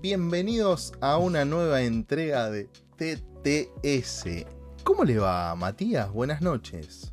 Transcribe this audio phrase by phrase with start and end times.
[0.00, 4.46] bienvenidos a una nueva entrega de TTS.
[4.84, 6.10] ¿Cómo le va, Matías?
[6.12, 7.12] Buenas noches.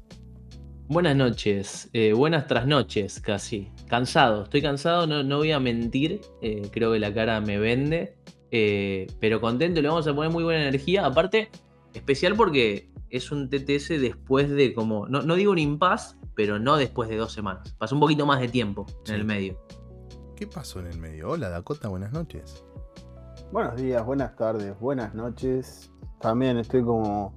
[0.90, 3.70] Buenas noches, eh, buenas trasnoches casi.
[3.90, 8.16] Cansado, estoy cansado, no, no voy a mentir, eh, creo que la cara me vende,
[8.52, 11.06] eh, pero contento, le vamos a poner muy buena energía.
[11.06, 11.50] Aparte,
[11.94, 16.78] especial porque es un TTS después de como, no, no digo un impas, pero no
[16.78, 17.74] después de dos semanas.
[17.78, 19.12] Pasó un poquito más de tiempo Sí.
[19.12, 19.60] en el medio.
[20.38, 21.30] ¿Qué pasó en el medio?
[21.32, 22.64] Hola, Dakota, buenas noches.
[23.52, 25.90] Buenos días, buenas tardes, buenas noches.
[26.20, 27.34] También estoy como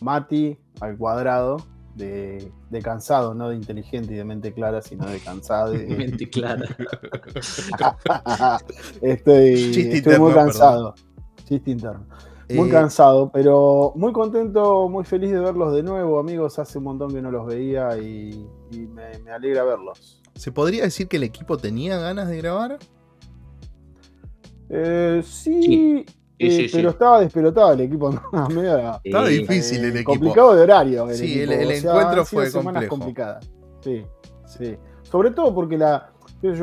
[0.00, 1.56] Mati al cuadrado,
[1.94, 5.74] de, de cansado, no de inteligente y de mente clara, sino de cansado.
[5.82, 6.64] y- Mente clara.
[9.00, 10.94] estoy Chiste estoy interno, muy cansado.
[11.44, 12.06] Chiste interno.
[12.48, 16.58] Muy Eh, cansado, pero muy contento, muy feliz de verlos de nuevo, amigos.
[16.58, 20.22] Hace un montón que no los veía y, y me, me alegra verlos.
[20.34, 22.78] ¿Se podría decir que el equipo tenía ganas de grabar?
[24.70, 26.04] Eh, sí, Sí.
[26.38, 26.76] Sí, eh, sí, sí.
[26.76, 28.10] pero estaba despelotado el equipo.
[29.04, 30.10] Estaba difícil el Eh, equipo.
[30.12, 31.08] Complicado de horario.
[31.08, 32.90] El Sí, el- equipo, el o sea, encuentro fue semanas complejo.
[32.96, 33.50] complicadas.
[33.80, 34.04] Sí,
[34.44, 34.76] sí.
[35.02, 36.12] Sobre todo porque la,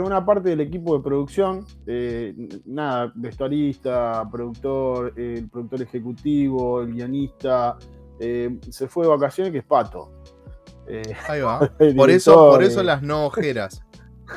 [0.06, 6.94] una parte del equipo de producción, eh, nada, vestuarista, productor, eh, el productor ejecutivo, el
[6.94, 7.78] guionista,
[8.20, 10.12] eh, se fue de vacaciones que es Pato.
[10.88, 11.59] Eh, Ahí va.
[11.98, 13.81] Por eso, por eso las no ojeras.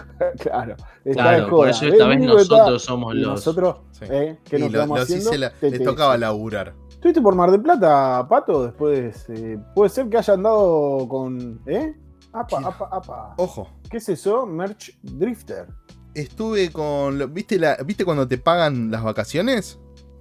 [0.41, 3.27] claro, está Claro, por eso esta vez está- nosotros somos los.
[3.29, 4.05] nosotros, Sí.
[4.11, 5.33] eh, ¿qué Y nos los haciendo?
[5.37, 6.75] la- les tocaba laburar.
[6.91, 8.65] ¿Estuviste por Mar del Plata, Pato?
[8.65, 11.61] Después, eh, puede ser que haya andado con.
[11.67, 11.95] ¿Eh?
[12.33, 12.65] Apa, Sí.
[12.67, 13.35] apa, apa.
[13.39, 14.47] Ojo, ¿Qué es eso?
[14.47, 15.67] Merch Drifter.
[16.15, 17.33] estuve con.
[17.33, 19.79] ¿Viste, la, ¿Viste cuando te pagan las vacaciones?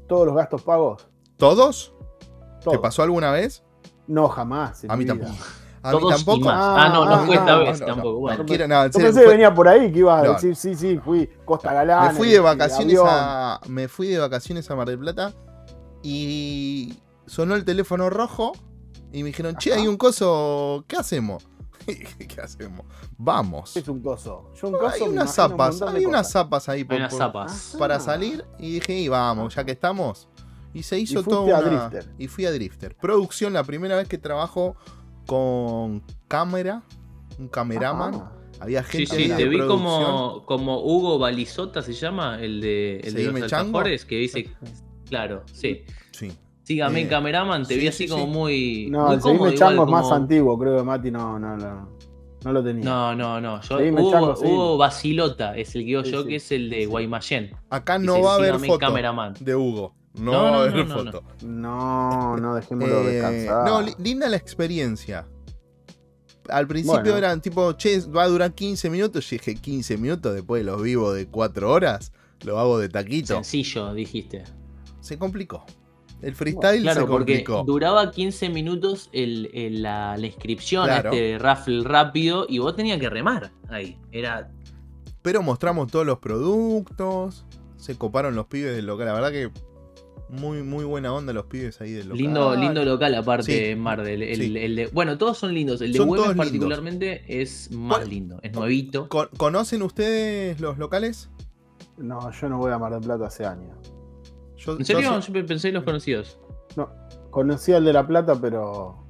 [0.08, 1.08] Todos los gastos pagos.
[1.38, 1.94] ¿Todos?
[2.64, 2.74] Todo.
[2.74, 3.64] ¿Te pasó alguna vez?
[4.08, 4.86] No, jamás.
[4.88, 5.16] A mí vida.
[5.16, 5.34] tampoco.
[5.88, 6.46] A mí Todos y tampoco.
[6.46, 6.56] más.
[6.58, 7.94] Ah, no, no Ah, fue esta no, vez no, no.
[7.94, 8.20] tampoco.
[8.20, 8.44] Bueno.
[8.44, 10.34] No, en Yo serio, pensé que fue- venía por ahí que ibas a No.
[10.34, 12.08] decir, sí, sí, fui Costa Galán.
[12.08, 13.08] me fui en de vacaciones avión.
[13.10, 13.60] a.
[13.68, 15.34] Me fui de vacaciones a Mar del Plata
[16.04, 16.94] y
[17.26, 18.54] sonó el teléfono rojo
[19.12, 19.82] y me dijeron, che, Ajá.
[19.82, 21.48] hay un coso, ¿qué hacemos?
[21.86, 22.86] ¿Qué hacemos?
[23.18, 23.76] Vamos.
[23.78, 24.52] Es un coso.
[24.60, 26.32] Yo un coso Hay me unas imagino un zapas, montón de hay unas cosas.
[26.34, 27.76] zapas ahí Hay por- unas por- zapas.
[27.78, 28.00] para Ah.
[28.00, 30.28] salir y dije, y vamos, ya que estamos.
[30.74, 32.14] Y se hizo fuiste todo a una- Drifter.
[32.18, 32.96] Y fui a Drifter.
[32.98, 34.76] Producción, la primera vez que trabajo
[35.26, 36.84] con cámara,
[37.40, 38.16] un cameraman.
[38.16, 38.32] Ajá.
[38.62, 43.00] Había Sí, gente sí, ahí te vi como, como Hugo Balizota se llama, el de,
[43.04, 44.50] el de los alfajores, que dice,
[45.10, 45.84] claro, sí.
[46.12, 46.32] Sí.
[46.64, 48.32] Sígame, Eh, cameraman, te sí, vi sí, así como sí.
[48.32, 48.88] muy.
[48.90, 51.38] No, muy el Seguime cómodo, Chango igual, es más como- antiguo, creo que Mati no,
[51.38, 51.90] no, no,
[52.44, 52.86] no lo tenía.
[52.86, 53.62] No, no, no.
[53.62, 54.34] Yo, Hugo, chango.
[54.42, 56.28] Hugo Basilota es el que digo Sí, yo, sí.
[56.30, 56.86] que es el de Sí.
[56.86, 57.52] Guaymallén.
[57.70, 59.34] Acá no va a haber "Sígame, foto cameraman".
[59.40, 59.94] de Hugo.
[60.18, 61.24] No, No, no, no, no, foto.
[61.46, 63.66] No, no, dejémoslo Eh, descansar.
[63.66, 65.28] no, li- linda la experiencia.
[66.50, 67.18] Al principio Bueno.
[67.18, 69.30] eran tipo, che, va a durar 15 minutos.
[69.30, 72.12] Yo dije, 15 minutos después de los vivos de 4 horas.
[72.44, 73.34] Lo hago de taquito.
[73.36, 74.44] Sencillo, dijiste.
[75.02, 75.66] Se complicó.
[76.22, 77.64] El freestyle Claro, se porque complicó.
[77.66, 81.12] duraba 15 minutos el, el- la, la inscripción a Claro.
[81.12, 84.00] este raffle rápido y vos tenías que remar ahí.
[84.12, 84.50] Era
[85.22, 87.46] Pero mostramos todos los productos.
[87.78, 89.08] Se coparon los pibes del local.
[89.08, 89.50] La verdad que
[90.30, 92.22] muy, muy buena onda los pibes ahí del local.
[92.22, 94.24] lindo, lindo local aparte Sí, Mar del.
[94.24, 94.58] El, sí.
[94.58, 95.82] el de, bueno, todos son lindos.
[95.82, 96.46] El de Son Güemes lindos.
[96.46, 98.40] particularmente es más ¿Cuál- lindo.
[98.42, 99.08] Es nuevito.
[99.10, 101.30] Con- ¿Conocen ustedes los locales?
[101.98, 103.78] No, yo no voy a Mar del Plata hace años.
[104.58, 105.02] Yo, ¿En serio?
[105.04, 106.40] yo Yo, sé- pensé en los conocidos.
[106.76, 106.90] No,
[107.30, 109.06] conocí al de La Plata, pero.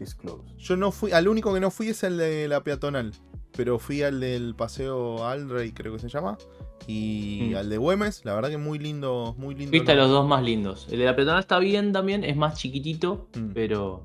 [0.00, 0.42] It's close.
[0.58, 1.12] yo no fui.
[1.12, 3.12] Al único que no fui es el de la peatonal.
[3.56, 6.36] Pero fui al del paseo Alrey, creo que se llama.
[6.86, 7.56] Y Mm.
[7.56, 8.24] al de Güemes.
[8.24, 9.34] La verdad que muy lindo.
[9.38, 9.76] Muy lindo.
[9.76, 10.86] Lo- los dos más lindos.
[10.90, 13.52] El de la peatonal está bien también, es más chiquitito, Mm.
[13.54, 14.04] pero.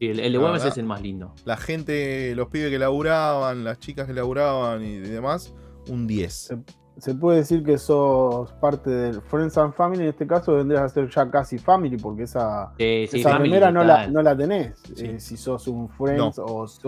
[0.00, 0.72] sí, el, el de La Güemes verdad.
[0.72, 1.32] es el más lindo.
[1.44, 5.54] La gente, los pibes que laburaban, las chicas que laburaban y demás.
[5.88, 6.52] Un 10.
[6.98, 10.88] Se puede decir que sos parte del Friends and Family, en este caso vendrías a
[10.88, 14.36] ser ya casi Family, porque esa, Sí, sí, esa Family primera no la, no la
[14.36, 14.78] tenés.
[14.94, 15.06] Sí.
[15.06, 16.80] eh, si sos un Friends o sos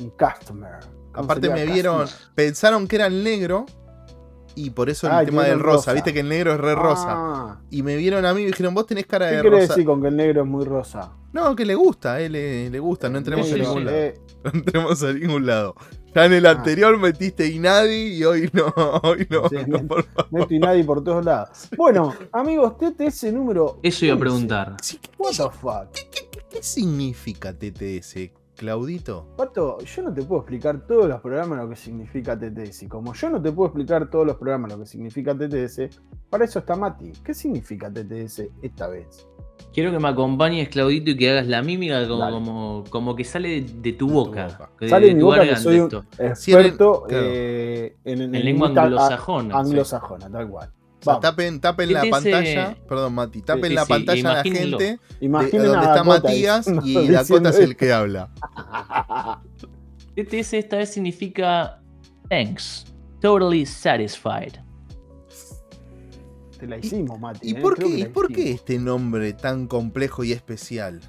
[0.00, 0.80] un, Customer.
[1.12, 2.32] ¿Cómo Aparte me vieron, customer?
[2.34, 3.66] pensaron que era el negro.
[4.56, 5.76] Y por eso el Ah, tema del rosa.
[5.76, 5.92] rosa.
[5.94, 7.06] Viste que el negro es re rosa.
[7.08, 9.68] Ah, Y me vieron a mí y dijeron, vos tenés cara ¿Qué de quiere rosa.
[9.74, 11.12] decir con que el negro es muy rosa?
[11.32, 13.84] No, que le gusta, él le, le gusta, no entremos Sí, a sí, ningún sí.
[13.84, 13.96] lado.
[13.96, 14.14] Eh,
[14.44, 15.74] No entremos a ningún lado.
[16.14, 16.50] Ya en el Ah.
[16.52, 19.48] anterior metiste Inadi y hoy no, hoy no.
[19.48, 20.46] Sí, no, por favor.
[20.52, 21.48] Y nadie por todos lados.
[21.76, 23.80] Bueno, amigos, TTS número.
[23.82, 24.20] Eso iba a 15.
[24.20, 24.76] preguntar.
[24.80, 25.90] Sí, ¿qué, What the fuck?
[25.92, 29.26] qué- qué significa TTS, Claudito?
[29.36, 32.84] Pato, yo no te puedo explicar todos los programas lo que significa TTS.
[32.84, 35.88] Y como yo no te puedo explicar todos los programas lo que significa TTS,
[36.30, 37.12] para eso está Mati.
[37.24, 39.26] ¿Qué significa TTS esta vez?
[39.72, 43.48] Quiero que me acompañes, Claudito, y que hagas la mímica como, como, como que sale
[43.62, 44.70] de, de tu tu boca.
[44.80, 47.06] de- Sale de de mi tu boca que soy un experto Sí, en el- claro.
[47.10, 49.58] eh, en, en En lengua anglosajona.
[49.58, 50.70] anglosajona, tal cual.
[51.04, 51.22] Sea, Vamos.
[51.22, 52.70] tapen, tapen la pantalla.
[52.72, 53.42] eh, Perdón, Mati.
[53.42, 54.84] Tapen sí, la sí, pantalla a la gente.
[54.84, 58.30] de- Imaginen donde a está Dakota Matías diciendo- y Dakota es el que habla.
[60.16, 61.80] TTS esta vez significa
[62.28, 62.84] thanks,
[63.20, 64.52] totally satisfied.
[66.58, 67.48] Te la hicimos, Mati.
[67.50, 71.00] ¿Y eh, por qué, y por qué este nombre tan complejo y especial?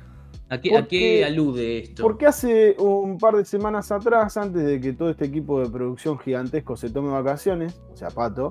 [0.50, 2.04] ¿A qué, a qué alude esto?
[2.04, 6.20] Porque hace un par de semanas atrás, antes de que todo este equipo de producción
[6.20, 8.50] gigantesco se tome vacaciones, o sea, Pato,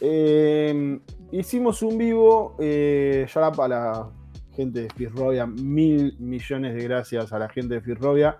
[0.00, 1.00] eh,
[1.32, 4.10] hicimos un vivo, eh, ya para la
[4.54, 8.38] gente de Firrovia, mil millones de gracias a la gente de Firrovia.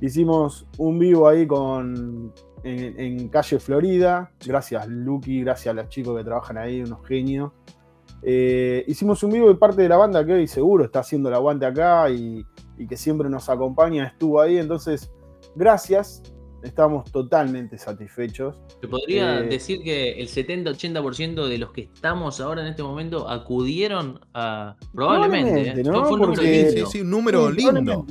[0.00, 2.32] Hicimos un vivo ahí con
[2.62, 7.52] en, calle Florida, gracias Lucky, gracias a los chicos que trabajan ahí, unos genios.
[8.22, 11.34] Eh, hicimos un vivo de parte de la banda que hoy seguro está haciendo el
[11.34, 12.44] aguante acá y,
[12.76, 14.58] y que siempre nos acompaña, estuvo ahí.
[14.58, 15.12] Entonces,
[15.54, 16.22] gracias,
[16.62, 18.56] estamos totalmente satisfechos.
[18.80, 23.28] Se podría eh, decir que el 70-80% de los que estamos ahora en este momento
[23.28, 24.76] acudieron a.
[24.92, 25.50] Probablemente.
[25.50, 25.84] Probablemente, ¿eh?
[25.84, 26.04] ¿no?
[26.04, 26.90] Fue un número Porque- Sí, lindo.
[26.90, 28.06] sí, un número Sí, lindo.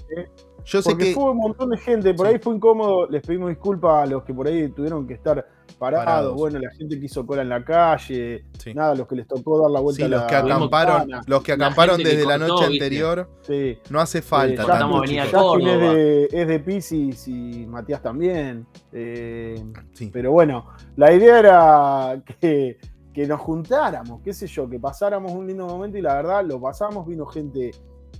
[0.68, 1.14] Yo sé Porque que.
[1.14, 2.34] fue un montón de gente, por Sí.
[2.34, 5.48] ahí fue incómodo, les pedimos disculpas a los que por ahí tuvieron que estar
[5.80, 6.36] parados, Parados.
[6.36, 8.74] bueno, la gente que hizo cola en la calle, Sí.
[8.74, 11.44] nada, los que les tocó dar la vuelta Sí, a la los que acamparon, los
[11.44, 12.84] que acamparon desde la noche ¿viste?
[12.86, 13.78] anterior, sí.
[13.90, 15.04] no hace falta Eh, tanto.
[15.04, 18.66] Es de, es de Pisces y Matías también.
[18.92, 20.10] eh, Sí.
[20.12, 22.78] pero bueno, la idea era que,
[23.14, 26.60] que nos juntáramos, qué sé yo, que pasáramos un lindo momento y la verdad lo
[26.60, 27.72] pasamos, vino gente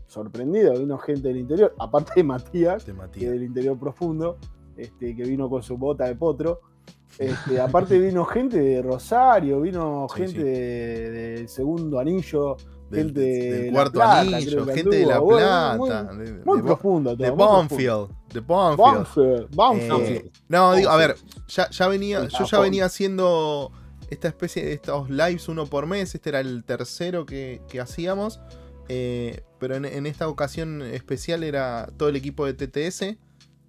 [0.07, 3.31] sorprendida, vino gente del interior, aparte de Matías, que Matías.
[3.31, 4.38] del interior profundo,
[4.75, 6.61] este, que vino con su bota de potro.
[7.17, 10.44] Este, aparte vino gente de Rosario, vino Sí, gente sí.
[10.44, 12.57] de- del segundo anillo,
[12.91, 15.19] Del, gente del de cuarto Plata, anillo, gente de La.
[15.19, 15.38] Bueno,
[15.85, 17.23] Plata, muy- de, Muy de profundo todo.
[17.25, 17.57] de muy profundo.
[17.57, 19.55] Bonfield, de Bonfield.
[19.55, 20.09] Banfield.
[20.25, 21.15] Eh, no, digo, a ver,
[21.47, 23.71] ya, ya venía, yo ya venía haciendo
[24.09, 26.13] esta especie de estos lives uno por mes.
[26.15, 28.39] Este era el tercero que, que hacíamos.
[28.89, 33.17] Eh, pero en, en esta ocasión especial era todo el equipo de TTS.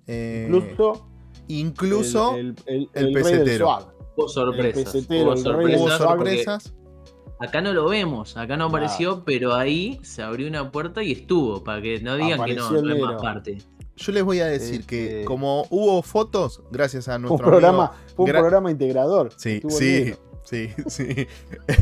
[0.07, 1.09] eh, Incluso,
[1.49, 2.55] incluso el,
[2.95, 3.95] el, pesetero.
[4.17, 4.85] Hubo sorpresas.
[4.93, 6.75] pesetero, hubo sorpresas.
[7.41, 11.63] Acá no lo vemos, acá no apareció, pero ahí se abrió una puerta y estuvo,
[11.63, 13.59] para que no digan que no, no es más parte.
[13.97, 17.87] Yo les voy a decir que Este- como hubo fotos, gracias a un nuestro programa,
[17.87, 19.31] amigo- fue un gra- programa integrador.
[19.37, 20.15] Sí, sí.
[20.49, 21.27] Sí, sí.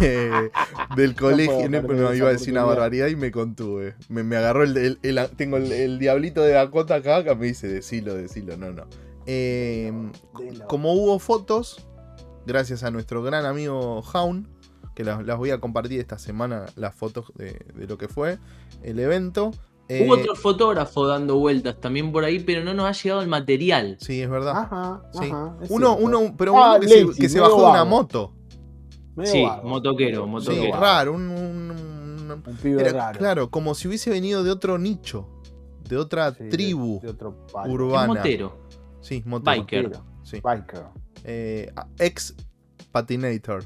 [0.00, 0.50] Eh,
[0.96, 3.94] del colegio, no, iba a decir una barbaridad y me contuve.
[4.08, 7.46] Me, me agarró el, el- el- tengo el, el diablito de Dakota acá que me
[7.46, 8.84] dice decilo, decilo, no, no.
[9.26, 9.92] Eh,
[10.38, 10.66] Delo.
[10.68, 11.86] como hubo fotos,
[12.46, 14.48] gracias a nuestro gran amigo Jaun,
[14.94, 18.38] que las, las voy a compartir esta semana, las fotos de, de lo que fue
[18.82, 19.50] el evento.
[19.88, 23.28] Eh, Hubo otro fotógrafo dando vueltas también por ahí, pero no nos ha llegado el
[23.28, 23.96] material.
[24.00, 24.56] Sí, es verdad.
[24.56, 25.28] Ajá, Sí.
[25.30, 26.04] ajá, es Uno, cierto.
[26.19, 28.32] uno, pero Ah, uno que, se, que se bajó de una moto.
[29.16, 29.68] Medio Sí, vago.
[29.68, 30.62] motoquero, motoquero.
[30.64, 33.18] Sí, raro, un, un- un- Un pibe Era, raro.
[33.18, 35.28] Claro, como si hubiese venido de otro nicho,
[35.88, 37.46] de otra Sí, tribu de otro.
[37.64, 38.06] Es urbana.
[38.08, 38.58] motero.
[39.00, 39.56] Sí, motero.
[39.62, 39.90] Biker.
[40.24, 40.40] Sí.
[40.42, 40.84] Biker.
[41.24, 42.34] Eh, ex
[42.92, 43.64] patinator,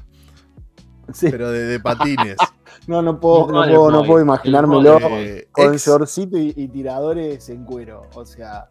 [1.11, 1.27] Sí.
[1.31, 2.37] pero de, de patines.
[2.87, 4.97] No, no puedo, no puedo, no puedo el imaginármelo.
[5.19, 8.03] Eh, con ex- shortcito y, y tiradores en cuero.
[8.15, 8.69] O sea,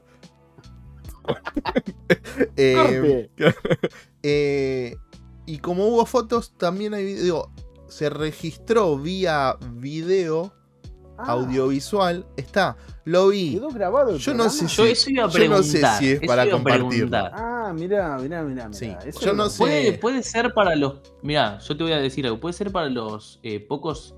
[2.57, 3.29] eh,
[4.23, 4.97] eh,
[5.55, 7.51] y como hubo fotos, también hay video.
[7.89, 10.53] Se registró vía video,
[11.23, 12.25] Ah, audiovisual.
[12.37, 13.53] Está, lo vi.
[13.57, 16.11] ¿Quedó grabado el Yo no sé Yo si- eso iba a yo no sé si
[16.13, 17.31] es para preguntar.
[17.35, 18.69] Ah, mirá, mirá, mirá.
[18.69, 18.73] mirá.
[18.73, 19.59] Sí, Eso yo no lo- sé.
[19.59, 21.01] Puede, puede ser para los.
[21.23, 22.41] Mirá, yo te voy a decir algo.
[22.41, 24.15] Puede ser para los eh, pocos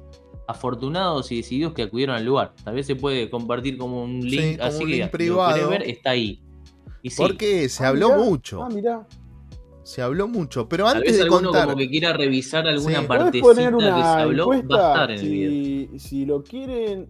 [0.47, 2.55] afortunados y decididos que acudieron al lugar.
[2.63, 5.69] Tal vez se puede compartir como un link Sí, como así un que link privado.
[5.71, 6.41] ver, está ahí.
[7.03, 8.21] Y sí, Porque se Ah, habló mirá.
[8.21, 8.63] mucho.
[8.63, 9.07] Ah, mirá.
[9.85, 10.69] Se habló mucho.
[10.69, 11.65] Pero tal antes vez de contar.
[11.67, 13.07] como que quiera revisar alguna Sí.
[13.07, 15.51] ¿Puedes partecita poner que se habló, va a estar en el video.
[15.93, 17.09] si, si lo quieren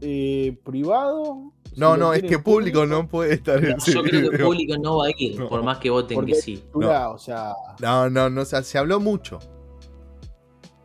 [0.00, 1.52] eh, privado?
[1.72, 4.30] si No, no, es que público no puede estar en ese Yo creo que el
[4.32, 4.46] video.
[4.46, 5.48] público no va a ir, No.
[5.48, 6.62] por más que voten Porque que sí.
[6.72, 9.38] Tula, o sea, No, no, no, o sea, se habló mucho.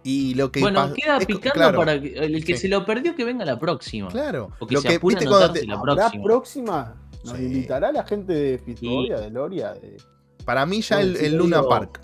[0.04, 2.64] Y lo que Bueno, queda es que- picando claro, para que el que Sí.
[2.64, 4.08] se lo perdió que venga la próxima.
[4.10, 4.50] Claro.
[4.60, 6.24] O que Lo se que viste cuando anotarse te- la ¿habrá próxima.
[6.24, 6.96] próxima?
[7.24, 7.44] ¿Nos Sí.
[7.46, 9.98] invitará la gente de Fistoria, de Loria, de
[10.46, 12.02] para mí ya No, el, Luna digo- Park.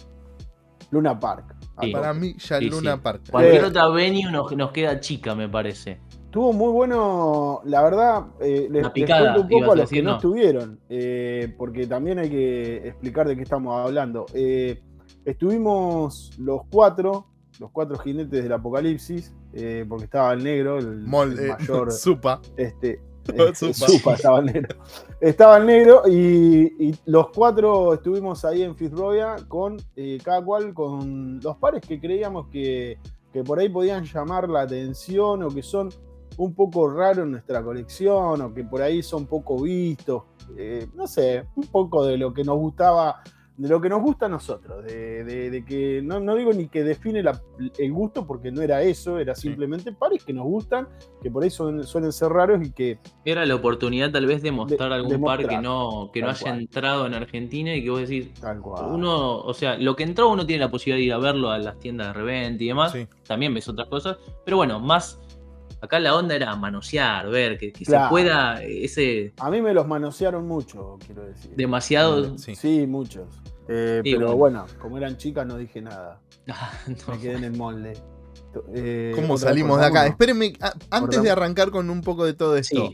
[0.91, 1.55] Luna Park?
[1.81, 1.91] Sí.
[1.91, 2.99] Para mí ya el Sí, Luna sí.
[3.03, 3.21] Park.
[3.29, 5.99] Cualquier Eh, otra venue nos, nos queda chica, me parece.
[6.25, 10.01] Estuvo muy bueno, la verdad, eh, les, picada, cuento un poco a a los que
[10.01, 10.15] no, no.
[10.17, 14.25] estuvieron, eh, porque también hay que explicar de qué estamos hablando.
[14.33, 14.81] Eh,
[15.25, 17.27] estuvimos los cuatro,
[17.59, 21.91] los cuatro jinetes del apocalipsis, eh, porque estaba el negro, el, Mol, el eh, mayor,
[21.93, 22.41] Supa.
[22.57, 22.99] este,
[23.73, 24.75] Supa estaba el negro.
[25.19, 31.39] Estaba el negro y, los cuatro estuvimos ahí en Fitzrovia con eh, cada cual con
[31.41, 32.97] los pares que creíamos que,
[33.33, 35.89] que por ahí podían llamar la atención o que son
[36.37, 40.23] un poco raros en nuestra colección o que por ahí son poco vistos.
[40.55, 43.21] Eh, no sé, un poco de lo que nos gustaba
[43.57, 47.23] de lo que nos gusta a nosotros, de, que no, digo ni que define
[47.79, 50.87] el gusto porque no era eso, era simplemente pares que nos gustan,
[51.23, 52.99] que por ahí suelen ser raros y que...
[53.25, 57.07] Era la oportunidad tal vez de mostrar algún par que no, que no haya entrado
[57.07, 58.85] en Argentina y que vos decís, tal cual.
[58.91, 61.57] uno, o sea, lo que entró uno tiene la posibilidad de ir a verlo a
[61.57, 62.93] las tiendas de reventa y demás,
[63.27, 65.19] también ves otras cosas, pero bueno, más
[65.79, 69.33] Acá la onda era manosear, ver, que, se pueda ese...
[69.39, 71.51] A mí me los manosearon mucho, quiero decir.
[71.55, 72.37] Demasiado.
[72.37, 73.27] Sí, muchos.
[73.67, 74.65] Eh, pero bueno.
[74.79, 76.21] como eran chicas no dije nada.
[76.49, 78.01] Ah, me quedé en el molde.
[78.73, 80.07] Eh, ¿Cómo salimos de acá?
[80.07, 80.53] Espérenme,
[80.89, 82.89] antes de arrancar con un poco de todo esto,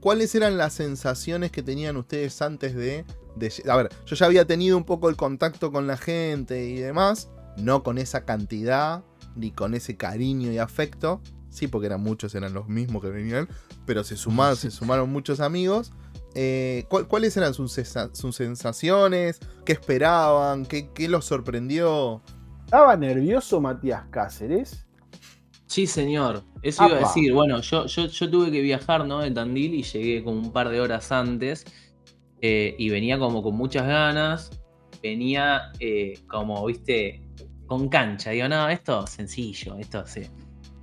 [0.00, 3.04] ¿cuáles eran las sensaciones que tenían ustedes antes de,
[3.36, 6.76] de, A ver, yo ya había tenido un poco el contacto con la gente y
[6.76, 9.04] demás, no con esa cantidad,
[9.36, 11.20] ni con ese cariño y afecto,
[11.54, 13.48] sí, porque eran muchos, eran los mismos que venían,
[13.86, 15.92] pero se sumaron, se sumaron muchos amigos.
[16.34, 19.40] Eh, ¿Cuáles eran sus, sensaciones?
[19.64, 20.66] ¿Qué esperaban?
[20.66, 22.20] ¿Qué, los sorprendió?
[22.64, 24.84] ¿Estaba nervioso Matías Cáceres?
[25.66, 26.42] Sí, señor.
[26.62, 27.32] Eso iba a decir.
[27.32, 29.20] Bueno, yo, yo, tuve que viajar ¿no?
[29.20, 31.64] de Tandil y llegué como un par de horas antes.
[32.40, 34.50] Eh, y venía como con muchas ganas.
[35.02, 37.22] Venía eh, como, viste,
[37.66, 38.30] con cancha.
[38.30, 40.22] Digo, no, esto es sencillo, esto sí.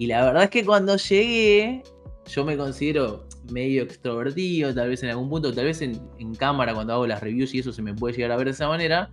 [0.02, 1.84] Y la verdad es que cuando llegué,
[2.28, 6.02] yo me considero medio extrovertido, tal vez en algún punto, tal vez en,
[6.40, 8.68] cámara cuando hago las reviews y eso se me puede llegar a ver de esa
[8.68, 9.12] manera.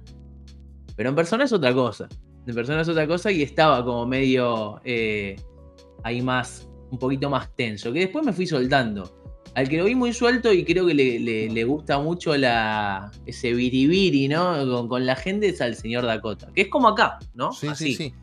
[0.96, 2.08] Pero en persona es otra cosa.
[2.46, 5.36] En persona es otra cosa y estaba como medio eh,
[6.04, 7.92] ahí más, un poquito más tenso.
[7.92, 9.14] Que después me fui soltando.
[9.56, 14.26] Al que lo vi muy suelto y creo que le, gusta mucho la, ese biribiri,
[14.28, 14.88] ¿no?
[14.88, 16.50] Con, la gente es al señor Dakota.
[16.54, 17.52] Que es como acá, ¿no?
[17.52, 18.14] Sí, sí, sí.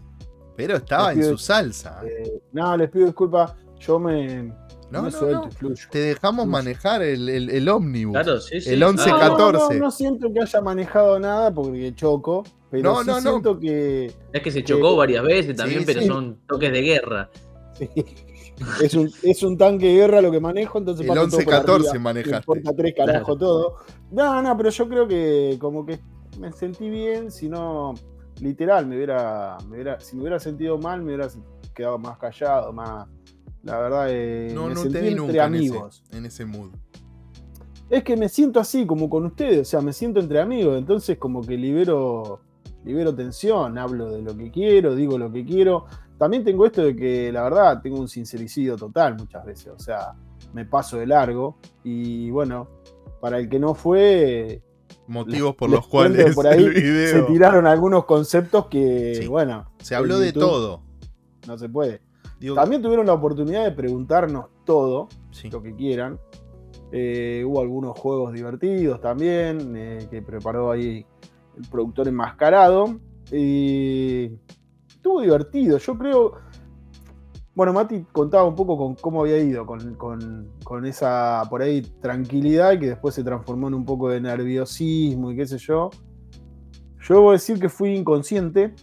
[0.55, 2.01] Pero estaba en su salsa.
[2.05, 3.53] Eh, no, les pido disculpas.
[3.79, 4.51] Yo me,
[4.91, 5.50] no, me suelto
[5.91, 8.13] Te dejamos manejar el, el, ómnibus.
[8.13, 8.69] Claro, sí, sí.
[8.71, 9.79] El 11-14.
[9.79, 12.43] No, siento que haya manejado nada porque choco.
[12.69, 14.12] Pero sí siento que.
[14.31, 17.29] Es que se chocó varias veces también, pero son toques de guerra.
[18.81, 22.38] Es un, es un tanque de guerra lo que manejo, entonces el 11-14 manejaste.
[22.38, 23.79] Importa tres carajo todo.
[24.12, 26.00] No, no, pero yo creo que como que
[26.39, 27.95] me sentí bien, si no
[28.42, 29.58] literal, me hubiera,
[30.00, 31.30] si me hubiera sentido mal, me hubiera
[31.74, 33.08] quedado más callado, más.
[33.63, 36.04] La verdad, eh, no, me no te vi entre amigos.
[36.12, 36.70] En ese, mood.
[37.89, 41.18] Es que me siento así, como con ustedes, o sea, me siento entre amigos, entonces
[41.18, 42.42] como que libero,
[42.84, 45.86] libero tensión, hablo de lo que quiero, digo lo que quiero.
[46.18, 50.13] También tengo esto de que, la verdad, tengo un sincericidio total muchas veces, o sea,
[50.54, 52.70] me paso de largo y bueno,
[53.20, 54.62] para el que no fue,
[55.07, 59.69] motivos por los cuales por ahí se tiraron algunos conceptos que, bueno.
[59.79, 60.81] Se habló de todo.
[61.47, 62.01] No se puede.
[62.53, 65.07] También tuvieron la oportunidad de preguntarnos todo,
[65.51, 66.19] lo que quieran.
[66.91, 71.05] Eh, hubo algunos juegos divertidos también, eh, que preparó ahí
[71.57, 73.00] el productor enmascarado.
[73.31, 74.31] Y
[74.88, 75.77] estuvo divertido.
[75.77, 76.33] Yo creo,
[77.55, 82.89] bueno, Mati contaba un poco con cómo había ido, con, esa por ahí tranquilidad que
[82.89, 85.89] después se transformó en un poco de nerviosismo y qué sé yo.
[87.00, 88.74] Yo a decir que fui inconsciente,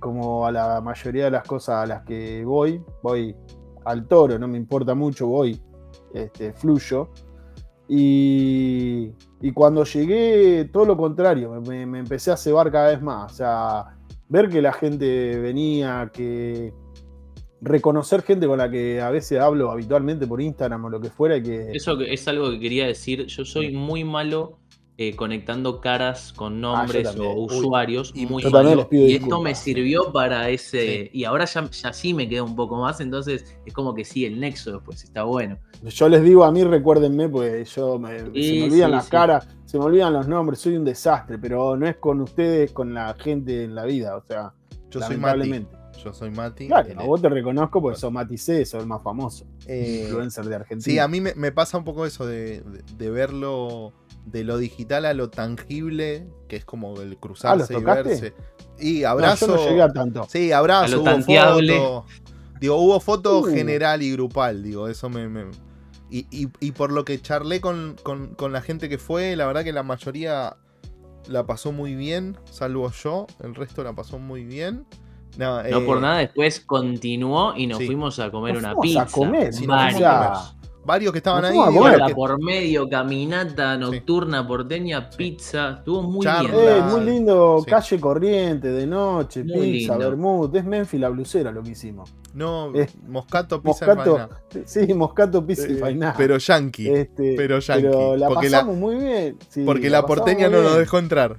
[0.00, 2.82] como a la mayoría de las cosas a las que voy.
[3.02, 3.36] Voy
[3.84, 5.60] al toro, no me importa mucho, voy,
[6.12, 7.10] este, fluyo.
[7.86, 9.12] Y,
[9.54, 13.32] cuando llegué, todo lo contrario, me, me empecé a cebar cada vez más.
[13.32, 13.98] O sea,
[14.28, 16.72] ver que la gente venía, que
[17.60, 21.42] reconocer gente con la que a veces hablo habitualmente por Instagram o lo que fuera.
[21.42, 21.72] Que...
[21.72, 23.26] Eso es algo que quería decir.
[23.26, 24.58] Yo soy muy malo
[25.00, 28.10] eh, conectando caras con ah, nombres o usuarios.
[28.16, 28.42] y muy
[28.90, 31.08] y esto me sirvió para ese.
[31.12, 33.00] Y ahora ya, ya, sí me queda un poco más.
[33.00, 35.56] Entonces es como que sí, el nexo después está bueno.
[35.84, 39.78] Yo les digo a mí, recuérdenme, pues yo me, se me olvidan las caras, se
[39.78, 43.62] me olvidan los nombres, soy un desastre, pero no es con ustedes, con la gente
[43.62, 44.16] en la vida.
[44.16, 44.52] O sea,
[44.90, 45.77] yo lamentablemente.
[46.02, 46.68] Yo soy Mati.
[46.68, 49.46] Claro, a vos te reconozco porque sos Mati C, sos el más famoso.
[49.66, 50.92] Eh, influencer de Argentina.
[50.92, 52.62] Sí, a mí me, pasa un poco eso de,
[52.98, 53.92] verlo
[54.24, 58.34] de lo digital a lo tangible, que es como el cruzarse ah, y verse.
[58.78, 59.46] Y abrazo.
[59.46, 60.26] No, yo no llegué a tanto.
[60.28, 62.04] Sí, abrazo, hubo foto.
[62.60, 63.44] Digo, hubo foto uh.
[63.44, 65.50] general y grupal, digo, eso me.
[66.10, 69.82] y, por lo que charlé con, con la gente que fue, la verdad que la
[69.82, 70.56] mayoría
[71.28, 74.86] la pasó muy bien, salvo yo, el resto la pasó muy bien.
[75.38, 79.02] No, por eh, nada, después continuó y nos fuimos a comer una pizza.
[79.02, 79.50] A comer,
[80.84, 81.74] varios que estaban Nos ahí.
[81.74, 82.00] comer.
[82.06, 85.16] que- por medio, caminata nocturna porteña, Sí.
[85.18, 85.70] pizza.
[85.78, 86.50] Estuvo muy Charla.
[86.50, 86.64] bien.
[86.66, 87.70] Eh, muy lindo, Sí.
[87.70, 90.08] calle corriente, de noche, Muy pizza, lindo.
[90.10, 90.54] vermut.
[90.56, 92.10] Es Memphis la blusera lo que hicimos.
[92.32, 94.28] No, Eh, Moscato, Pizza y Moscato,
[94.64, 96.14] sí, Moscato, pizza y Eh, fainá.
[96.16, 96.88] Pero yankee.
[96.88, 99.36] Este, pero yankee, la porque la- pasamos muy bien.
[99.50, 101.36] sí, porque la pasamos porteña no nos dejó entrar.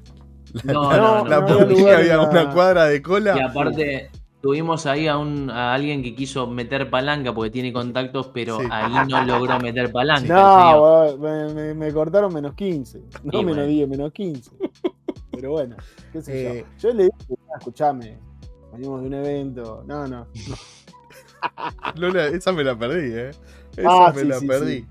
[0.64, 1.30] No, No, no, no.
[1.30, 1.48] la no
[1.90, 3.36] había la- una cuadra de cola.
[3.38, 4.10] Y aparte,
[4.42, 8.66] tuvimos ahí a, un, a alguien que quiso meter palanca porque tiene contactos, pero Sí.
[8.72, 10.34] ahí no logró meter palanca.
[10.34, 13.00] No, me, me- me cortaron menos 15.
[13.24, 13.66] No menos bueno.
[13.66, 14.52] 10, menos 15.
[15.32, 15.76] Pero bueno,
[16.12, 16.90] qué sé Eh, yo.
[16.90, 17.16] Yo le dije,
[17.54, 18.18] "Ah, escuchame,
[18.74, 19.84] venimos de un evento.
[19.88, 20.28] No, no.
[21.96, 23.30] Lola, esa me la perdí, ¿eh?
[23.78, 24.86] Esa Ah, me sí, la sí, perdí.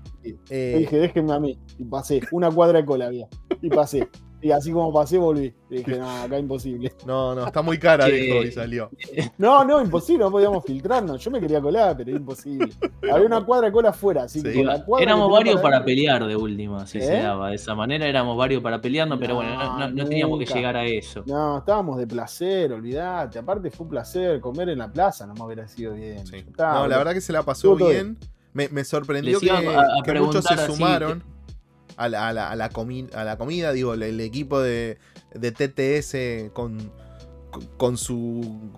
[0.49, 1.59] Eh, dije, déjenme a mí.
[1.77, 2.21] Y pasé.
[2.31, 3.27] Una cuadra de cola había.
[3.61, 4.07] Y pasé.
[4.41, 5.53] Y así como pasé, volví.
[5.69, 6.93] Le dije, no, acá imposible.
[7.05, 8.89] no, no, está muy cara, dijo, y salió.
[9.37, 11.23] No, no, imposible, no podíamos filtrarnos.
[11.23, 12.69] Yo me quería colar, pero era imposible.
[13.11, 14.57] Había una cuadra de cola afuera, así que Sí.
[14.59, 17.21] con la cuadra Éramos que varios para pelear de última, si se ¿Eh?
[17.23, 18.07] daba de esa manera.
[18.07, 21.23] Éramos varios para pelearnos, pero No, bueno, no, no- no teníamos que llegar a eso.
[21.25, 23.39] No, estábamos de placer, olvídate.
[23.39, 26.25] Aparte fue un placer comer en la plaza, no me hubiera sido bien.
[26.25, 26.45] Sí.
[26.57, 28.17] No, la verdad que se la pasó bien.
[28.53, 31.23] Me, me sorprendió que, iba a- a que muchos se así, sumaron
[31.99, 33.71] a la, a la- a la comi- a la comida.
[33.73, 34.97] Digo, el, el equipo de,
[35.35, 36.77] de TTS con,
[37.51, 38.71] con, con su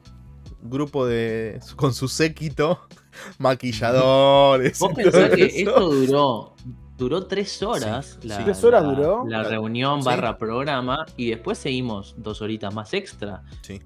[0.64, 1.60] grupo de.
[1.76, 2.80] con su séquito,
[3.40, 4.80] maquilladores.
[4.80, 5.58] Vos pensás que eso.
[5.70, 6.56] esto duró,
[6.98, 8.18] duró tres horas.
[8.22, 8.44] Sí, la.
[8.44, 9.24] ¿Tres horas la- duró?
[9.28, 10.06] La reunión Sí.
[10.06, 13.44] barra programa y después seguimos dos horitas más extra.
[13.62, 13.82] Sí.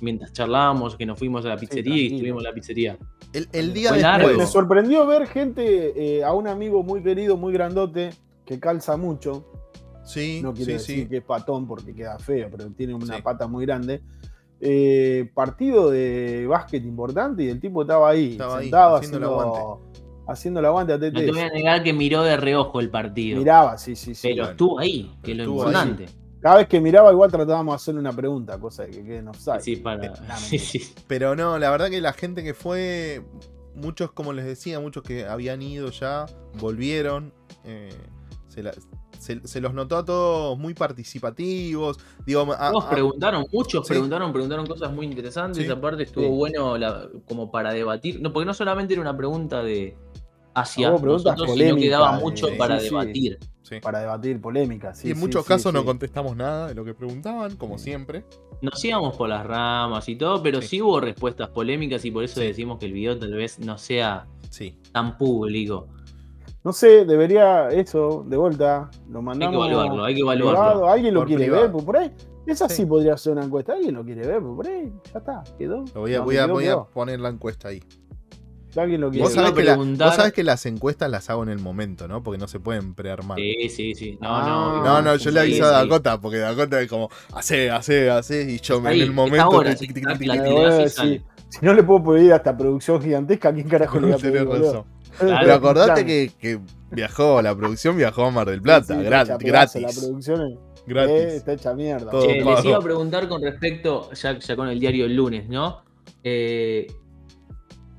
[0.00, 2.98] Mientras charlábamos, que nos fuimos a la pizzería y estuvimos en la pizzería.
[3.32, 4.48] El, el día Fue Me- después.
[4.50, 8.10] sorprendió ver gente, eh, a un amigo muy querido, muy grandote,
[8.54, 9.44] que calza mucho.
[10.04, 11.08] Sí, No quiero sí, decir sí.
[11.08, 13.22] que es patón porque queda feo, pero tiene una Sí.
[13.22, 14.02] pata muy grande.
[14.60, 19.24] Eh, partido de básquet importante y el tipo estaba ahí, Estaba ahí, sentado haciendo el
[19.24, 19.80] haciendo,
[20.28, 23.38] haciendo el aguante a No te voy a negar que miró de reojo el partido.
[23.38, 24.28] Miraba, sí, sí, sí.
[24.28, 24.50] pero bueno.
[24.52, 26.06] estuvo ahí, que es lo Estuvo importante.
[26.40, 29.28] Cada vez que miraba, igual tratábamos de hacerle una pregunta, cosa de que quede en
[29.28, 29.60] offside.
[29.60, 30.12] Sí, para.
[30.36, 30.80] Sí.
[31.06, 33.22] Pero no, la verdad que la gente que fue,
[33.76, 36.26] muchos, como les decía, muchos que habían ido ya,
[36.58, 37.32] volvieron.
[37.64, 37.90] eh,
[38.52, 38.74] se, la-
[39.18, 41.98] se- se los notó a todos muy participativos.
[42.26, 43.92] Digo, a- Todos a- preguntaron, muchos Sí.
[43.94, 45.64] preguntaron, preguntaron cosas muy interesantes.
[45.64, 45.70] Sí.
[45.70, 46.30] Aparte estuvo Sí.
[46.30, 48.20] bueno la- como para debatir.
[48.20, 49.96] No, porque no solamente era una pregunta de
[50.54, 53.38] hacia nosotros, sino que daba polémicas, mucho de- para debatir.
[53.62, 53.80] sí.
[53.80, 54.98] Para debatir polémicas.
[54.98, 57.78] sí, y en sí, muchos sí, casos no contestamos nada de lo que preguntaban, como
[57.78, 58.24] siempre.
[58.60, 60.68] Nos íbamos por las ramas y todo, pero Sí.
[60.68, 62.46] sí, hubo respuestas polémicas y por eso Sí.
[62.46, 64.78] decimos que el video tal vez no sea Sí.
[64.92, 65.88] tan público.
[66.64, 69.66] No sé, debería eso, de vuelta, lo Hay mandamos.
[69.66, 70.88] que evaluarlo, hay que privado, evaluarlo.
[70.88, 71.62] ¿Alguien lo Por quiere privado.
[71.62, 71.72] ver?
[71.72, 72.12] Pues por ahí.
[72.46, 72.76] Esa sí.
[72.76, 72.86] Sí.
[72.86, 73.72] podría ser una encuesta.
[73.72, 74.40] ¿Alguien lo quiere ver?
[74.40, 75.84] Pues por ahí, ya está, quedó.
[75.94, 77.82] Lo voy a, No, voy a, quedó, poner la encuesta ahí.
[78.76, 79.44] Alguien lo quiere Vos ver.
[79.44, 82.22] sabés, que la- preguntar- vos sabés que las encuestas las hago en el momento, ¿no?
[82.22, 83.36] Porque no se pueden prearmar.
[83.38, 84.18] Sí, sí, sí.
[84.20, 84.84] No, Ah, no.
[84.84, 85.88] No, no, yo le Sí, aviso a sí.
[85.88, 89.62] Dakota, porque Dakota es como, hace, hace, hace, y yo me- Ahí, en el momento.
[89.76, 94.16] si, si no le puedo pedir hasta producción gigantesca, ¿a quién carajo le voy a
[94.22, 94.48] pedir?
[95.18, 95.38] Claro.
[95.42, 99.22] Pero acordate que, que viajó, la producción viajó a Mar del Plata, Sí, sí, gra-
[99.22, 100.00] está hecha pedazo, La gratis.
[100.04, 101.14] producción es- eh, Gratis.
[101.34, 102.10] está hecha mierda.
[102.10, 105.82] Che, les iba a preguntar con respecto, ya, ya con el diario el lunes, ¿no?
[106.24, 106.86] Eh,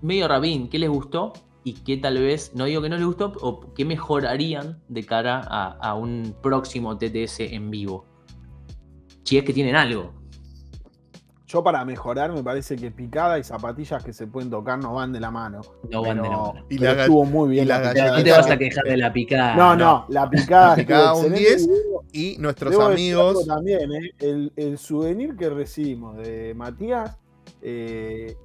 [0.02, 1.34] medio Rabín, ¿qué les gustó?
[1.64, 5.40] Y qué tal vez, no digo que no les gustó, o qué mejorarían de cara
[5.48, 8.06] a, a un próximo TTS en vivo.
[9.24, 10.14] Si es que tienen algo.
[11.54, 15.14] Yo para mejorar me parece que picada y zapatillas que se pueden tocar no van
[15.14, 15.62] de la mano.
[15.88, 16.66] No van de la mano.
[16.68, 17.94] Y la estuvo muy bien y la picada.
[17.94, 19.56] galletita No te vas a quejar de la picada.
[19.56, 20.70] No, no, la picada.
[20.70, 21.68] La picada un excelente.
[21.68, 21.70] 10.
[22.12, 23.46] Y nuestros debo amigos.
[23.46, 24.12] También, ¿eh?
[24.18, 27.20] el, el souvenir que recibimos de Matías
[27.62, 28.36] eh,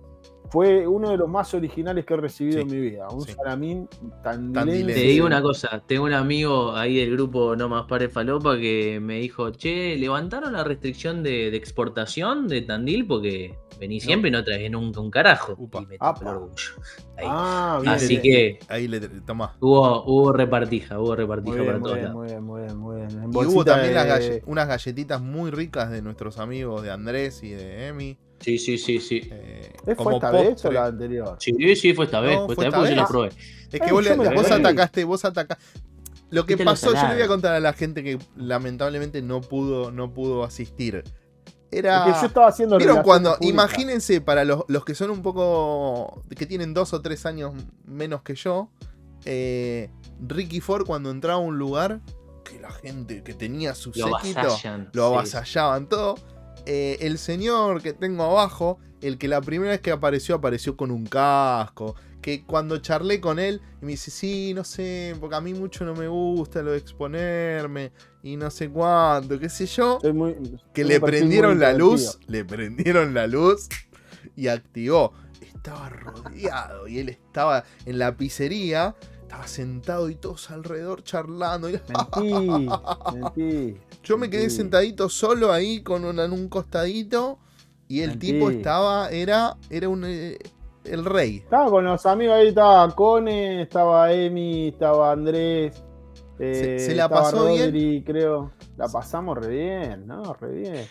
[0.50, 3.08] fue uno de los más originales que he recibido Sí, en mi vida.
[3.08, 3.32] Un sí.
[3.32, 3.88] salamín
[4.22, 4.94] tan Tandilense.
[4.94, 8.98] Te digo una cosa, tengo un amigo ahí del grupo No Más Pare Falopa que
[9.00, 13.06] me dijo, che, ¿levantaron la restricción de, de exportación de Tandil?
[13.06, 15.54] Porque vení siempre y no traes nunca un carajo.
[15.58, 15.82] Upa.
[15.82, 15.96] Y me
[16.30, 16.54] orgullo.
[17.16, 17.26] Ahí.
[17.28, 17.94] Ah, bien.
[17.94, 18.22] Así bien.
[18.22, 19.56] que Ahí le tomá.
[19.60, 22.16] hubo, hubo repartija, hubo Muy repartija bien, para muy todos bien, lados.
[22.16, 23.10] muy bien, muy bien, muy bien.
[23.22, 26.90] En Y hubo también las de- galle- unas galletitas muy ricas de nuestros amigos de
[26.90, 28.18] Andrés y de Emi.
[28.40, 29.22] Sí, sí, sí, sí.
[29.30, 31.40] eh, ¿Eh, ¿Fue como esta vez o la anterior?
[31.40, 32.40] Sí, sí, fue esta vez.
[32.40, 33.32] No, fue fue esta vez porque yo esta la probé.
[33.72, 35.64] Es que Ay, vos, la atacaste, vos atacaste.
[36.30, 39.90] Lo que pasó, yo le voy a contar a la gente que lamentablemente no pudo,
[39.90, 41.04] no pudo asistir.
[41.70, 42.04] Es Era.
[42.04, 43.36] que yo estaba haciendo ¿Vieron cuando?
[43.40, 46.22] Imagínense, para los, los que son un poco.
[46.36, 48.70] que tienen dos o tres años menos que yo.
[49.24, 52.00] eh, Ricky Ford, cuando entraba a un lugar,
[52.44, 54.48] que la gente que tenía su Lo séquito
[54.92, 55.14] lo sí.
[55.14, 56.16] avasallaban todo.
[56.70, 60.90] Eh, el señor que tengo abajo, el que la primera vez que apareció, apareció con
[60.90, 65.54] un casco, que cuando charlé con él, me dice, sí, no sé, porque a mí
[65.54, 67.90] mucho no me gusta lo de exponerme,
[68.22, 70.34] y no sé cuánto, qué sé yo, muy-
[70.74, 73.68] que le prendieron la luz, le prendieron la luz
[74.36, 75.14] y activó.
[75.40, 81.70] Estaba rodeado y él estaba en la pizzería, estaba sentado y todos alrededor charlando.
[81.70, 82.68] y- Mentí,
[83.14, 83.76] mentí.
[84.08, 87.38] Yo me quedé sentadito solo ahí con una- en un costadito
[87.88, 88.32] y el Mentí.
[88.32, 90.38] tipo estaba, era, era un, eh,
[90.84, 91.36] el rey.
[91.44, 95.84] Estaba con los amigos ahí, estaba Cone, estaba Emi, estaba Andrés.
[96.38, 98.02] eh, se la estaba pasó bien?
[98.04, 98.50] Creo.
[98.78, 100.32] La pasamos re bien, ¿no?
[100.34, 100.86] Re bien.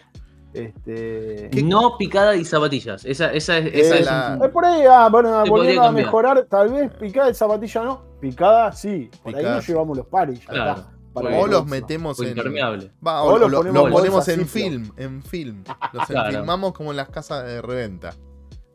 [0.54, 1.50] Este.
[1.52, 3.04] ¿Qué- No picada y zapatillas.
[3.06, 3.66] Esa, esa es.
[3.74, 6.70] Esa Eh, es la- Es por ahí, ah, bueno, Se volviendo podría a mejorar, tal
[6.72, 9.10] vez picada de zapatilla no, picada sí.
[9.24, 10.40] Por ahí nos llevamos los paris.
[10.42, 10.86] ya Claro.
[11.22, 12.30] Para O los metemos o en.
[12.30, 12.92] impermeable.
[13.06, 15.64] Va, O o lo lo, ponemos lo en ponemos film, en film.
[15.94, 16.32] Los Claro.
[16.38, 18.14] filmamos como en las casas de reventa.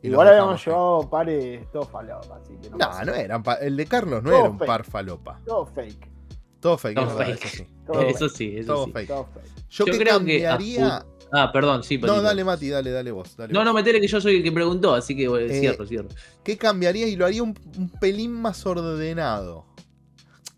[0.01, 2.77] Y Igual los habíamos llevado pares todos falopa, así que no.
[2.77, 4.67] No, no eran pa- el de Carlos no Todo era un fake.
[4.67, 5.39] par falopa.
[5.45, 6.11] Todo fake.
[6.59, 7.45] Todo fake, Todo verdad, fake.
[7.45, 7.67] eso sí.
[7.87, 8.91] Todo Eso sí, eso Todo sí.
[8.91, 9.07] fake.
[9.07, 9.45] Todo fake.
[9.69, 11.05] Yo, Yo que creo que a cambiaría.
[11.35, 12.21] Ah, perdón, sí, no, Patito.
[12.21, 13.35] dale, Mati, dale, dale vos.
[13.35, 13.65] Dale No, vos.
[13.65, 16.07] no, metele que yo soy el que preguntó, así que bueno, Eh, cierro, cierro.
[16.43, 17.07] ¿Qué cambiaría?
[17.07, 19.65] Y lo haría un, un pelín más ordenado.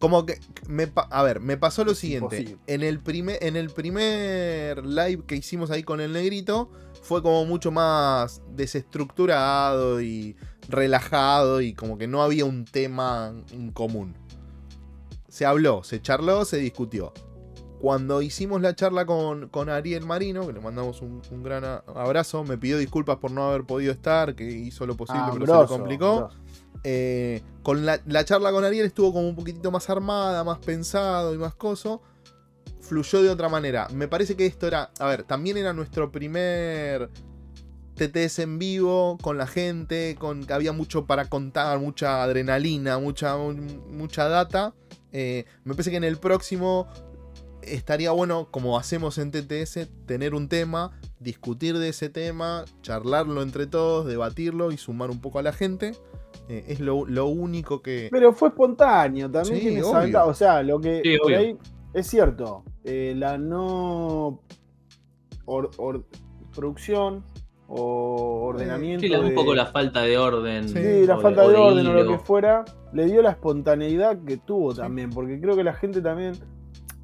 [0.05, 0.39] Como que.
[0.67, 2.37] Me, a ver, me pasó lo Es siguiente.
[2.37, 2.61] imposible.
[2.67, 6.69] En el, primer, en el primer live que hicimos ahí con el negrito,
[7.01, 10.35] fue como mucho más desestructurado y
[10.69, 14.15] relajado y como que no había un tema en común.
[15.27, 17.13] Se habló, se charló, se discutió.
[17.79, 22.43] Cuando hicimos la charla con, con Ariel Marino, que le mandamos un, un gran abrazo,
[22.43, 25.61] me pidió disculpas por no haber podido estar, que hizo lo posible, Ah, pero se
[25.61, 26.17] le complicó.
[26.19, 26.37] grosso.
[26.87, 31.33] Eh, con la, la charla con Ariel estuvo como un poquitito más armada, más pensado
[31.33, 32.03] y más coso.
[32.79, 33.87] Fluyó de otra manera.
[33.91, 34.91] Me parece que esto era.
[34.99, 37.09] A ver, también era nuestro primer
[37.95, 40.15] TTS en vivo con la gente.
[40.19, 44.75] Con que había mucho para contar, mucha adrenalina, mucha, mucha data.
[45.11, 46.87] Eh, me parece que en el próximo
[47.63, 53.65] estaría bueno, como hacemos en TTS, tener un tema, discutir de ese tema, charlarlo entre
[53.65, 55.93] todos, debatirlo y sumar un poco a la gente.
[56.47, 58.07] Eh, es lo, lo único que.
[58.11, 60.25] Pero fue espontáneo, también Sí, tiene esa.
[60.25, 61.39] O sea, lo que Sí, por obvio.
[61.39, 61.57] ahí
[61.93, 64.41] es cierto, eh, la no
[65.45, 66.05] or- or-
[66.55, 67.23] producción
[67.67, 69.01] o ordenamiento.
[69.01, 70.69] Sí, la- un de- poco la falta de orden.
[70.69, 74.37] Sí, la falta o de orden o lo que fuera, le dio la espontaneidad que
[74.37, 74.77] tuvo Sí.
[74.81, 76.33] también, porque creo que la gente también,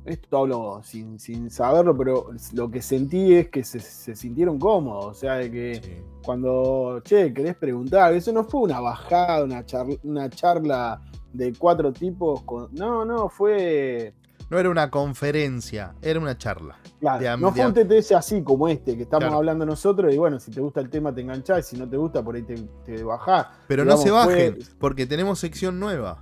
[0.06, 5.06] esto hablo sin, sin saberlo, pero lo que sentí es que se, se sintieron cómodos,
[5.06, 5.92] o sea, de que Sí.
[6.24, 11.02] cuando, che, querés preguntar, eso no fue una bajada, una charla, una charla
[11.34, 14.14] de cuatro tipos, con, no, no, fue,
[14.50, 16.78] No era una conferencia, era una charla.
[17.00, 19.38] claro, De no fue un TTS así como este, que estamos Claro.
[19.38, 21.96] hablando nosotros, y bueno, si te gusta el tema te enganchás, y si no te
[21.96, 23.48] gusta, por ahí te, te bajás.
[23.68, 26.20] Pero no se bajen, fue- porque tenemos sección nueva.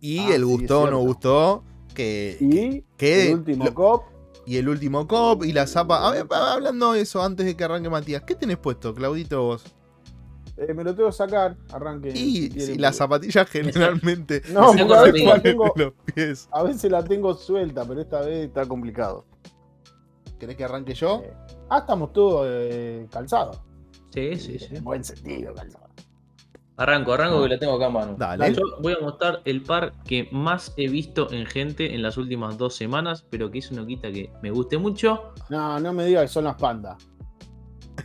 [0.00, 4.04] Y Ah, el sí, gustó o no gustó, que, Y que el último lo- cop,
[4.46, 6.06] y el último cop y la zapa.
[6.08, 9.64] A ver, hablando de eso, antes de que arranque Matías, ¿qué tenés puesto, Claudito, vos?
[10.56, 12.10] Eh, me lo tengo que sacar, arranque.
[12.10, 16.48] Y si quieren, las zapatillas generalmente No, porque a veces la en tengo- los pies.
[16.52, 19.24] A veces la tengo suelta, pero esta vez está complicado.
[20.38, 21.22] ¿Querés que arranque yo?
[21.24, 21.32] Eh,
[21.70, 23.60] ah, estamos todos eh, calzados.
[24.10, 24.74] Sí, sí, sí.
[24.76, 25.81] En buen sentido, calzados.
[26.76, 28.14] Arranco, arranco que la tengo acá a mano.
[28.18, 28.54] Dale.
[28.54, 32.56] Yo voy a mostrar el par que más he visto en gente en las últimas
[32.56, 35.32] dos semanas, pero que eso no quita que me guste mucho.
[35.50, 36.96] No, no me digas que son las pandas.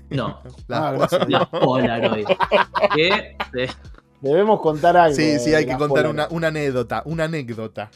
[0.10, 0.94] No, Ah,
[1.28, 2.28] las Polaroid.
[2.96, 3.08] que
[3.56, 3.70] eh,
[4.22, 5.16] Debemos contar algo.
[5.16, 7.04] sí, sí, hay que contar una, una anécdota.
[7.06, 7.90] Una anécdota.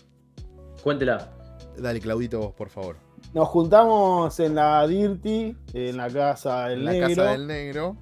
[0.83, 1.31] cuéntela.
[1.77, 2.95] Dale, Claudito, vos, por favor.
[3.33, 7.97] Nos juntamos en la Dirty, en la casa del En la negro, casa del negro.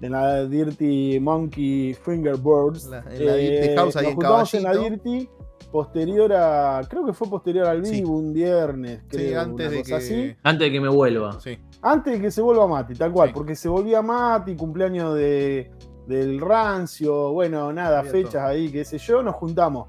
[0.00, 2.86] En la Dirty Monkey Fingerboards.
[2.86, 4.72] La- en la Dirty House, ahí nos en juntamos en la.
[4.76, 5.28] Dirty
[5.72, 8.00] posterior a, creo que fue posterior al Sí.
[8.00, 9.94] vivo, un viernes, creo, Sí, antes de que.
[9.94, 10.36] así.
[10.42, 11.40] Antes de que me vuelva.
[11.40, 11.58] Sí.
[11.82, 13.34] Antes de que se vuelva Mati, tal cual, Sí.
[13.34, 15.70] porque se volvía Mati, cumpleaños de,
[16.06, 18.46] del rancio, bueno, nada, Había fechas todo.
[18.46, 19.86] ahí, qué sé yo, nos juntamos.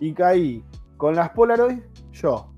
[0.00, 0.64] Y caí
[0.96, 1.80] con las Polaroid,
[2.12, 2.52] yo.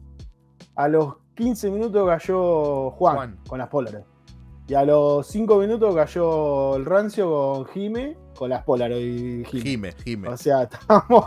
[0.77, 3.39] A los 15 minutos cayó Juan, Juan.
[3.49, 4.05] con las Polaroid.
[4.71, 9.93] Y a los 5 minutos cayó el rancio con Jime, con las Polaroid Jime.
[10.05, 10.29] Gime.
[10.29, 11.25] O sea, estábamos,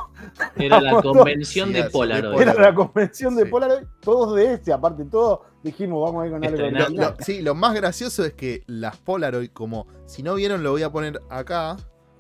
[0.56, 2.40] Era la convención de Polaroid.
[2.40, 3.50] Era la convención de Sí.
[3.50, 6.70] Polaroid, todos de este, aparte todos dijimos, vamos a ir con algo.
[6.70, 10.72] Lo- lo- sí, lo más gracioso es que las Polaroid, como si no vieron, lo
[10.72, 11.76] voy a poner acá.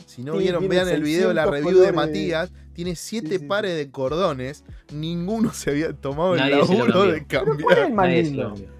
[0.05, 1.91] Si no Sí, vieron, vean el video de la 600 review de.
[1.93, 2.51] Matías.
[2.73, 4.65] Tiene siete Sí, sí, pares de cordones.
[4.91, 8.72] Ninguno se había tomado Nadie el laburo de Pero ¿cuál es cambiar.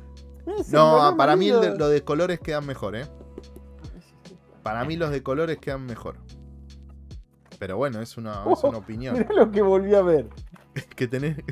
[0.46, 0.64] No,
[0.98, 3.06] color para mí el de, lo colores quedan mejor, ¿eh?
[4.62, 6.18] Para mí los de colores quedan mejor.
[7.60, 9.18] Pero bueno, es una, es una opinión.
[9.18, 10.28] Mirá lo que volví a ver.
[10.96, 11.38] que tenés.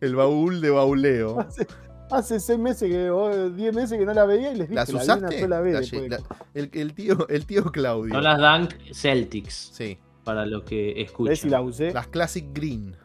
[0.00, 1.40] El baúl de bauleo.
[1.40, 1.66] Hace,
[2.10, 4.86] hace seis meses que, o diez meses que no la veía y les dije ¿Las
[4.88, 5.40] que la vi una usaste?
[5.40, 5.92] sola vez.
[5.92, 6.20] La la-
[6.54, 8.12] el, el tío, el tío Claudio.
[8.14, 9.98] No las Dunk Celtics, Sí.
[10.24, 11.36] para los que ¿Ves escuchan.
[11.36, 11.92] si la usé?
[11.92, 12.96] Las Classic Green.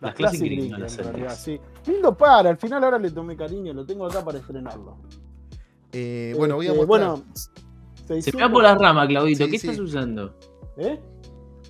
[0.00, 1.60] Las Classic Classic Green, Green, no las en realidad, sí.
[1.86, 4.98] Lindo para, al final ahora le tomé cariño, lo tengo acá para estrenarlo.
[5.92, 7.08] Eh, bueno, voy a Este, mostrar.
[7.10, 9.44] Bueno, Se 600 pega por las ramas, Claudito.
[9.44, 9.66] Sí, ¿Qué sí.
[9.68, 10.34] estás usando?
[10.76, 11.00] ¿Eh?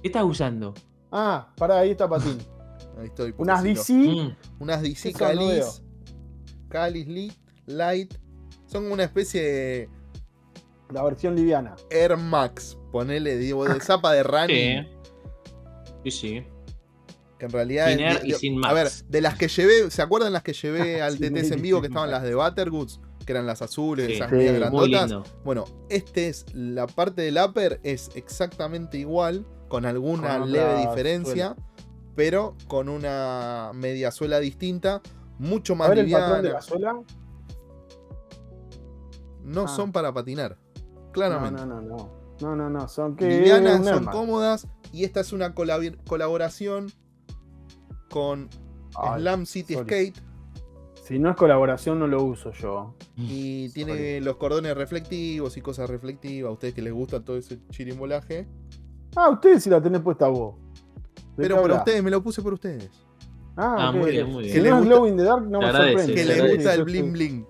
[0.03, 0.75] ¿Qué estás usando?
[1.11, 2.38] Ah, pará, ahí está Patín.
[2.98, 3.35] Ahí estoy.
[3.38, 3.62] Unas.
[3.62, 3.92] DC.
[3.94, 5.14] Mm, Unas DC.
[5.14, 5.83] Calis.
[6.68, 7.33] Calis Lit,
[7.66, 8.14] Light.
[8.66, 9.88] Son una especie de
[10.90, 11.75] La versión liviana.
[11.90, 12.77] Air Max.
[12.92, 14.87] Ponele, digo, de zapa de running.
[16.05, 16.11] sí.
[16.11, 16.46] Sí, sí.
[17.42, 17.88] Que en realidad.
[17.90, 19.90] es Sin Air de- y de- sin A ver, de las que llevé.
[19.90, 21.81] ¿Se acuerdan las que llevé al TTS en vivo?
[21.81, 23.00] Que estaban las de Buttergoods.
[23.26, 24.12] Que eran las azules, Sí.
[24.14, 25.11] esas Sí, grandotas.
[25.11, 25.24] lindo.
[25.44, 31.57] Bueno, este es la parte del upper es exactamente igual, con alguna Con leve diferencia,
[32.14, 35.02] pero con una media suela distinta,
[35.38, 36.24] mucho A más ver el liviana.
[36.26, 37.00] patrón de la suela.
[39.42, 39.68] No Ah.
[39.68, 41.61] son para patinar, No, claramente.
[41.66, 42.22] no, no, no.
[42.40, 42.88] No, no, no.
[42.88, 43.26] Son que.
[43.28, 46.90] Livianas, son cómodas y esta es una colab- colaboración
[48.12, 48.48] con
[48.94, 49.87] Ay, Slam City sorry.
[49.87, 50.18] Skate
[51.05, 52.94] Si no es colaboración, no lo uso yo.
[53.16, 54.20] y tiene Sorry.
[54.20, 56.48] los cordones reflectivos y cosas reflectivas.
[56.51, 58.46] A ustedes que les gusta todo ese chirimbolaje.
[59.16, 60.55] Ah, ustedes si la tenés puesta vos.
[61.37, 62.88] ¿De Pero para ustedes, me lo puse por ustedes.
[63.57, 64.64] Ah, Ah, muy bien, muy Si Que bien.
[64.64, 66.14] le no es gusta- Glow in the Dark, no Te me sorprende.
[66.14, 67.46] Que Sí, le sí, gusta Sí, el bling bling.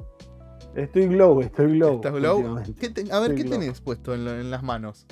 [0.75, 1.95] Estoy glow, estoy glow.
[1.97, 2.37] ¿Estás glow?
[2.39, 2.75] últimamente.
[2.81, 3.61] ¿Qué te- a ver, Estoy ¿qué glow.
[3.61, 5.07] tenés puesto en, la- en las manos?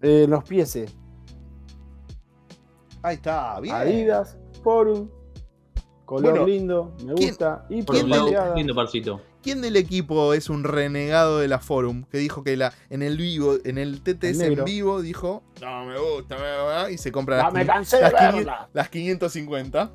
[0.00, 0.78] Eh, los pies.
[3.02, 3.74] Ahí está, bien.
[3.74, 4.36] Adidas,
[4.66, 5.08] Forum.
[6.06, 7.66] Color Bueno, lindo, me ¿quién- gusta.
[7.70, 8.54] Y Por ¿Quién un lado, pateada.
[8.56, 9.20] lindo parcito.
[9.44, 12.02] ¿Quién del equipo es un renegado de la Forum?
[12.10, 15.84] Que dijo que la, en el vivo, en el TTS El en vivo, dijo, no
[15.84, 18.68] me gusta, me gusta", y se compra las, me quin- cansé de las, verla.
[18.72, 19.92] las 550.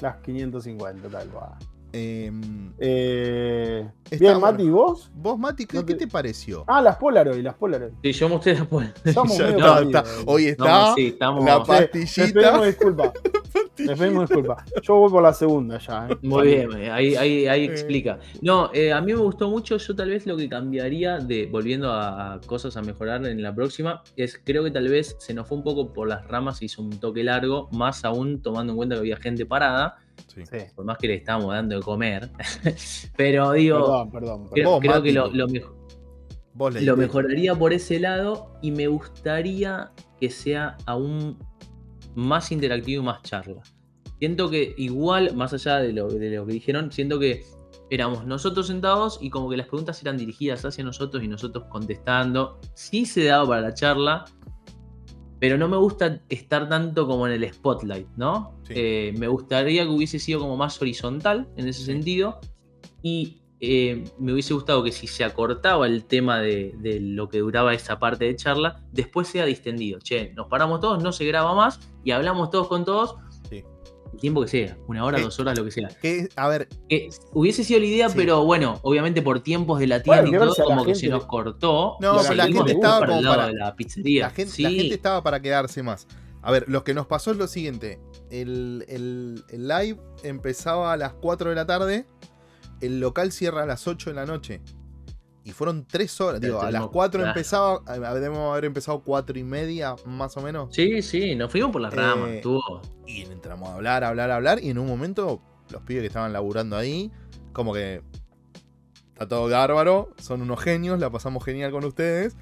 [0.00, 1.52] Las 550, tal cual.
[1.96, 4.40] Em, Eh, Está bien.
[4.40, 5.10] Mati, ¿y vos?
[5.14, 6.62] ¿Vos, Mati, qué, No qué te- pareció?
[6.66, 7.92] Ah, las Polaroid, las Polaroid.
[8.02, 8.52] Sí, yo mostré
[9.04, 9.82] está, perdidos.
[9.86, 10.04] está.
[10.26, 11.44] Hoy está No, sí, estamos.
[11.44, 11.80] la Sí, Les
[12.14, 12.40] pastillita.
[12.50, 13.12] pedimos disculpas.
[13.78, 14.64] Les pedimos disculpas.
[14.82, 16.08] Yo voy por la segunda ya.
[16.10, 16.16] ¿eh?
[16.22, 17.64] Muy bien, eh, ahí, ahí, ahí Eh.
[17.64, 18.18] explica.
[18.42, 19.78] No, eh, a mí me gustó mucho.
[19.78, 24.02] Yo tal vez lo que cambiaría de volviendo a cosas a mejorar en la próxima
[24.16, 26.82] es creo que tal vez se nos fue un poco por las ramas y hizo
[26.82, 29.96] un toque largo, más aún tomando en cuenta que había gente parada,
[30.28, 30.42] Sí.
[30.74, 32.30] Por más que le estábamos dando de comer.
[33.16, 34.48] Pero digo, Perdón, perdón.
[34.52, 35.34] creo, Vos, creo Mati, que lo, vos.
[35.34, 35.76] lo mejor.
[36.54, 37.06] Vos le Lo diste.
[37.06, 41.38] mejoraría por ese lado y me gustaría que sea aún
[42.14, 43.62] más interactivo y más charla.
[44.18, 47.44] Siento que igual, más allá de lo, de lo que dijeron, siento que
[47.90, 52.58] éramos nosotros sentados y como que las preguntas eran dirigidas hacia nosotros y nosotros contestando.
[52.74, 54.24] Sí se daba para la charla,
[55.46, 58.58] pero no me gusta estar tanto como en el spotlight, ¿no?
[58.64, 58.72] Sí.
[58.74, 62.40] Eh, me gustaría que hubiese sido como más horizontal en ese sentido
[63.00, 67.38] y eh, me hubiese gustado que si se acortaba el tema de, de lo que
[67.38, 70.00] duraba esa parte de charla, después sea distendido.
[70.00, 73.14] Che, nos paramos todos, no se graba más y hablamos todos con todos.
[74.12, 75.24] El tiempo que sea, una hora, Sí.
[75.24, 75.88] dos horas, lo que sea.
[75.88, 78.14] Que, a ver, Que hubiese sido la idea, Sí.
[78.16, 81.08] pero bueno, obviamente por tiempos de la tienda Bueno, y todo, como que gente se
[81.08, 81.96] nos cortó.
[82.00, 84.22] No, y pero la gente estaba para el como lado para- de la pizzería.
[84.24, 84.62] la gente, Sí.
[84.62, 86.06] la gente estaba para quedarse más.
[86.42, 87.98] A ver, lo que nos pasó es lo siguiente.
[88.30, 92.06] El, el- el live empezaba a las 4 de la tarde.
[92.80, 94.60] El local cierra a las 8 de la noche.
[95.46, 96.40] Y fueron 3 horas.
[96.40, 97.28] Digo, a las 4 claro.
[97.30, 97.80] empezaba.
[98.14, 100.74] Debemos haber empezado 4 y media, más o menos.
[100.74, 102.30] Sí, sí, nos fuimos por las Eh, ramas.
[102.30, 102.82] Estuvo.
[103.06, 104.58] Y entramos a hablar, a hablar, a hablar.
[104.60, 107.12] Y en un momento, los pibes que estaban laburando ahí,
[107.52, 108.02] como que.
[109.12, 112.36] Está todo bárbaro, son unos genios, la pasamos genial con ustedes.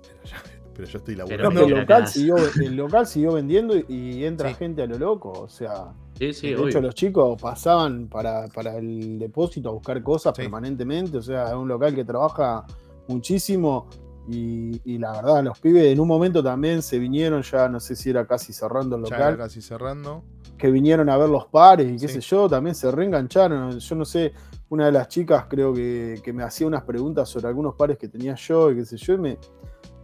[0.00, 0.36] Pero yo,
[0.72, 1.50] pero yo estoy laburando.
[1.50, 4.54] pero el local, siguió, el local siguió vendiendo y entra Sí.
[4.54, 5.32] gente a lo loco.
[5.32, 6.68] O sea, Sí, sí, de obvio.
[6.68, 10.42] hecho, los chicos pasaban para, para el depósito a buscar cosas Sí.
[10.42, 11.18] permanentemente.
[11.18, 12.64] O sea, es un local que trabaja
[13.08, 13.86] muchísimo.
[14.28, 17.94] Y, y la verdad, los pibes en un momento también se vinieron, ya no sé
[17.94, 19.34] si era casi cerrando el Ya local.
[19.34, 20.24] era casi cerrando.
[20.58, 22.14] que vinieron a ver los pares y qué Sí.
[22.14, 23.78] sé yo, también se reengancharon.
[23.78, 24.32] Yo no sé,
[24.70, 28.08] una de las chicas creo que, que me hacía unas preguntas sobre algunos pares que
[28.08, 29.38] tenía yo y qué sé yo, y me,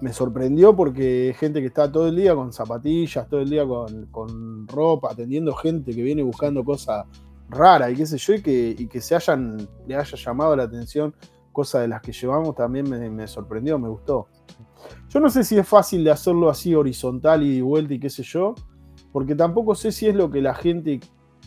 [0.03, 4.07] me sorprendió porque gente que está todo el día con zapatillas, todo el día con,
[4.07, 7.07] con ropa, atendiendo gente que viene buscando cosas
[7.49, 10.65] raras y qué sé yo, y que, y que se hayan, le haya llamado la
[10.65, 11.15] atención
[11.53, 14.27] cosas de las que llevamos también me, me sorprendió, me gustó.
[15.09, 18.11] Yo no sé si es fácil de hacerlo así horizontal y de vuelta y qué
[18.11, 18.57] sé yo,
[19.13, 20.99] porque tampoco sé si es lo que la gente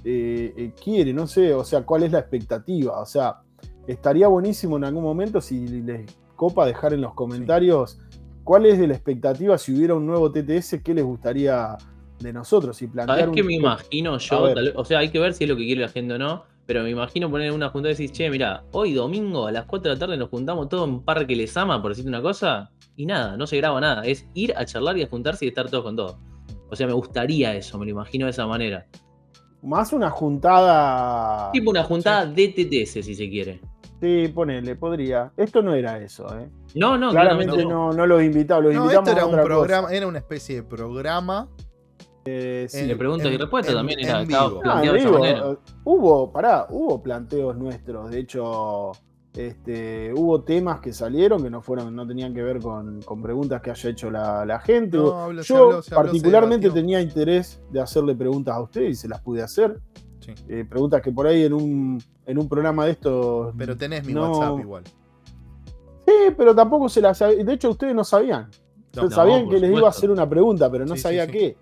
[0.05, 3.01] eh, eh, quiere, no sé, o sea, cuál es la expectativa.
[3.01, 3.41] O sea,
[3.85, 7.99] estaría buenísimo en algún momento si les copa dejar en los comentarios
[8.45, 10.81] ¿cuál es de la expectativa si hubiera un nuevo TTS?
[10.81, 11.75] ¿Qué les gustaría
[12.19, 12.81] de nosotros?
[12.81, 14.43] Y plantear ¿Sabes un- qué me imagino yo?
[14.43, 14.53] ver.
[14.55, 16.17] Tal vez- o sea, hay que ver si es lo que quiere la gente o
[16.17, 16.43] no.
[16.67, 19.65] Pero me imagino poner en una juntada y decir, che, mira, hoy domingo a las
[19.65, 22.71] 4 de la tarde nos juntamos todos en Parque Les Ama, por decirte una cosa,
[22.95, 24.01] y nada, no se graba nada.
[24.03, 26.17] Es ir a charlar y a juntarse y estar todos con todos.
[26.71, 28.87] O sea, me gustaría eso, me lo imagino de esa manera.
[29.61, 31.51] Más una juntada.
[31.51, 33.61] Tipo una juntada de TTS, si se quiere.
[34.05, 35.31] Sí, ponele, podría.
[35.35, 36.47] Esto no era eso, ¿eh?
[36.75, 39.91] No, no, Claramente no, no los invitamos, los No, invitamos esto era a un programa,
[39.91, 41.49] era una especie de programa.
[42.25, 42.79] Eh, sí.
[42.79, 44.61] en- De preguntas y en- también en era, vivo.
[44.63, 48.11] Ah, de digo, hubo, pará, hubo planteos nuestros.
[48.11, 48.91] De hecho,
[49.33, 53.59] este, hubo temas que salieron que no fueron, no tenían que ver con, con preguntas
[53.61, 54.97] que haya hecho la, la gente.
[54.97, 59.07] No, se Yo habló- habló, particularmente tenía interés de hacerle preguntas a usted y se
[59.07, 59.79] las pude hacer.
[60.19, 60.33] Sí.
[60.47, 63.53] Eh, preguntas que por ahí en un, en un programa de estos.
[63.57, 64.83] Pero tenés mi no- WhatsApp igual.
[66.05, 67.45] Sí, pero tampoco se las sabían.
[67.45, 68.49] De hecho, ustedes no sabían.
[68.95, 71.31] No, sabían que les iba a hacer una pregunta, pero no Sí, sabía sí.
[71.31, 71.57] qué.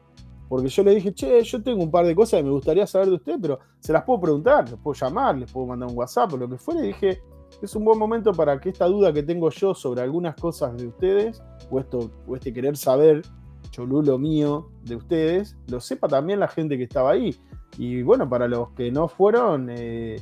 [0.49, 3.07] Porque yo le dije, che, yo tengo un par de cosas que me gustaría saber
[3.09, 6.33] de usted, pero se las puedo preguntar, les puedo llamar, les puedo mandar un WhatsApp
[6.33, 6.83] o lo que fuera.
[6.83, 7.21] Y dije,
[7.61, 10.87] es un buen momento para que esta duda que tengo yo sobre algunas cosas de
[10.87, 13.23] ustedes, o, esto, o este querer saber,
[13.71, 17.35] cholulo mío, de ustedes, lo sepa también la gente que estaba ahí.
[17.79, 20.21] Y bueno, para los que no fueron, eh,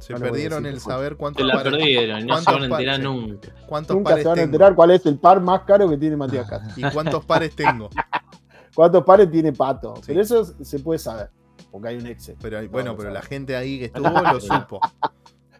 [0.00, 2.64] Se No perdieron el saber Se cuántos la pares, perdieron no se ¿Cuántos van a
[2.66, 3.04] enterar pares?
[3.04, 3.48] nunca.
[3.66, 4.44] cuántos nunca pares se van a tengo.
[4.46, 6.72] enterar cuál es el par más caro que tiene Matías Castro.
[6.76, 7.88] Y cuántos pares tengo.
[8.74, 9.96] ¿Cuántos pares tiene Pato?
[9.96, 10.02] Sí.
[10.06, 11.30] Pero eso se puede saber,
[11.70, 12.36] porque hay un Excel.
[12.40, 14.80] Pero hay- bueno, No, pero la gente ahí que estuvo lo supo.
[14.82, 15.10] Ah,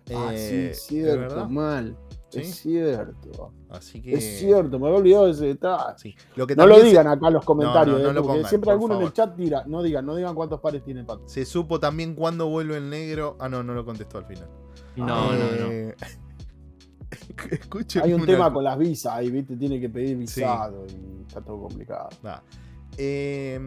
[0.07, 1.97] sí, Eh, es ¿es cierto, mal.
[2.31, 2.39] ¿Sí?
[2.41, 3.53] Es cierto.
[3.69, 4.15] Así que.
[4.15, 5.95] Es cierto, me había olvidado de ese detalle.
[5.99, 6.15] Sí.
[6.37, 8.23] Lo que No lo se- digan acá en los comentarios, No, no, no eh, lo
[8.23, 9.65] porque pongan, siempre por alguno en el chat tira.
[9.67, 11.29] No digan, no digan cuántos pares tiene Pato.
[11.29, 13.37] Se supo también cuándo vuelve el negro.
[13.41, 14.49] Ah, no, no lo contestó al final.
[14.97, 15.71] No, no, no.
[15.73, 15.95] Eh,
[17.51, 19.57] Escuchen Hay un una tema con las visas ahí, ¿viste?
[19.57, 22.09] Tiene que pedir visado y está todo complicado.
[22.23, 22.43] Nada.
[22.97, 23.59] Eh,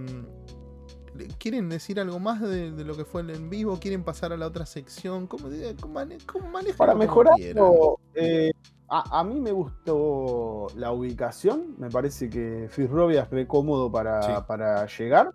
[1.38, 3.78] ¿Quieren decir algo más de, de lo que fue el en vivo?
[3.80, 5.28] ¿Quieren pasar a la otra sección?
[5.28, 5.47] ¿Cómo,
[5.82, 6.95] cómo mane- cómo manejan Para
[7.36, 7.63] quieran?
[8.15, 8.52] eh,
[8.89, 11.76] a, a mí me gustó la ubicación.
[11.78, 14.32] Me parece que Fisrovia es cómodo para, Sí.
[14.47, 15.32] para llegar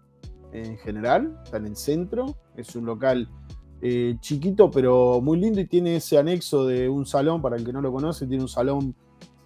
[0.53, 1.39] en general.
[1.45, 2.37] Está en el centro.
[2.57, 3.29] Es un local
[3.81, 7.41] eh, chiquito, pero muy lindo y tiene ese anexo de un salón.
[7.41, 8.95] Para el que no lo conoce, tiene un salón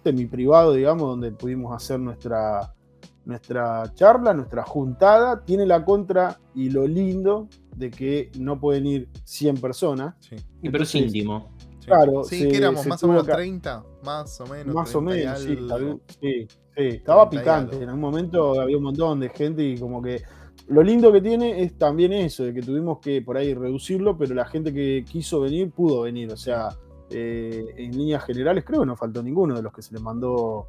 [0.03, 2.73] semi privado, digamos, donde pudimos hacer nuestra,
[3.25, 5.43] nuestra charla, nuestra juntada.
[5.45, 10.15] Tiene la contra y lo lindo de que no pueden ir 100 personas.
[10.19, 11.49] Sí, Y pero es Entonces, íntimo.
[11.85, 14.73] Claro, Sí, se- que éramos se más o menos que- 30, más o menos.
[14.73, 17.83] Más o 30 y menos, sí, sí, sí, Estaba 30 y picante.
[17.83, 20.21] En un momento había un montón de gente y como que
[20.67, 24.33] lo lindo que tiene es también eso, de que tuvimos que por ahí reducirlo, pero
[24.33, 26.31] la gente que quiso venir pudo venir.
[26.31, 26.69] O sea,
[27.09, 30.67] eh, en líneas generales creo que no faltó ninguno de los que se les mandó.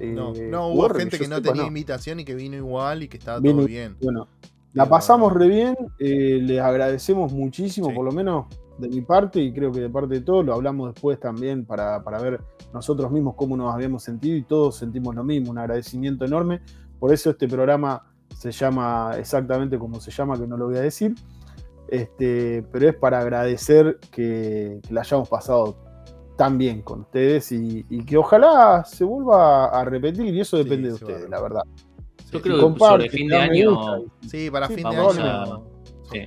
[0.00, 3.08] Eh, No, no hubo gente que no sepa, tenía invitación y que vino igual y
[3.08, 3.96] que estaba Vino- todo bien.
[4.02, 4.28] Bueno,
[4.74, 7.94] la Pero- pasamos re bien, eh, les agradecemos muchísimo, Sí.
[7.94, 8.46] por lo menos
[8.78, 12.02] de mi parte, y creo que de parte de todos, lo hablamos después también para,
[12.04, 12.40] para ver
[12.72, 16.60] nosotros mismos cómo nos habíamos sentido y todos sentimos lo mismo, un agradecimiento enorme.
[17.00, 18.04] Por eso este programa
[18.36, 21.14] se llama exactamente como se llama, que no lo voy a decir,
[21.88, 25.76] este, pero es para agradecer que, que la hayamos pasado
[26.38, 30.62] tan bien con ustedes y, y que ojalá se vuelva a repetir, y eso Sí,
[30.62, 31.62] depende de ustedes, la verdad.
[32.30, 34.04] Yo creo que sobre fin de año.
[34.26, 35.24] Sí, para Sí, fin de año.
[35.24, 35.60] a.
[36.12, 36.24] Sí.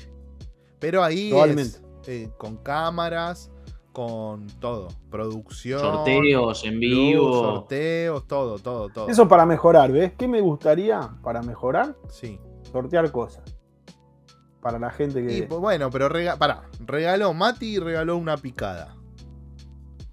[0.79, 3.51] Pero ahí es eh, con cámaras,
[3.93, 4.89] con todo.
[5.09, 5.79] Producción.
[5.79, 7.33] Sorteos en luz, vivo.
[7.33, 9.07] sorteos, todo, todo, todo.
[9.07, 10.11] Eso para mejorar, ¿ves?
[10.17, 11.95] ¿Qué me gustaría para mejorar?
[12.09, 12.37] Sí.
[12.69, 13.43] Sortear cosas.
[14.61, 15.37] Para la gente que.
[15.37, 18.97] Y pues, bueno, pero rega pará, regaló Mati regaló una picada.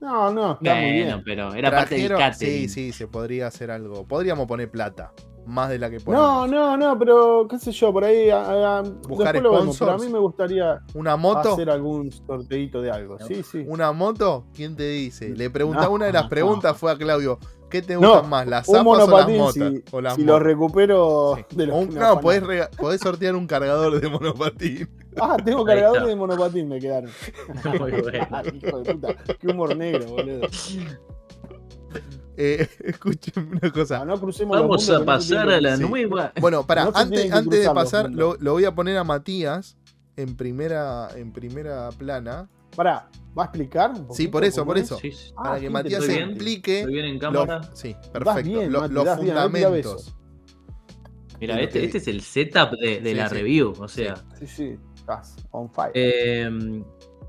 [0.01, 1.23] No, no, está muy bien.
[1.25, 2.53] pero era parte del Trajeron- catering.
[2.61, 4.07] Sí, sí, se podría hacer algo.
[4.07, 5.13] Podríamos poner plata.
[5.47, 6.51] Más de la que No, ponemos.
[6.51, 8.29] no, no, pero qué sé yo, por ahí.
[8.29, 10.05] a- a- Buscar vemos, pero a sponsors.
[10.05, 11.55] mí me gustaría Una moto.
[11.55, 13.19] hacer algún sorteito de algo.
[13.21, 13.65] Sí, sí.
[13.67, 15.31] Una moto, ¿quién te dice?
[15.31, 16.29] Le preguntaba, No, una de las no.
[16.29, 17.39] preguntas fue a Claudio,
[17.71, 19.55] ¿qué te No, gustan más, las zapas o las motas?
[19.55, 21.57] si, o las si lo recupero Sí.
[21.57, 24.89] de los un- no, podés, rega- podés sortear un cargador de monopatín.
[25.21, 26.05] Ah, tengo está.
[26.07, 27.11] de monopatín, me quedaron.
[27.81, 28.29] Muy bueno.
[28.63, 30.47] Hijo de puta, qué humor negro, boludo.
[32.37, 33.99] Eh, escúchenme una cosa.
[34.01, 35.83] No, no crucemos los Vamos a no pasar a la Sí.
[35.83, 36.33] nueva.
[36.41, 39.77] Bueno, para, antes, de pasar, lo, lo voy a poner a Matías
[40.17, 42.49] en primera, en primera plana.
[42.77, 43.09] Pará,
[43.39, 43.91] ¿va a explicar?
[43.93, 44.85] un Sí, por eso, por es?
[44.85, 44.99] eso.
[44.99, 45.33] Sí, sí.
[45.37, 46.31] Ah, para que Matías estoy se bien.
[46.31, 46.79] explique.
[46.81, 48.43] Estoy bien en los- sí, perfecto.
[48.51, 50.15] bien, lo- Mati, los fundamentos.
[51.41, 53.35] Mira, este, que este es el setup de, de Sí, la sí.
[53.37, 53.73] review.
[53.79, 55.93] O sea, Sí, sí, estás on fire.
[55.95, 56.51] eh,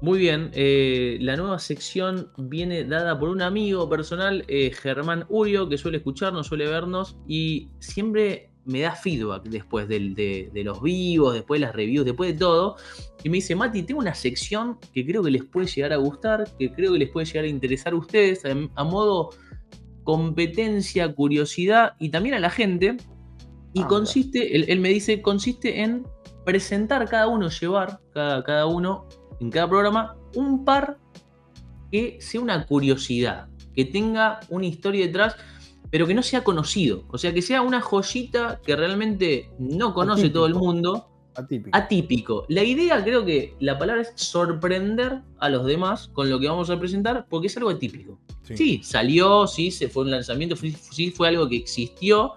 [0.02, 5.68] Muy bien, eh, la nueva sección viene dada por un amigo personal, eh, Germán Urio,
[5.68, 11.60] que suele escucharnos, suele vernos y siempre me da feedback después de, los vivos, después
[11.60, 12.76] de las reviews, después de todo.
[13.24, 16.48] Y me dice, Mati, tengo una sección que creo que les puede llegar a gustar,
[16.58, 19.32] que creo que les puede llegar a interesar a ustedes, a, modo
[20.04, 22.98] competencia, curiosidad y también a la gente.
[23.74, 26.06] Y ah, consiste, él, me dice, consiste en
[26.46, 29.08] presentar cada uno, llevar cada, cada uno
[29.40, 30.98] en cada programa un par
[31.92, 35.36] que sea una curiosidad, que tenga una historia detrás,
[35.92, 37.04] pero que no sea conocido.
[37.10, 41.08] O sea, que sea una joyita que realmente no conoce todo el mundo.
[41.36, 41.78] Atípico.
[41.78, 42.46] Atípico.
[42.50, 46.70] La idea, creo que la palabra es sorprender a los demás con lo que vamos
[46.70, 48.20] a presentar, porque es algo atípico.
[48.56, 52.34] Sí, salió, sí, se fue un lanzamiento, sí, fue algo que existió,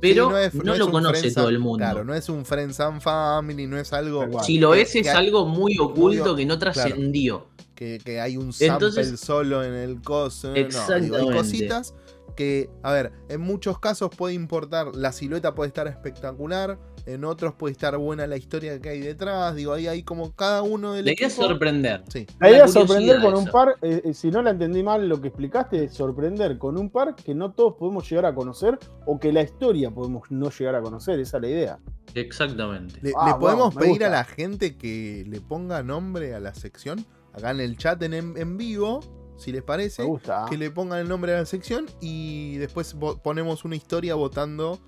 [0.00, 1.78] pero no, lo conoce todo el mundo.
[1.78, 4.42] Claro, no es un Friends and Family, no es algo.
[4.42, 7.46] Si lo es, es algo muy oculto que no trascendió.
[7.76, 10.52] que, hay un sample solo en el coso.
[10.52, 11.94] No, hay cositas
[12.34, 17.54] que, a ver, en muchos casos puede importar, la silueta puede estar espectacular, en otros
[17.54, 21.02] puede estar buena la historia que hay detrás, digo, ahí hay como cada uno de
[21.02, 22.02] La idea es sorprender.
[22.08, 22.26] Sí.
[22.40, 25.20] La idea es sorprender con un par, eh, eh, si no la entendí mal lo
[25.20, 29.18] que explicaste, es sorprender con un par que no todos podemos llegar a conocer o
[29.18, 31.78] que la historia podemos no llegar a conocer, esa es la idea.
[32.14, 33.00] Exactamente.
[33.02, 37.04] ¿Le, ah, podemos pedir a la gente que le ponga nombre a la sección?
[37.32, 39.00] Acá en el chat en, en vivo
[39.36, 40.04] si les parece,
[40.48, 44.80] que le pongan el nombre a la sección y después ponemos una historia votando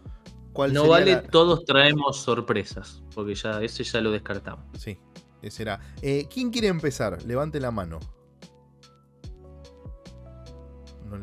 [0.52, 4.64] cuál No vale, todos traemos sorpresas, porque ya ese ya lo descartamos.
[4.78, 4.98] Sí,
[5.42, 5.80] ese era.
[6.00, 7.22] Eh, ¿Quién quiere empezar?
[7.24, 7.98] Levante la mano.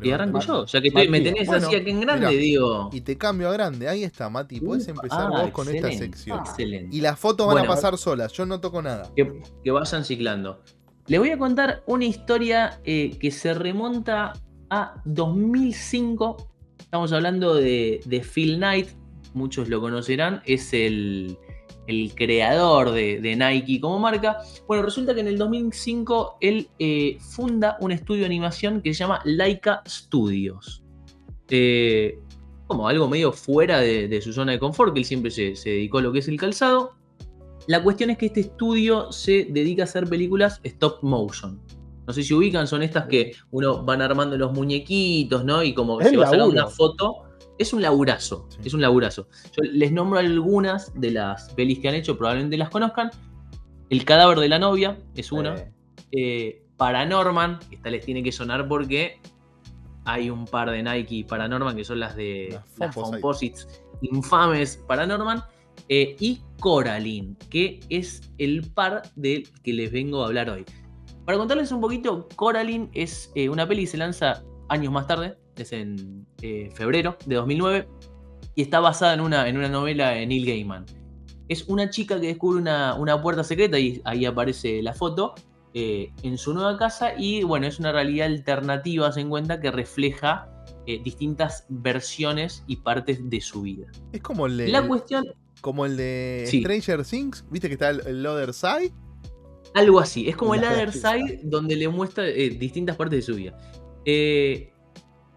[0.02, 2.90] y arranco yo, ya que me tenés así aquí en grande, digo.
[2.92, 6.40] Y te cambio a grande, ahí está, Mati, puedes empezar ah, vos con esta sección.
[6.40, 6.94] Excelente.
[6.94, 9.10] Y las fotos van a pasar solas, yo no toco nada.
[9.16, 10.60] Que, que vayan ciclando.
[11.06, 14.32] Les voy a contar una historia eh, que se remonta
[14.70, 16.48] a 2005.
[16.78, 18.00] Estamos hablando de,
[18.32, 18.88] Phil Knight,
[19.34, 21.36] muchos lo conocerán, es el,
[22.14, 24.38] creador de, Nike como marca.
[24.66, 29.00] Bueno, resulta que en el 2005 él eh, funda un estudio de animación que se
[29.00, 30.82] llama Laika Studios.
[31.50, 32.18] Eh,
[32.66, 35.98] como algo medio fuera de, su zona de confort, que él siempre se, se dedicó
[35.98, 36.94] a lo que es el calzado.
[37.66, 41.60] La cuestión es que este estudio se dedica a hacer películas stop motion.
[42.06, 45.62] No sé si ubican, son estas que uno van armando los muñequitos, ¿no?
[45.62, 47.22] Y como se va a sacar una foto.
[47.56, 49.28] Es un laburazo, es un laburazo.
[49.52, 53.10] Yo les nombro algunas de las pelis que han hecho, probablemente las conozcan.
[53.90, 55.54] El cadáver de la novia es una.
[56.10, 59.20] Eh, Paranorman, esta les tiene que sonar porque
[60.04, 63.68] hay un par de Nike Paranorman que son las de las, composites
[64.02, 65.44] infames Paranorman.
[65.88, 70.64] Eh, y Coraline, que es el par del que les vengo a hablar hoy.
[71.24, 75.36] Para contarles un poquito, Coraline es eh, una peli que se lanza años más tarde,
[75.56, 77.88] es en eh, febrero de 2009,
[78.54, 80.86] y está basada en una, en una novela de Neil Gaiman.
[81.48, 85.34] Es una chica que descubre una, puerta secreta, y ahí aparece la foto,
[85.76, 90.48] en su nueva casa, y bueno, es una realidad alternativa, se encuentra, que refleja
[91.02, 93.88] distintas versiones y partes de su vida.
[94.12, 95.24] Es como el, la cuestión
[95.64, 98.92] como el de Stranger Things, ¿viste que está el, el Other Side?
[99.72, 103.34] Algo así, es como el Other Side donde le muestra eh, distintas partes de su
[103.34, 103.56] vida.
[104.04, 104.74] Eh,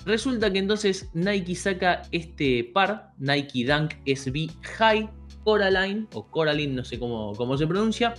[0.05, 5.09] resulta que entonces Nike saca este par, Nike Dunk SB High
[5.45, 8.13] Coraline, o Coraline, no sé cómo, cómo se pronuncia,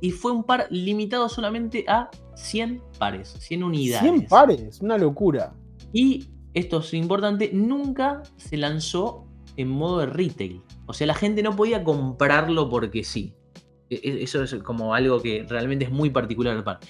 [0.00, 4.10] y fue un par limitado solamente a 100 pares, 100 unidades.
[4.10, 5.54] 100 pares, una locura.
[5.92, 10.62] Y esto es importante, nunca se lanzó en modo de retail.
[10.88, 13.34] O sea, la gente no podía comprarlo porque sí.
[13.90, 16.80] E, e, eso es como algo que realmente es muy particular del par.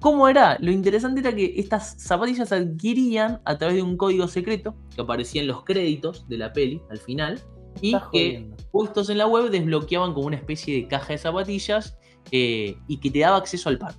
[0.00, 0.56] ¿Cómo era?
[0.60, 5.00] Lo interesante era que estas zapatillas se adquirían a través de un código secreto que
[5.00, 7.40] aparecía en los créditos de la peli al final
[7.80, 11.98] y que puestos en la web desbloqueaban como una especie de caja de zapatillas
[12.30, 13.94] eh, y que te daba acceso al par.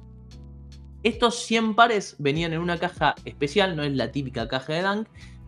[1.04, 5.08] Estos 100 pares venían en una caja especial, no es la típica caja de Dunk,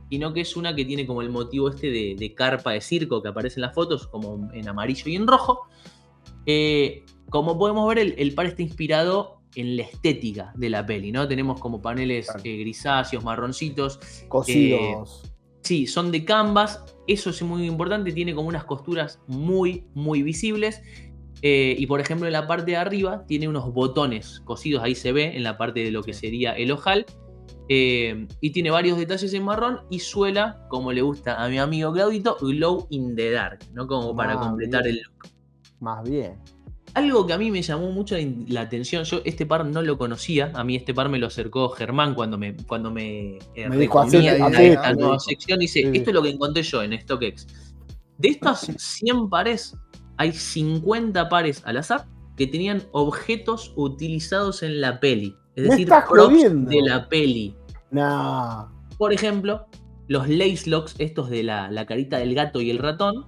[0.10, 3.30] sino que es una que tiene como el motivo este de, carpa de circo que
[3.30, 5.68] aparece en las fotos, como en amarillo y en rojo.
[6.45, 11.28] Eh, como podemos ver, el, par está inspirado en la estética de la peli, ¿no?
[11.28, 13.99] Tenemos como paneles eh, grisáceos, marroncitos.
[14.28, 15.22] Cosidos.
[15.26, 15.30] Eh,
[15.62, 16.84] sí, son de canvas.
[17.07, 20.82] Eso es muy importante, tiene como unas costuras muy, muy visibles.
[21.43, 25.36] y por ejemplo, en la parte de arriba tiene unos botones cosidos, ahí se ve,
[25.36, 27.05] en la parte de lo que sería el ojal
[27.72, 31.93] eh, y tiene varios detalles en marrón y suela, como le gusta a mi amigo
[31.93, 33.86] Claudito, Glow in the Dark, ¿no?
[33.86, 35.30] Como para completar el look.
[35.80, 36.39] Más bien.
[36.95, 38.15] Algo que a mí me llamó mucho
[38.47, 41.70] la atención, yo este par no lo conocía, a mí este par me lo acercó
[41.70, 46.30] Germán cuando me, cuando me, eh, recomienda esta nueva sección, dice, esto es lo que
[46.30, 47.45] encontré yo en StockX.
[48.17, 49.78] De estos 100 pares,
[50.17, 55.36] hay 50 pares al azar que tenían objetos utilizados en la peli.
[55.55, 57.55] Es decir, props de la peli.
[58.98, 59.68] Por ejemplo,
[60.08, 63.28] los lace locks, estos de la, la carita del gato y el ratón,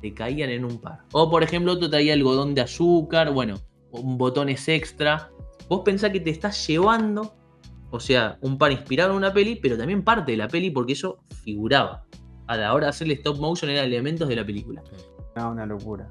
[0.00, 1.00] te caían en un par.
[1.12, 3.56] O por ejemplo, otro traía algodón de azúcar, bueno,
[3.90, 5.30] un botones extra.
[5.68, 7.34] Vos pensás que te estás llevando,
[7.90, 10.92] o sea, un par inspirado en una peli, pero también parte de la peli porque
[10.92, 12.04] eso figuraba.
[12.46, 14.82] A la hora de hacerle stop motion eran elementos de la película.
[15.36, 16.08] No, una locura.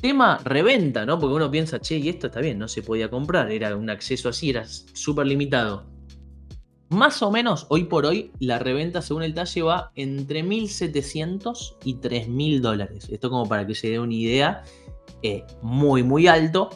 [0.00, 1.18] Tema reventa, ¿no?
[1.18, 4.28] Porque uno piensa, che, y esto está bien, no se podía comprar, era un acceso
[4.28, 5.91] así, era súper limitado.
[6.92, 11.94] Más o menos, hoy por hoy, la reventa según el talle va entre 1.700 y
[11.94, 13.08] 3.000 dólares.
[13.10, 14.62] Esto como para que se dé una idea,
[15.22, 16.68] eh, muy, muy alto.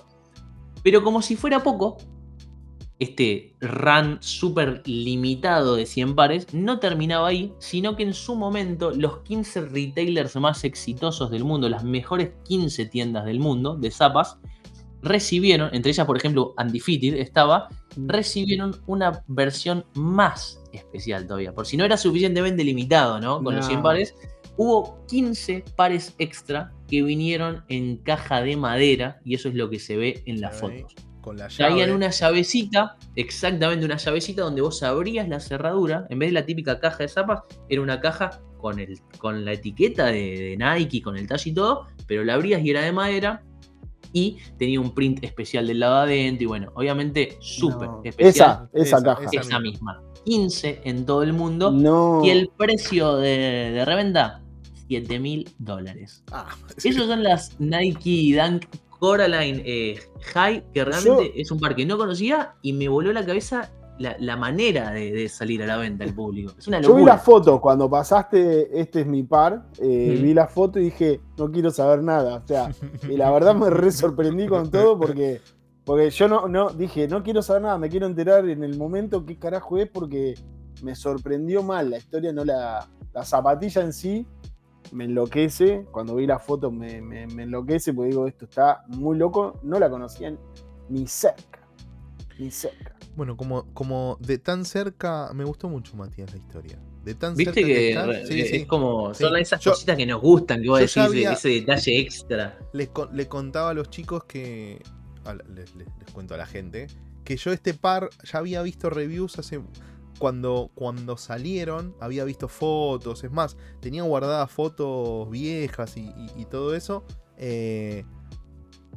[0.83, 1.99] Pero como si fuera poco,
[2.99, 8.93] este run súper limitado de 100 pares no terminaba ahí, sino que en su momento
[8.93, 14.39] los 15 retailers más exitosos del mundo, las mejores 15 tiendas del mundo de zapas,
[15.03, 21.53] recibieron, entre ellas por ejemplo Undefeated estaba, recibieron una versión más especial todavía.
[21.53, 23.42] Por si no era suficientemente limitado, ¿no?
[23.42, 24.14] Con los 100 pares,
[24.57, 29.78] hubo 15 pares extra que vinieron en caja de madera y eso es lo que
[29.78, 30.94] se ve en las fotos.
[31.20, 36.28] Con la Traían una llavecita, exactamente una llavecita donde vos abrías la cerradura, en vez
[36.28, 40.57] de la típica caja de zapas, era una caja con, el, con la etiqueta de,
[40.57, 43.42] de Nike, con el talle y todo, pero la abrías y era de madera
[44.17, 48.67] y tenía un print especial del lado adentro y bueno, obviamente súper especial.
[48.73, 49.29] Esa, esa, caja.
[49.31, 50.03] Esa misma.
[50.25, 51.71] 15 en todo el mundo
[52.25, 54.43] y el precio de, reventa
[54.89, 56.25] 7 mil dólares.
[56.33, 56.49] Ah,
[56.83, 58.64] Esos son las Nike Dunk
[58.99, 60.01] Coraline eh,
[60.33, 64.36] High, que realmente es un par que no conocía y me voló la cabeza la,
[64.36, 66.53] manera de, salir a la venta al público.
[66.59, 66.99] Es una locura.
[66.99, 70.84] Yo vi la foto cuando pasaste, este es mi par, eh, vi la foto y
[70.84, 72.36] dije, no quiero saber nada.
[72.36, 72.70] O sea,
[73.09, 75.40] y la verdad me re sorprendí con todo porque,
[75.84, 79.24] porque yo no, no dije, no quiero saber nada, me quiero enterar en el momento
[79.24, 80.34] qué carajo es porque
[80.82, 81.90] me sorprendió mal.
[81.90, 82.88] La historia no la.
[83.12, 84.26] La zapatilla en sí
[84.92, 85.86] me enloquece.
[85.90, 89.59] Cuando vi la foto me, me enloquece porque digo, esto está muy loco.
[89.62, 90.38] No la conocían
[90.90, 91.66] ni cerca.
[92.38, 92.95] Ni cerca.
[93.17, 96.79] Bueno, como, como de tan cerca, me gustó mucho, Matías, la historia.
[97.03, 97.93] De tan Viste que,
[98.29, 102.59] es como, son esas cositas que nos gustan, que vos decís, ese detalle extra.
[102.73, 102.89] Les,
[103.29, 104.83] contaba a los chicos que,
[105.55, 105.73] les,
[106.12, 106.89] cuento a la gente,
[107.25, 109.61] que yo este par ya había visto reviews hace
[110.19, 117.05] cuando, cuando salieron, había visto fotos, es más, tenía guardadas fotos viejas y, todo eso.
[117.39, 118.05] Eh,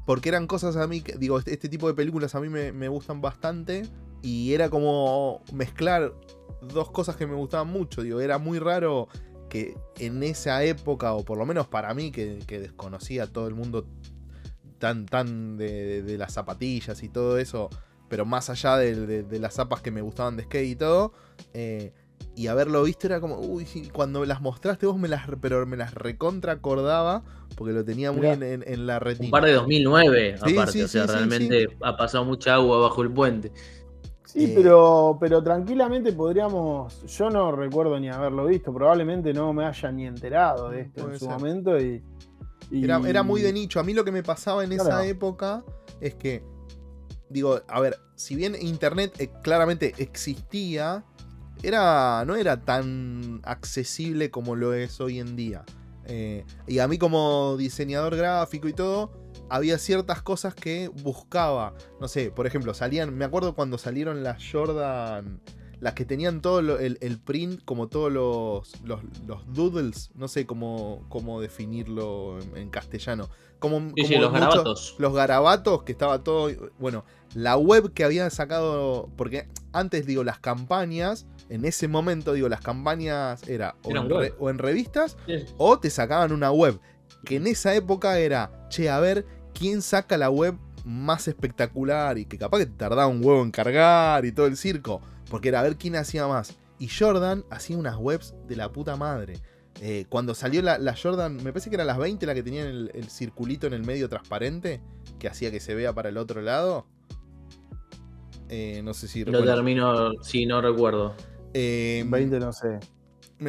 [0.06, 2.72] porque eran cosas a mí, que, digo, este, este, tipo de películas a mí me,
[2.72, 3.84] me, gustan bastante.
[4.22, 6.14] Y era como mezclar
[6.62, 8.02] dos cosas que me gustaban mucho.
[8.02, 9.08] Digo, era muy raro
[9.50, 13.56] que en esa época, o por lo menos para mí, que, desconocía a todo el
[13.56, 13.88] mundo
[14.78, 17.70] tan, tan de, las zapatillas y todo eso,
[18.08, 21.14] pero más allá de, las zapas que me gustaban de skate y todo,
[21.54, 21.94] eh,
[22.36, 25.94] y haberlo visto era como, uy, cuando las mostraste vos me las, pero me las
[25.94, 27.24] recontra acordaba
[27.56, 29.28] porque lo tenía muy en, la retina.
[29.28, 33.52] Un par de 2009, aparte, o sea, realmente ha pasado mucha agua bajo el puente.
[34.32, 37.02] Sí, eh, pero, pero tranquilamente podríamos.
[37.08, 41.18] Yo no recuerdo ni haberlo visto, probablemente no me haya ni enterado de esto en
[41.18, 41.80] su momento.
[41.80, 42.04] Y,
[42.72, 43.80] Era, muy de nicho.
[43.80, 45.64] A mí lo que me pasaba en esa época
[46.00, 46.44] es que,
[47.28, 51.04] digo, a ver, si bien Internet eh, claramente existía,
[51.64, 55.64] era, no era tan accesible como lo es hoy en día.
[56.06, 59.10] Eh, y a mí como diseñador gráfico y todo,
[59.50, 61.74] había ciertas cosas que buscaba.
[62.00, 63.16] No sé, por ejemplo, salían.
[63.16, 65.42] Me acuerdo cuando salieron las Jordan.
[65.80, 69.00] Las que tenían todo el, print, como todos los, los,
[69.54, 73.30] doodles, no sé cómo, cómo definirlo en, castellano.
[73.60, 74.96] Como, los garabatos.
[74.98, 76.52] Los garabatos, que estaba todo.
[76.80, 79.10] Bueno, la web que había sacado.
[79.16, 81.26] Porque antes, digo, las campañas.
[81.48, 85.18] En ese momento, digo, las campañas era o, en, revistas
[85.58, 86.80] o te sacaban una web.
[87.26, 89.26] Que en esa época era, che, a ver
[89.60, 90.56] quién saca la web
[90.86, 95.02] más espectacular y que capaz que tardaba un huevo en cargar y todo el circo,
[95.30, 96.58] porque era a ver quién hacía más.
[96.80, 99.34] Y Jordan hacía unas webs de la puta madre.
[99.82, 103.10] Eh, cuando salió la, Jordan, me parece que era las 20 la que tenía el,
[103.10, 104.82] circulito en el medio transparente,
[105.20, 106.86] que hacía que se vea para el otro lado.
[108.48, 111.16] Eh, no sé si Lo termino, sí, no recuerdo.
[111.54, 112.80] 20 eh, no sé.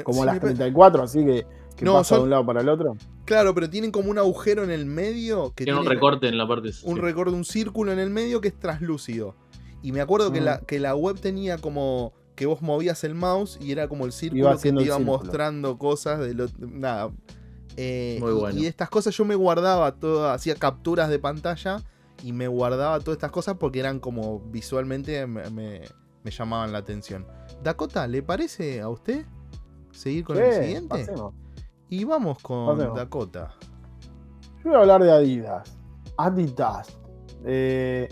[0.02, 1.46] Como las 34, así que,
[1.76, 2.96] que pasa de un lado para el otro
[3.30, 6.36] Claro, pero tienen como un agujero en el medio que Tiene un tiene recorte en
[6.36, 6.68] la parte.
[6.82, 7.00] un sí.
[7.00, 9.36] recorte, un círculo en el medio que es translúcido.
[9.82, 10.44] Y me acuerdo que, Mm.
[10.44, 14.12] la, que la web tenía como que vos movías el mouse y era como el
[14.12, 15.04] círculo Iba que te iba círculo.
[15.04, 17.10] mostrando cosas de lo, nada.
[17.76, 18.58] Eh, Muy y- bueno.
[18.60, 21.82] y, estas cosas yo me guardaba todas, hacía capturas de pantalla
[22.24, 25.82] y me guardaba todas estas cosas porque eran como visualmente me, me-
[26.24, 27.26] me llamaban la atención.
[27.62, 29.24] Dakota, ¿le parece a usted
[29.92, 30.88] seguir con el siguiente?
[30.88, 31.32] pasemos.
[31.90, 32.96] Y vamos con Pasemos.
[32.96, 33.54] Dakota.
[34.62, 35.76] Yo voy a hablar de Adidas.
[36.16, 36.96] Adidas.
[37.44, 38.08] Eh,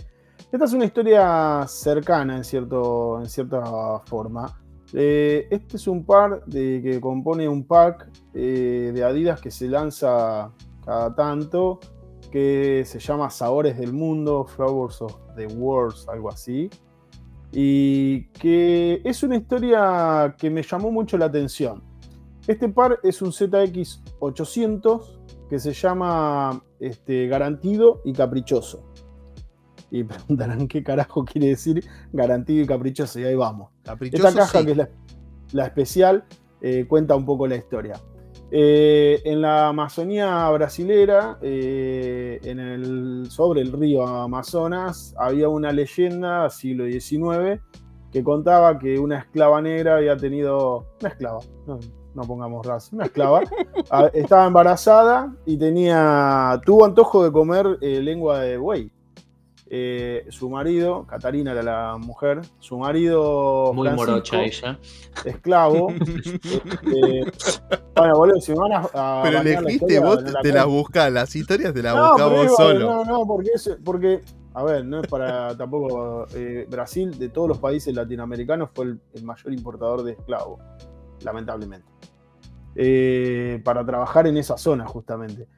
[0.51, 4.61] esta es una historia cercana en, cierto, en cierta forma.
[4.93, 9.69] Eh, este es un par de, que compone un pack eh, de Adidas que se
[9.69, 10.51] lanza
[10.85, 11.79] cada tanto,
[12.33, 16.69] que se llama Sabores del Mundo, Flowers of the World, algo así.
[17.53, 21.88] Y que es una historia que me llamó mucho la atención.
[22.49, 28.91] Este par es un ZX800 que se llama este, Garantido y Caprichoso.
[29.91, 33.71] Y preguntarán qué carajo quiere decir Garantido y Caprichoso, y ahí vamos.
[33.85, 34.65] Caprichoso, Esta caja, sí.
[34.65, 34.89] que es la,
[35.53, 36.25] la especial,
[36.63, 38.01] eh, cuenta un poco la historia.
[38.51, 46.49] Eh, en la Amazonía brasilera, eh, en el, sobre el río Amazonas, había una leyenda,
[46.49, 47.61] siglo XIX,
[48.11, 50.87] que contaba que una esclava negra había tenido.
[50.99, 51.79] Una esclava, no,
[52.19, 53.41] no pongamos raza, una esclava.
[53.91, 56.61] a- estaba embarazada y tenía.
[56.67, 58.91] tuvo antojo de comer eh, lengua de buey.
[59.71, 63.73] Eh, su marido, Catarina era la mujer, su marido.
[63.75, 64.79] Muy Francisco, morocha ella.
[65.27, 65.89] esclavo.
[66.03, 67.25] este,
[67.95, 68.79] bueno, boludo, si me van a.
[68.95, 72.57] a Pero elegiste vos, no la te las buscas, las historias te las No, vos
[72.57, 72.79] solo.
[72.79, 74.23] No, no, porque, es- porque,
[74.55, 76.25] a ver, no es para tampoco.
[76.35, 80.61] eh, Brasil, de todos los países latinoamericanos, fue el, el mayor importador de esclavos,
[81.23, 81.87] lamentablemente.
[82.81, 85.49] Eh, para trabajar en esa zona, justamente.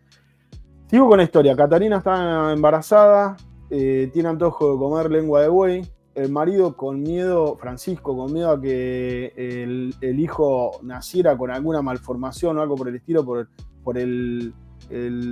[0.87, 1.55] Sigo con la historia.
[1.55, 3.37] Catarina está embarazada,
[3.69, 5.83] eh, tiene antojo de comer lengua de buey.
[6.15, 12.57] El marido con miedo, Francisco, con miedo a que el, hijo naciera con alguna malformación
[12.57, 14.55] o algo por el estilo, por, el,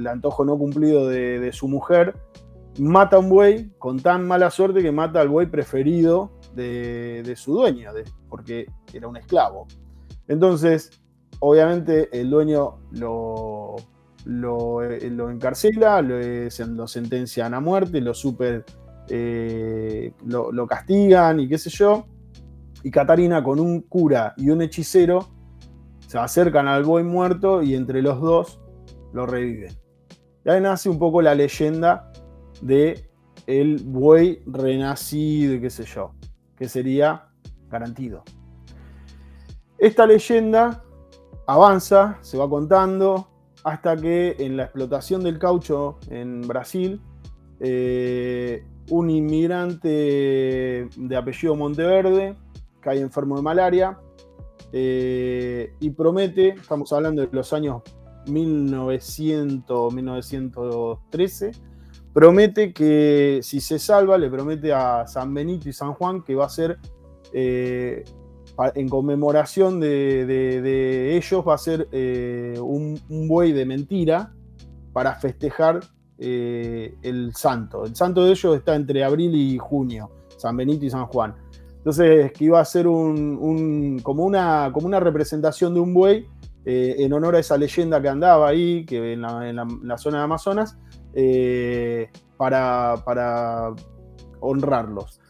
[0.07, 2.17] antojo no cumplido de, su mujer,
[2.79, 7.55] mata a un buey con tan mala suerte que mata al buey preferido de, su
[7.55, 9.67] dueño, de- porque era un esclavo.
[10.29, 10.91] Entonces,
[11.41, 13.77] obviamente, el dueño lo,
[14.25, 18.65] lo, eh, encarcela, lo, eh, lo sentencian a muerte, lo super.
[19.09, 22.07] eh, lo, lo castigan y qué sé yo.
[22.83, 25.29] Y Catarina, con un cura y un hechicero,
[26.07, 28.61] se acercan al buey muerto y entre los dos
[29.13, 29.73] lo reviven.
[30.45, 32.13] Y ahí nace un poco la leyenda
[32.63, 33.09] de
[33.47, 36.13] el buey renacido y qué sé yo,
[36.57, 37.29] que sería
[37.71, 38.23] garantido.
[39.79, 40.83] Esta leyenda
[41.49, 43.27] avanza, se va contando,
[43.65, 47.01] hasta que en la explotación del caucho en Brasil,
[47.59, 52.37] eh, un inmigrante de apellido Monteverde
[52.81, 53.99] cae enfermo de malaria
[54.73, 57.83] eh, y promete, estamos hablando de los años
[58.27, 61.51] 1900, 1913,
[62.13, 66.45] promete que si se salva, le promete a San Benito y San Juan que va
[66.45, 66.79] a ser,
[67.33, 68.05] eh,
[68.75, 74.33] en conmemoración de, ellos, va a ser eh, un, buey de mentira
[74.93, 75.81] para festejar
[76.19, 77.85] eh, el santo.
[77.85, 81.35] El santo de ellos está entre abril y junio, San Benito y San Juan.
[81.77, 86.27] Entonces, que iba a ser un, como, una, como una representación de un buey
[86.65, 90.77] eh, en honor a esa leyenda que andaba ahí, que en la, zona de Amazonas,
[92.37, 93.75] para,
[94.41, 95.21] honrarlos.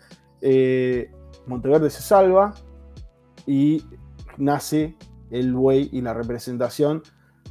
[1.47, 2.55] Monteverde se salva
[3.49, 3.83] y
[4.37, 4.95] nace
[5.31, 7.03] el buey y la representación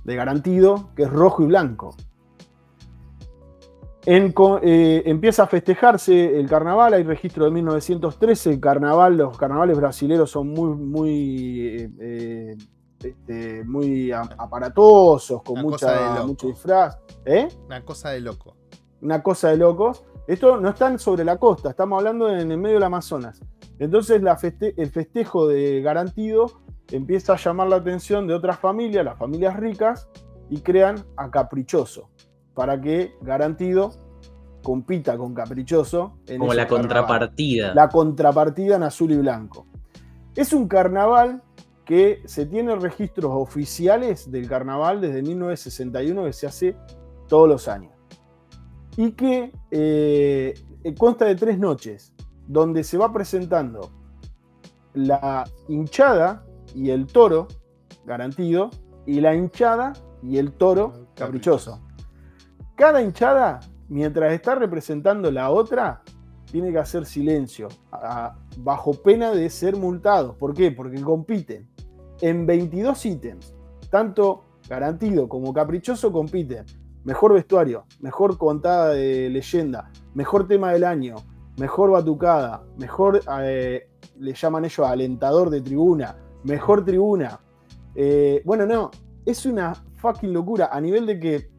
[0.04, 1.95] de Garantido, que es rojo y blanco.
[4.06, 9.76] En eh, empieza a festejarse el carnaval, hay registro de 1913, el carnaval, los carnavales
[9.76, 12.58] brasileños son muy, muy, eh, eh,
[13.04, 16.98] este, muy aparatosos, con Una mucha, mucho disfraz.
[17.26, 17.50] ¿Eh?
[17.66, 18.56] Una cosa de loco.
[19.02, 20.06] una cosa de locos.
[20.26, 23.41] Esto no están sobre la costa, estamos hablando en el medio del Amazonas.
[23.80, 26.62] Entonces la feste- el festejo de Garantido
[26.92, 30.08] empieza a llamar la atención de otras familias, las familias ricas,
[30.50, 32.10] y crean a Caprichoso,
[32.54, 33.92] para que Garantido
[34.64, 36.18] compita con Caprichoso.
[36.28, 37.74] En Como la contrapartida.
[37.74, 39.68] la contrapartida en azul y blanco.
[40.36, 41.44] Es un carnaval
[41.86, 46.76] que se tiene registros oficiales del carnaval desde 1961 que se hace
[47.28, 47.92] todos los años.
[48.98, 50.54] Y que eh,
[50.98, 52.14] consta de tres noches,
[52.48, 53.91] donde se va presentando
[54.93, 57.48] la hinchada y el toro,
[58.06, 58.70] garantido,
[59.06, 59.93] y la hinchada
[60.24, 61.82] y el toro caprichoso.
[62.76, 66.02] Cada hinchada, mientras está representando la otra,
[66.52, 67.68] tiene que hacer silencio,
[68.58, 70.36] bajo pena de ser multados.
[70.38, 70.72] ¿Por qué?
[70.72, 71.70] Porque compiten
[72.22, 73.54] en 22 ítems.
[73.89, 76.66] Tanto Garantido como Caprichoso compiten.
[77.06, 81.16] Mejor vestuario, mejor contada de leyenda, mejor tema del año,
[81.58, 83.89] mejor batucada, mejor, eh,
[84.20, 87.39] le llaman ellos alentador de tribuna, mejor tribuna.
[87.95, 88.91] Eh, bueno, no,
[89.26, 91.49] es una fucking locura a nivel de que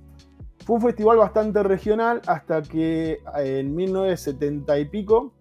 [0.65, 5.35] fue un festival bastante regional hasta que eh, en 1970 y pico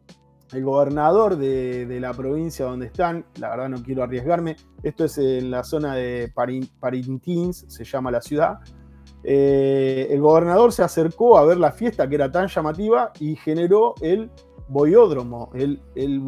[0.54, 5.52] el gobernador de, la provincia donde están, la verdad no quiero arriesgarme, esto es en
[5.52, 6.32] la zona de
[6.80, 8.60] Parintins, se llama la ciudad,
[9.24, 14.32] el gobernador se acercó a ver la fiesta que era tan llamativa y generó el
[14.70, 16.22] boiódromo, el, el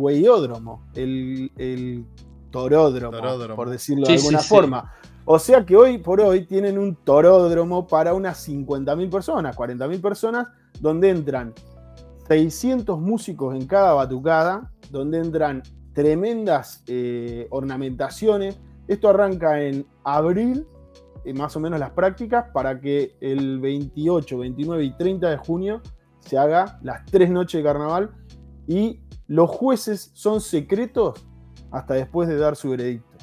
[0.96, 2.06] el, el
[2.52, 4.92] toródromo, por decirlo de alguna forma.
[5.26, 10.48] O sea que hoy por hoy tienen un toródromo para unas 50.000 personas, 40.000 personas,
[10.80, 11.54] donde entran
[12.28, 15.62] 600 músicos en cada batucada, donde entran
[15.94, 18.60] tremendas eh, ornamentaciones.
[18.88, 20.66] Esto arranca en abril,
[21.26, 25.82] eh, más o menos las prácticas, para que el 28, 29 y 30 de junio
[26.22, 28.12] se haga las tres noches de carnaval
[28.70, 31.26] y los jueces son secretos
[31.72, 33.18] hasta después de dar su veredicto.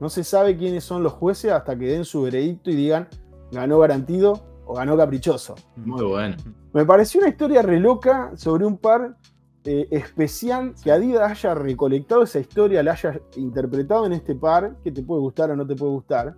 [0.00, 3.08] No se sabe quiénes son los jueces hasta que den su veredicto y digan
[3.50, 5.56] ganó garantido o ganó caprichoso.
[5.76, 6.36] Muy bueno.
[6.72, 9.16] Me pareció una historia re loca sobre un par
[9.64, 14.92] eh, especial que Adidas haya recolectado esa historia, la haya interpretado en este par, que
[14.92, 16.36] te puede gustar o no te puede gustar.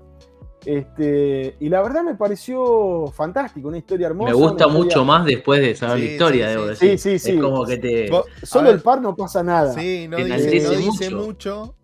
[0.64, 4.32] Este, y la verdad me pareció fantástico, una historia hermosa.
[4.32, 6.98] Me gusta mucho más después de saber la historia, debo decir.
[6.98, 7.36] Sí, sí, sí.
[7.36, 8.10] Es como que te.
[8.42, 9.72] Solo el par no pasa nada.
[9.72, 11.76] Sí, no, dice, mucho.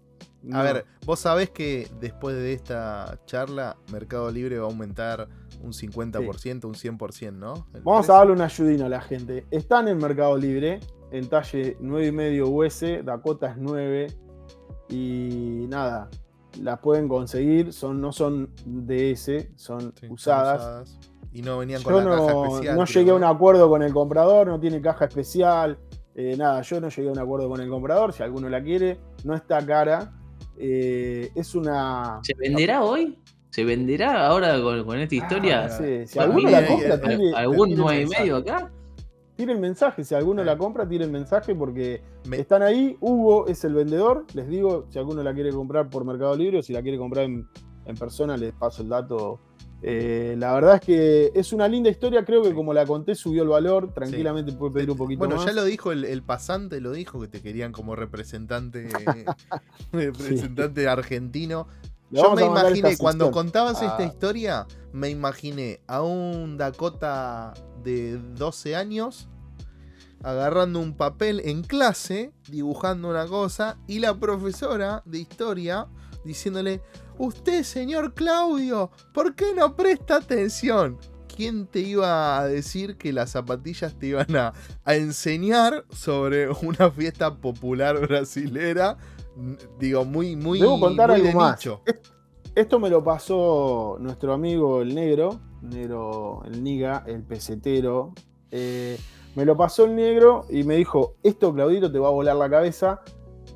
[0.52, 5.28] A ver, vos sabés que después de esta charla, Mercado Libre va a aumentar
[5.62, 7.68] un 50%, un 100%, ¿no?
[7.84, 9.46] Vamos a darle un ayudino a la gente.
[9.52, 10.80] Están en Mercado Libre,
[11.12, 14.06] en talle 9,5 US, Dakota es 9.
[14.88, 16.10] Y nada,
[16.60, 20.98] las pueden conseguir, son, no son DS, son usadas.
[21.32, 22.76] Y no venían con la caja especial.
[22.76, 25.78] No llegué a un acuerdo con el comprador, no tiene caja especial.
[26.14, 28.12] Eh, nada, yo no llegué a un acuerdo con el comprador.
[28.12, 30.12] Si alguno la quiere, no está cara.
[30.58, 32.20] Eh, es una.
[32.22, 33.18] ¿Se venderá hoy?
[33.48, 35.64] ¿Se venderá ahora con, esta historia?
[35.64, 37.00] Ah, si alguno la compra,
[37.36, 38.70] ¿algún 9 y medio acá?
[39.36, 42.02] Tiene el mensaje, si alguno la compra, tiene el mensaje porque
[42.32, 42.96] están ahí.
[43.00, 44.26] Hugo es el vendedor.
[44.34, 47.24] Les digo, si alguno la quiere comprar por Mercado Libre o si la quiere comprar
[47.24, 47.48] en,
[47.98, 49.40] persona, les paso el dato.
[49.84, 52.24] Eh, la verdad es que es una linda historia.
[52.24, 53.92] Creo que como la conté, subió el valor.
[53.94, 55.44] Tranquilamente puede pedir un poquito bueno, más.
[55.44, 58.88] Bueno, ya lo dijo el, pasante, lo dijo que te querían como representante,
[59.92, 61.66] representante argentino.
[62.12, 64.04] Yo me imaginé, cuando contabas esta ah.
[64.04, 69.28] historia, me imaginé a un Dakota de 12 años
[70.22, 75.88] agarrando un papel en clase, dibujando una cosa, y la profesora de historia
[76.24, 76.80] diciéndole,
[77.18, 80.98] usted, señor Claudio, ¿por qué no presta atención?
[81.34, 84.52] ¿Quién te iba a decir que las zapatillas te iban a,
[84.86, 88.98] enseñar sobre una fiesta popular brasilera?
[89.78, 91.66] Digo, muy, muy, Debo contar algo más.
[92.54, 98.12] Esto me lo pasó nuestro amigo el negro, negro, el niga, el pesetero.
[98.50, 98.98] Eh,
[99.34, 102.50] me lo pasó el negro y me dijo, esto Claudito te va a volar la
[102.50, 103.00] cabeza.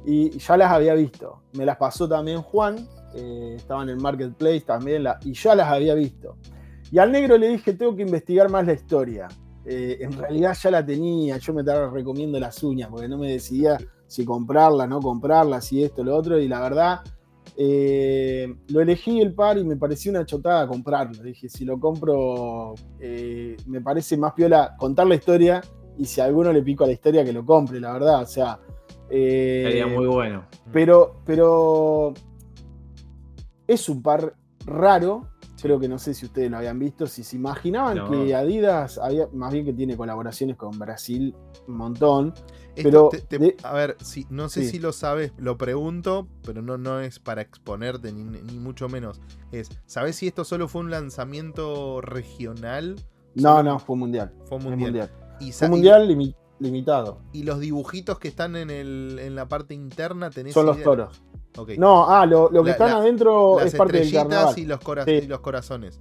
[0.07, 1.43] Y ya las había visto.
[1.53, 5.95] Me las pasó también Juan, eh, estaba en el marketplace también, y ya las había
[5.95, 6.37] visto.
[6.91, 9.29] Y al negro le dije, tengo que investigar más la historia.
[9.65, 13.33] Eh, en realidad ya la tenía, yo me estaba recomiendo las uñas, porque no me
[13.33, 13.77] decidía
[14.07, 17.01] si comprarla, no comprarla, si esto, lo otro, y la verdad
[17.59, 21.23] eh, lo elegí el par y me pareció una chotada comprarlo.
[21.23, 25.63] Dije, si lo compro, eh, me parece más piola contar la historia
[25.97, 28.23] y si a alguno le pico a la historia que lo compre, la verdad.
[28.23, 28.61] O sea.
[29.09, 30.47] Eh, Sería muy bueno.
[30.73, 32.13] Pero, pero
[33.67, 34.35] es un par
[34.67, 35.31] raro.
[35.61, 37.07] Creo que no sé si ustedes lo habían visto.
[37.07, 41.35] Si se imaginaban que Adidas había, más bien que tiene colaboraciones con Brasil,
[41.67, 42.35] un montón.
[42.83, 43.11] Pero,
[43.63, 47.43] a ver, si, no sé si lo sabes, lo pregunto, pero no, no es para
[47.43, 49.21] exponerte ni, mucho menos.
[49.53, 52.97] Es, ¿sabes si esto solo fue un lanzamiento regional?
[53.35, 54.33] No, no, fue mundial.
[54.45, 55.11] Fue mundial.
[55.41, 56.07] Y, fue mundial
[56.59, 57.21] limitado.
[57.33, 61.23] ¿Y los dibujitos que están en, el, en la parte interna tenés Son los toros.
[61.79, 64.55] No, ah, lo, que están adentro es parte del carnaval.
[64.59, 66.01] Y los, y los corazones.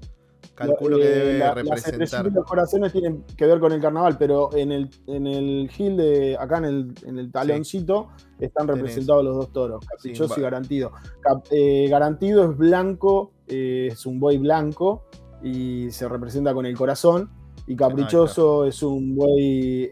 [0.55, 2.31] Calculo que eh, debe representar.
[2.31, 6.37] los corazones tienen que ver con el carnaval, pero en el, en el gil de
[6.39, 8.07] acá en el, en el taloncito
[8.39, 10.93] están representados los dos toros, caprichoso y garantido.
[11.51, 15.03] Eh, garantido es blanco, eh, es un buey blanco,
[15.43, 17.29] y se representa con el corazón.
[17.67, 19.89] Y Caprichoso es un buey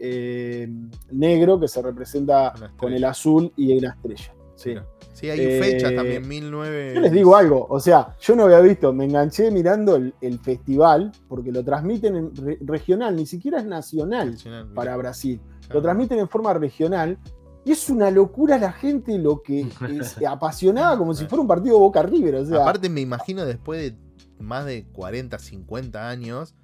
[1.10, 4.34] negro que se representa con el azul y la estrella.
[4.54, 4.74] Sí.
[5.14, 6.92] Sí, hay fecha eh, también, 1009.
[6.94, 11.12] Yo les digo algo, o sea, yo no había visto, me enganché mirando el, festival,
[11.28, 14.36] porque lo transmiten en regional, ni siquiera es nacional
[14.74, 15.40] para Brasil.
[15.70, 17.16] Lo transmiten en forma regional
[17.64, 21.78] y es una locura la gente lo que es apasionada como si fuera un partido
[21.78, 22.34] Boca River.
[22.34, 23.98] O sea, Aparte me imagino después de
[24.42, 26.54] más de 40, 50 años,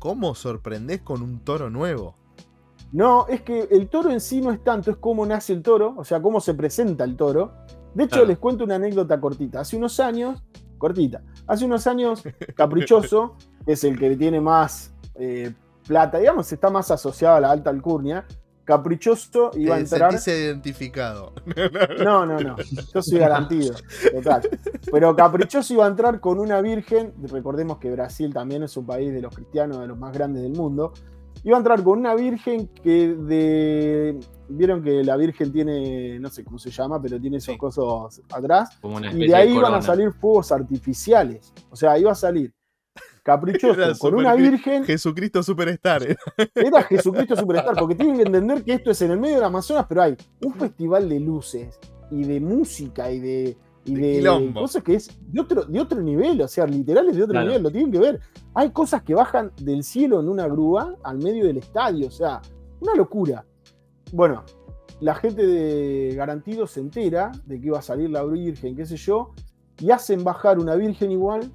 [0.00, 2.16] ¿cómo sorprendés con un toro nuevo?
[2.92, 5.94] No, es que el toro en sí no es tanto, es cómo nace el toro,
[5.96, 7.54] o sea, cómo se presenta el toro.
[7.94, 9.60] De hecho, les cuento una anécdota cortita.
[9.60, 10.42] Hace unos años,
[10.78, 12.22] cortita, hace unos años,
[12.56, 15.52] Caprichoso, que es el que tiene más eh,
[15.86, 18.24] plata, digamos, está más asociado a la alta alcurnia,
[18.64, 20.14] Caprichoso iba a entrar.
[20.14, 21.32] identificado.
[22.04, 22.56] No, no, no.
[22.94, 23.74] Yo soy garantido.
[24.12, 24.48] Total.
[24.90, 27.12] Pero Caprichoso iba a entrar con una virgen.
[27.22, 30.52] Recordemos que Brasil también es un país de los cristianos, de los más grandes del
[30.52, 30.92] mundo.
[31.44, 34.20] Iba a entrar con una virgen que de.
[34.48, 38.78] Vieron que la virgen tiene, no sé cómo se llama, pero tiene esos cosas atrás.
[39.12, 41.52] y de ahí iban a salir fuegos artificiales.
[41.70, 42.52] O sea, iba a salir
[43.22, 44.84] caprichoso con una virgen.
[44.84, 46.02] Jesucristo Superstar.
[46.02, 46.16] ¿eh?
[46.54, 49.86] Era Jesucristo Superstar, porque tienen que entender que esto es en el medio del Amazonas,
[49.88, 51.78] pero hay un festival de luces
[52.10, 56.40] y de música y de, y de, cosas que es de otro, de otro nivel,
[56.42, 58.20] o sea, literales de otro nivel, lo tienen que ver.
[58.54, 62.40] Hay cosas que bajan del cielo en una grúa al medio del estadio, o sea,
[62.80, 63.44] una locura.
[64.12, 64.44] Bueno,
[65.00, 68.96] la gente de Garantido se entera de que iba a salir la Virgen, qué sé
[68.96, 69.32] yo,
[69.80, 71.50] y hacen bajar una Virgen igual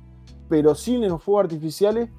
[0.50, 2.10] pero sin los fuegos artificiales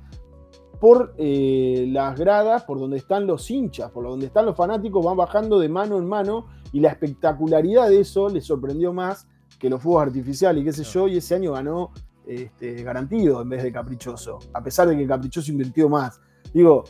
[0.80, 5.16] por eh, las gradas, por donde están los hinchas, por donde están los fanáticos, van
[5.16, 9.26] bajando de mano en mano y la espectacularidad de eso les sorprendió más
[9.58, 11.90] que los fuegos artificiales y qué sé yo, y ese año ganó
[12.26, 16.20] este, garantido en vez de caprichoso, a pesar de que caprichoso invirtió más.
[16.52, 16.84] Digo,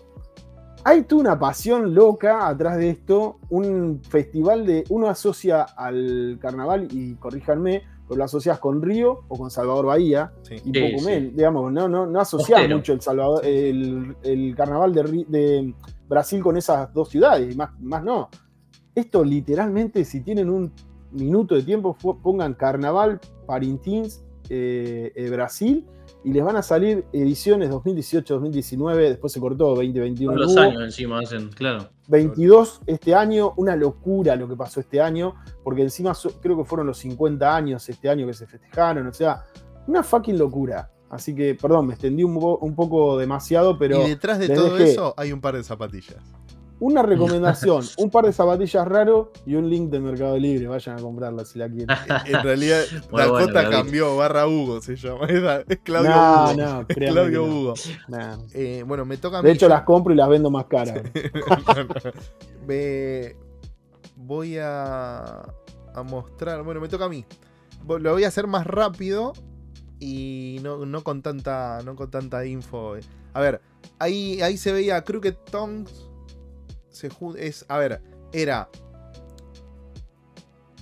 [0.85, 6.89] hay toda una pasión loca atrás de esto, un festival de, uno asocia al carnaval,
[6.91, 7.83] y corríjanme,
[8.17, 10.33] lo asocias con Río o con Salvador Bahía
[10.65, 15.75] y poco menos, digamos, no, no, no asocias mucho el, Salvador, el, carnaval de,
[16.09, 18.31] Brasil con esas dos ciudades, más, más no.
[18.95, 20.73] Esto literalmente, si tienen un
[21.13, 25.87] minuto de tiempo, pongan Carnaval Parintins eh, eh, Brasil
[26.25, 30.35] y les van a salir ediciones 2018, 2019, después se cortó 2021.
[30.35, 31.89] Los años encima hacen, claro.
[32.09, 36.87] 22 este año, una locura lo que pasó este año, porque encima creo que fueron
[36.87, 39.45] los 50 años este año que se festejaron, o sea,
[39.87, 40.91] una fucking locura.
[41.11, 44.05] Así que, perdón, me extendí un, un poco demasiado, pero...
[44.05, 46.19] Y detrás de todo eso hay un par de zapatillas.
[46.81, 50.67] Una recomendación, un par de zapatillas raro y un link de Mercado Libre.
[50.69, 51.89] Vayan a comprarla si la quieren.
[52.27, 55.27] En realidad, Dakota cambió, barra Hugo se llama.
[55.69, 56.55] Es, Claudio Hugo.
[56.55, 57.75] No, Claudio Hugo.
[58.53, 59.49] Eh, bueno, me toca a mí.
[59.49, 61.03] De hecho, las compro y las vendo más caras.
[64.17, 65.43] voy a,
[65.95, 66.63] a mostrar.
[66.63, 67.25] Bueno, me toca a mí.
[67.87, 69.33] Lo voy a hacer más rápido
[70.01, 72.95] y no, no, con tanta no con tanta info.
[73.33, 73.61] A ver,
[73.99, 76.08] ahí, ahí se veía Crooked Tongues
[77.05, 78.69] es, a ver, era,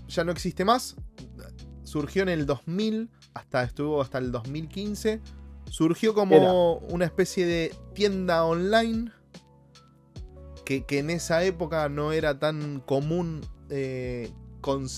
[0.08, 0.96] ya no existe más,
[1.84, 5.20] surgió en el 2000, hasta estuvo hasta el 2015,
[5.70, 9.12] surgió como una especie de tienda online,
[10.64, 13.40] que, en esa época no era tan común
[13.70, 14.32] eh,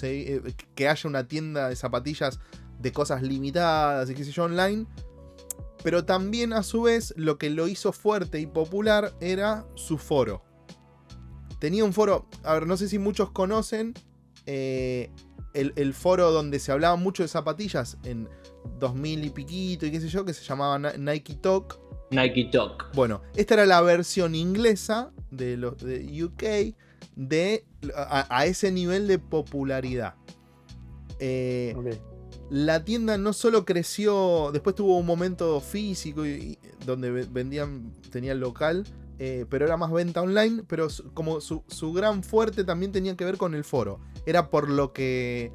[0.02, 2.40] eh, que haya una tienda de zapatillas
[2.78, 4.86] de cosas limitadas y qué sé yo online.
[5.82, 10.47] Pero también a su vez lo que lo hizo fuerte y popular era su foro
[11.58, 13.94] tenía un foro, a ver, no sé si muchos conocen
[14.46, 15.10] eh,
[15.54, 18.28] el, foro donde se hablaba mucho de zapatillas en
[18.78, 21.78] 2000 y piquito y qué sé yo, que se llamaba Nike Talk.
[22.10, 22.92] Nike Talk.
[22.94, 26.74] Bueno, esta era la versión inglesa de, los de UK
[27.16, 30.14] de, a, ese nivel de popularidad.
[31.18, 31.74] Eh,
[32.50, 38.84] la tienda no solo creció, después tuvo un momento físico y, donde vendían, tenían local,
[39.18, 43.36] eh, pero era más venta online, pero como su, gran fuerte también tenía que ver
[43.36, 44.00] con el foro.
[44.26, 45.52] Era por lo que,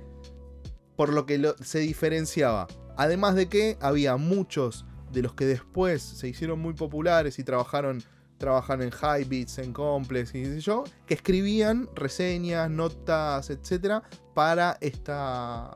[0.98, 2.68] por lo que se diferenciaba.
[2.98, 8.04] Además de que había muchos de los que después se hicieron muy populares y trabajaron,
[8.38, 14.04] trabajaron en Hypebeats, en Complex y qué sé yo, que escribían reseñas, notas, etcétera,
[14.34, 15.72] para esta,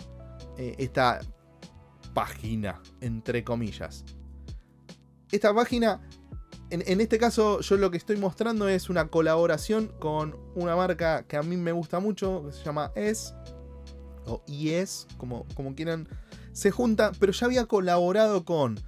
[0.57, 1.21] eh, esta
[2.13, 4.03] página, entre comillas.
[5.31, 6.01] Esta página
[6.70, 11.38] en, este caso, yo lo que estoy mostrando es una colaboración con una marca que
[11.38, 13.34] a mí me gusta mucho, que se llama Es,
[14.26, 16.07] o IES, como, como quieran,
[16.51, 18.80] se junta, pero ya había colaborado con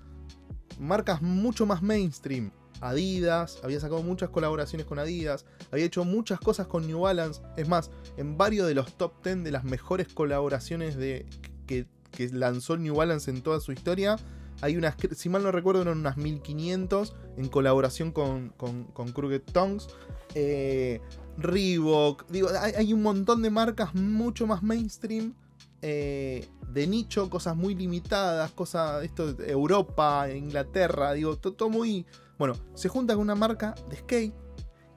[0.77, 2.51] marcas mucho más mainstream.
[2.81, 7.41] Adidas, había sacado muchas colaboraciones con Adidas, había hecho muchas cosas con New Balance.
[7.57, 11.25] Es más, en varios de los top 10 de las mejores colaboraciones de,
[11.65, 14.17] que, que lanzó New Balance en toda su historia,
[14.61, 19.41] hay unas, si mal no recuerdo, eran unas 1500 en colaboración con, con, con Crooked
[19.53, 19.87] Tongues.
[20.35, 21.01] Eh,
[21.37, 25.33] Reebok, digo, hay, un montón de marcas mucho más mainstream.
[25.81, 32.05] Eh, de nicho, cosas muy limitadas, cosas, esto, Europa, Inglaterra, digo, todo, muy...
[32.37, 34.33] Bueno, se junta con una marca de skate,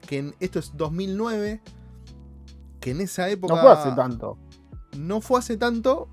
[0.05, 1.61] que en, esto es 2009,
[2.79, 3.55] que en esa época...
[3.55, 4.37] No fue hace tanto.
[4.97, 6.09] No fue hace tanto,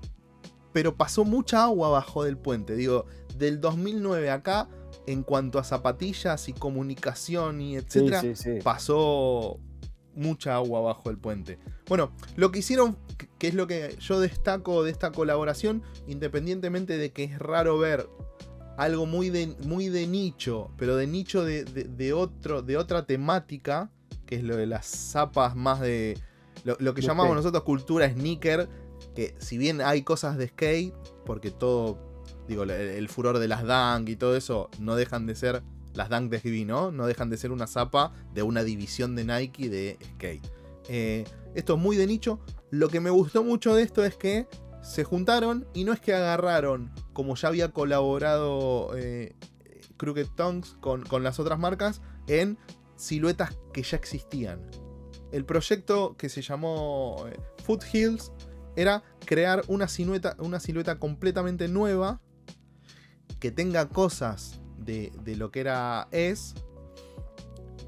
[0.73, 2.75] pero pasó mucha agua abajo del puente.
[2.75, 3.05] Digo,
[3.37, 4.69] del 2009 acá,
[5.07, 8.21] en cuanto a zapatillas y comunicación y etcétera,
[8.63, 9.59] pasó
[10.15, 11.59] mucha agua abajo del puente.
[11.87, 12.97] Bueno, lo que hicieron,
[13.37, 18.09] que es lo que yo destaco de esta colaboración, independientemente de que es raro ver
[18.77, 23.91] algo muy de, muy de nicho, pero de nicho de, otro, de otra temática,
[24.25, 26.17] que es lo de las zapas más de
[26.63, 28.69] lo, que llamamos nosotros cultura sneaker,
[29.15, 30.93] que si bien hay cosas de skate,
[31.25, 32.10] porque todo
[32.47, 35.63] digo, el, furor de las Dunk y todo eso, no dejan de ser
[35.93, 36.91] las Dunk de GB, ¿no?
[36.91, 40.47] No dejan de ser una zapa de una división de Nike de skate.
[40.87, 41.25] Eh,
[41.55, 42.39] esto es muy de nicho.
[42.69, 44.47] Lo que me gustó mucho de esto es que
[44.81, 49.35] se juntaron y no es que agarraron, como ya había colaborado eh,
[49.97, 52.57] Crooked Tongues con, con las otras marcas, en
[52.95, 54.69] siluetas que ya existían.
[55.31, 58.31] El proyecto que se llamó eh, Foothills
[58.75, 62.21] era crear una silueta, una silueta completamente nueva
[63.41, 66.53] que tenga cosas de, lo que era es.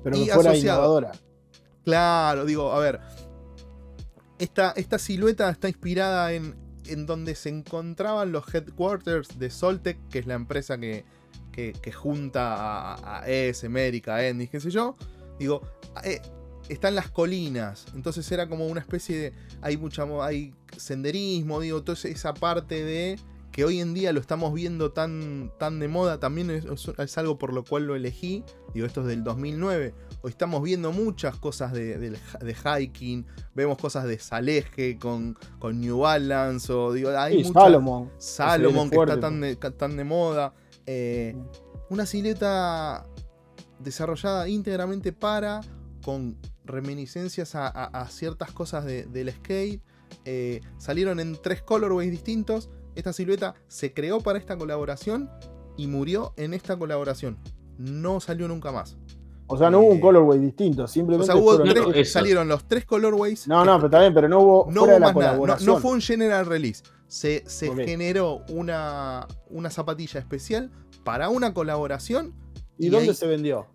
[0.04, 1.12] Pero que fuera innovadora.
[1.86, 3.00] Claro, digo, a ver.
[4.40, 6.56] Esta, esta silueta está inspirada en,
[6.88, 11.06] en donde se encontraban los headquarters de Soltec, que es la empresa que,
[11.52, 14.98] que, junta a, a ES, América, Endis, qué sé yo.
[15.40, 15.62] Digo,
[16.04, 16.20] eh,
[16.68, 19.34] están las colinas, entonces era como una especie de.
[19.62, 20.04] Hay mucha.
[20.26, 23.20] Hay senderismo, digo, toda esa parte de
[23.54, 27.54] que hoy en día lo estamos viendo tan, tan de moda, también es, algo por
[27.54, 28.44] lo cual lo elegí.
[28.74, 29.94] Digo, esto es del 2009.
[30.24, 36.74] Hoy estamos viendo muchas cosas de, hiking, vemos cosas de Saleje con, con New Balance,
[36.74, 38.10] o digo, hay Salomon.
[38.18, 40.56] Salomon que está tan de, tan de moda.
[40.88, 41.36] Eh,
[41.92, 43.06] una silueta
[43.78, 45.62] desarrollada íntegramente para,
[46.04, 49.80] con reminiscencias a, ciertas cosas del skate.
[50.26, 55.30] Eh, salieron en tres colorways distintos esta silueta se creó para esta colaboración
[55.78, 57.38] y murió en esta colaboración.
[57.78, 58.98] No salió nunca más.
[59.48, 62.06] O sea, no hubo un eh, colorway distinto, simplemente.
[62.06, 63.48] salieron los tres colorways.
[63.48, 64.72] No, no, pero también, pero no hubo.
[64.72, 65.58] No hubo más nada.
[65.64, 66.84] No, fue un general release.
[67.08, 67.44] Se,
[67.86, 70.72] generó una, una zapatilla especial
[71.04, 72.34] para una colaboración.
[72.80, 73.68] ¿Y, dónde se vendió?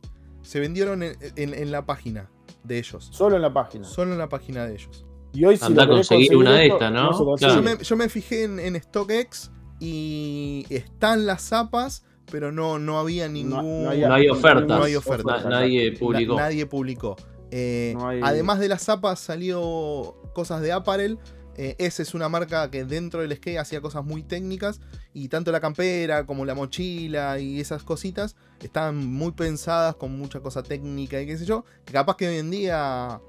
[0.42, 2.30] Se vendieron en, la página
[2.64, 3.08] de ellos.
[3.12, 3.84] Solo en la página.
[3.84, 5.04] Solo en la página de ellos.
[5.32, 7.36] Y hoy si a conseguir una de estas, ¿no?
[7.36, 9.50] yo, me, fijé en, StockX
[9.80, 13.84] y están las zapas, pero no, no había ningún.
[13.84, 14.66] No, hay ofertas.
[14.66, 15.44] No hay ofertas.
[15.44, 16.36] nadie publicó.
[16.36, 17.16] nadie publicó.
[17.50, 21.18] Eh, además de las zapas, salió cosas de apparel.
[21.60, 24.80] Eh, esa es una marca que dentro del skate hacía cosas muy técnicas
[25.12, 30.38] y tanto la campera como la mochila y esas cositas estaban muy pensadas con mucha
[30.38, 33.20] cosa técnica y qué sé yo, que capaz que hoy en día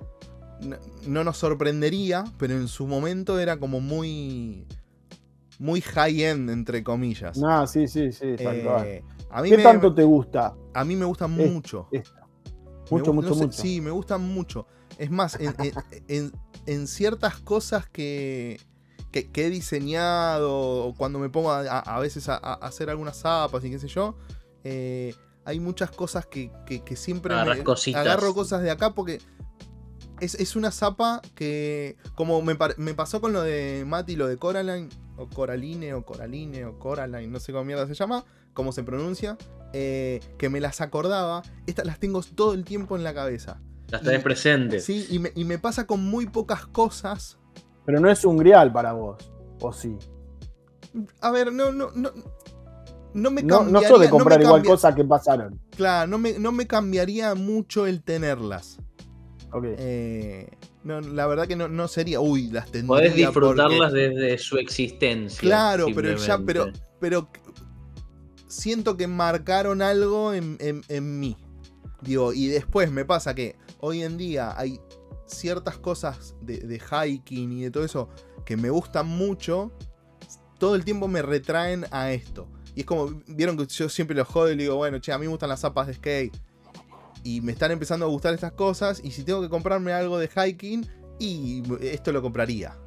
[1.08, 4.66] no, nos sorprendería, pero en su momento era como muy
[5.60, 7.40] muy high-end, entre comillas.
[7.46, 9.04] Ah, sí, sí, sí, eh,
[9.44, 10.56] ¿Qué tanto te gusta?
[10.74, 11.88] A mí me gusta mucho.
[12.90, 13.52] Mucho, mucho, mucho.
[13.52, 14.66] Sí, me gustan mucho.
[14.98, 18.60] Es más, en, ciertas cosas que,
[19.12, 23.88] que, he diseñado, cuando me pongo a, veces a, hacer algunas zapas y qué sé
[23.88, 24.16] yo,
[24.64, 25.14] eh,
[25.46, 26.52] hay muchas cosas que,
[26.96, 29.20] siempre agarro cosas de acá porque
[30.22, 35.28] es, una zapa que, como me, pasó con lo de Mati, lo de Coraline, o
[35.28, 39.38] Coraline, o Coraline, o Coraline, no sé cómo mierda se llama, cómo se pronuncia,
[39.74, 43.62] eh, que me las acordaba, estas las tengo todo el tiempo en la cabeza.
[43.90, 44.86] Las tenés presentes.
[44.86, 47.38] Sí, y me, pasa con muy pocas cosas.
[47.86, 49.98] Pero no es un grial para vos, ¿o sí?
[51.22, 52.12] A ver, no, no, no.
[53.12, 53.90] No me cambiaría.
[53.90, 55.60] No, no de comprar igual cosas que pasaron.
[55.76, 58.78] Claro, no me, no me cambiaría mucho el tenerlas.
[59.78, 60.48] Eh,
[60.84, 62.88] no, la verdad que no, sería, uy, las tendría.
[62.88, 65.40] Podés disfrutarlas desde su existencia.
[65.40, 67.30] Claro, pero ya, pero, pero
[68.48, 71.38] siento que marcaron algo en, mí.
[72.02, 74.80] Digo, y después me pasa que hoy en día hay
[75.26, 78.10] ciertas cosas de, hiking y de todo eso
[78.46, 79.72] que me gustan mucho.
[80.58, 82.50] Todo el tiempo me retraen a esto.
[82.76, 85.18] Y es como, vieron que yo siempre los jodo y le digo, bueno, che, a
[85.18, 86.38] mí me gustan las zapas de skate.
[87.24, 89.02] Y me están empezando a gustar estas cosas.
[89.04, 90.88] Y si tengo que comprarme algo de hiking,
[91.20, 92.78] y esto lo compraría.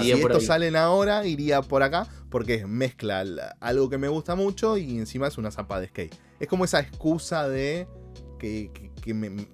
[0.00, 3.24] si esto salen ahora, iría por acá, porque mezcla
[3.60, 6.14] algo que me gusta mucho y encima es una zapa de skate.
[6.38, 7.88] Es como esa excusa de,
[8.38, 8.70] que,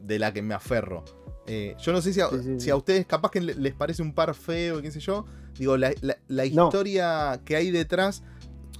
[0.02, 1.04] de la que me aferro.
[1.48, 4.90] Eh, yo no sé si a, ustedes capaz que les parece un par feo, qué
[4.90, 5.24] sé yo.
[5.58, 8.22] Digo, la, historia que hay detrás,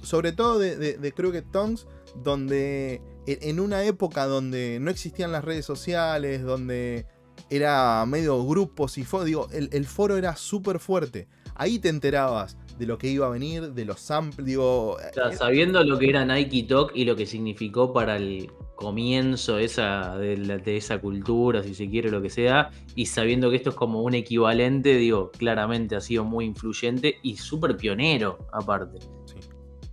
[0.03, 5.43] sobre todo de, de, creo que Tongs, donde en, una época donde no existían las
[5.43, 7.05] redes sociales, donde
[7.49, 11.27] era medio grupos y foro, digo, el, foro era súper fuerte.
[11.55, 14.97] Ahí te enterabas de lo que iba a venir, de los samples, digo...
[14.99, 20.17] Eh, sabiendo lo que era Nike Talk y lo que significó para el comienzo esa,
[20.17, 24.03] de, esa cultura, si se quiere, lo que sea, y sabiendo que esto es como
[24.03, 28.99] un equivalente, digo, claramente ha sido muy influyente y súper pionero, aparte.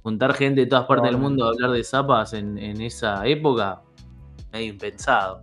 [0.05, 3.83] Juntar gente de todas partes del mundo a hablar de zapas en, en esa época,
[4.53, 5.43] medio impensado.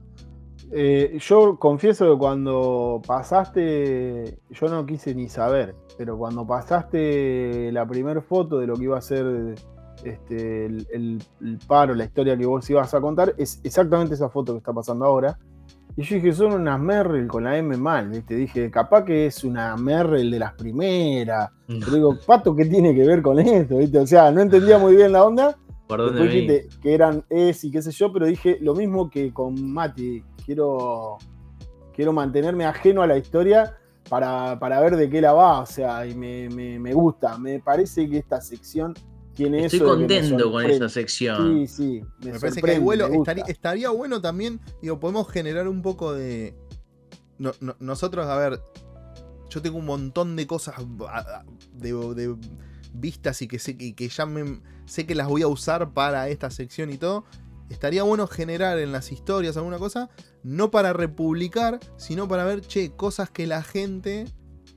[0.73, 7.85] Eh, yo confieso que cuando pasaste, yo no quise ni saber, pero cuando pasaste la
[7.85, 9.55] primera foto de lo que iba a ser
[10.05, 11.21] este, el,
[11.67, 15.03] paro, la historia que vos ibas a contar, es exactamente esa foto que está pasando
[15.05, 15.37] ahora.
[15.97, 18.35] Y yo dije, son unas Merrill con la M mal, ¿viste?
[18.35, 21.49] Dije, capaz que es una Merrill de las primeras.
[21.67, 21.79] Mm.
[21.79, 23.77] Pero digo, Pato, ¿qué tiene que ver con esto?
[23.77, 23.99] ¿viste?
[23.99, 25.57] O sea, no entendía muy bien la onda.
[26.19, 30.23] dijiste que eran es y qué sé yo, pero dije lo mismo que con Mati
[30.45, 31.17] quiero,
[31.93, 33.77] quiero mantenerme ajeno a la historia
[34.09, 37.37] para, ver de qué la va, o sea, y me, gusta.
[37.37, 38.93] Me parece que esta sección
[39.33, 39.85] tiene Estoy eso.
[39.85, 41.67] Estoy contento con esa sección.
[41.67, 42.01] Sí, sí.
[42.23, 43.09] Me, parece que vuelo,
[43.47, 46.55] estaría, bueno también, digo, podemos generar un poco de.
[47.79, 48.61] nosotros, a ver,
[49.49, 50.75] yo tengo un montón de cosas
[51.73, 52.35] de,
[52.93, 56.27] vistas y que sé que, que ya me, sé que las voy a usar para
[56.29, 57.25] esta sección y todo
[57.71, 60.09] estaría bueno generar en las historias alguna cosa,
[60.43, 64.25] no para republicar, sino para ver, che, cosas que la gente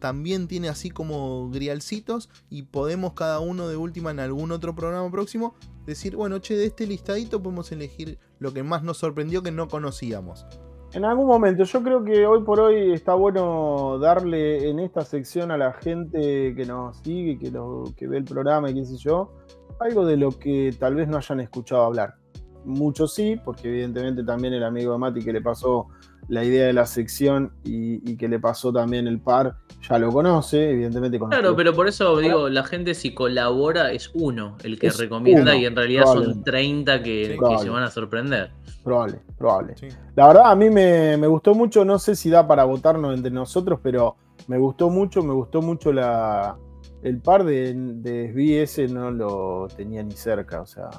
[0.05, 5.11] también tiene así como grialcitos y podemos cada uno de última en algún otro programa
[5.11, 5.55] próximo
[5.87, 9.67] decir, bueno, che, de este listadito podemos elegir lo que más nos sorprendió que no
[9.67, 10.47] conocíamos.
[10.93, 15.51] En algún momento, yo creo que hoy por hoy está bueno darle en esta sección
[15.51, 18.99] a la gente que nos sigue, que, lo, que ve el programa y qué sé
[18.99, 19.33] yo,
[19.81, 22.17] algo de lo que tal vez no hayan escuchado hablar
[22.65, 25.87] mucho sí, porque evidentemente también el amigo de Mati que le pasó
[26.29, 29.57] la idea de la sección y, que le pasó también el par,
[29.89, 34.57] ya lo conoce, evidentemente Claro, pero por eso digo, la gente si colabora es uno
[34.63, 38.51] el que recomienda y en realidad son 30 que, se van a sorprender.
[38.83, 39.75] Probable, probable.
[40.15, 43.81] La verdad a mí me, gustó mucho, no sé si da para votarnos entre nosotros,
[43.83, 44.17] pero
[44.47, 46.57] me gustó mucho, me gustó mucho la,
[47.03, 50.91] el par de, de SBS, no lo tenía ni cerca, o sea,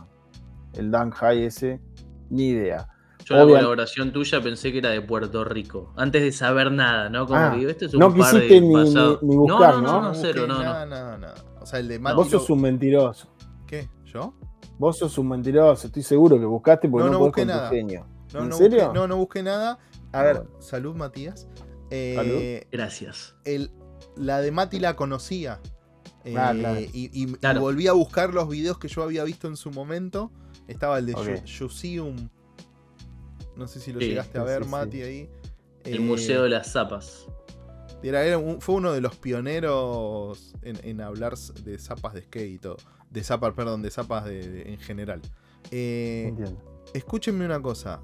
[0.73, 1.79] el Dan High ese,
[2.29, 2.87] ni idea.
[3.25, 7.25] Yo la colaboración tuya pensé que era de Puerto Rico, antes de saber nada, ¿no?
[7.25, 9.81] Como ah, digo, este es un no quisiste ni, ni, buscar, ¿no?
[9.81, 10.63] No, no, no, cero, no, no.
[10.63, 10.85] Nada,
[11.17, 13.27] nada, O sea, el de Vos sos un mentiroso.
[13.65, 13.89] ¿Qué?
[14.05, 14.35] ¿Yo?
[14.77, 17.71] Vos sos un mentiroso, estoy seguro que buscaste porque no, no, busqué nada.
[17.73, 18.91] ¿En serio?
[18.93, 19.79] no, no busqué nada.
[20.11, 21.47] A ver, salud, Matías.
[21.89, 23.35] Eh, Gracias.
[23.43, 23.71] El,
[24.15, 25.61] la de Mati la conocía.
[26.35, 29.71] Ah, eh, y, y volví a buscar los videos que yo había visto en su
[29.71, 30.31] momento.
[30.67, 31.41] Estaba el de okay.
[33.55, 35.29] No sé si lo llegaste a ver, Mati, ahí.
[35.83, 37.27] El Museo de las Zapas.
[38.59, 42.77] fue uno de los pioneros en, hablar de zapas de skate y todo.
[43.09, 45.21] De zapas, perdón, de zapas en general.
[45.71, 46.33] Eh,
[46.93, 48.01] escúchenme una cosa.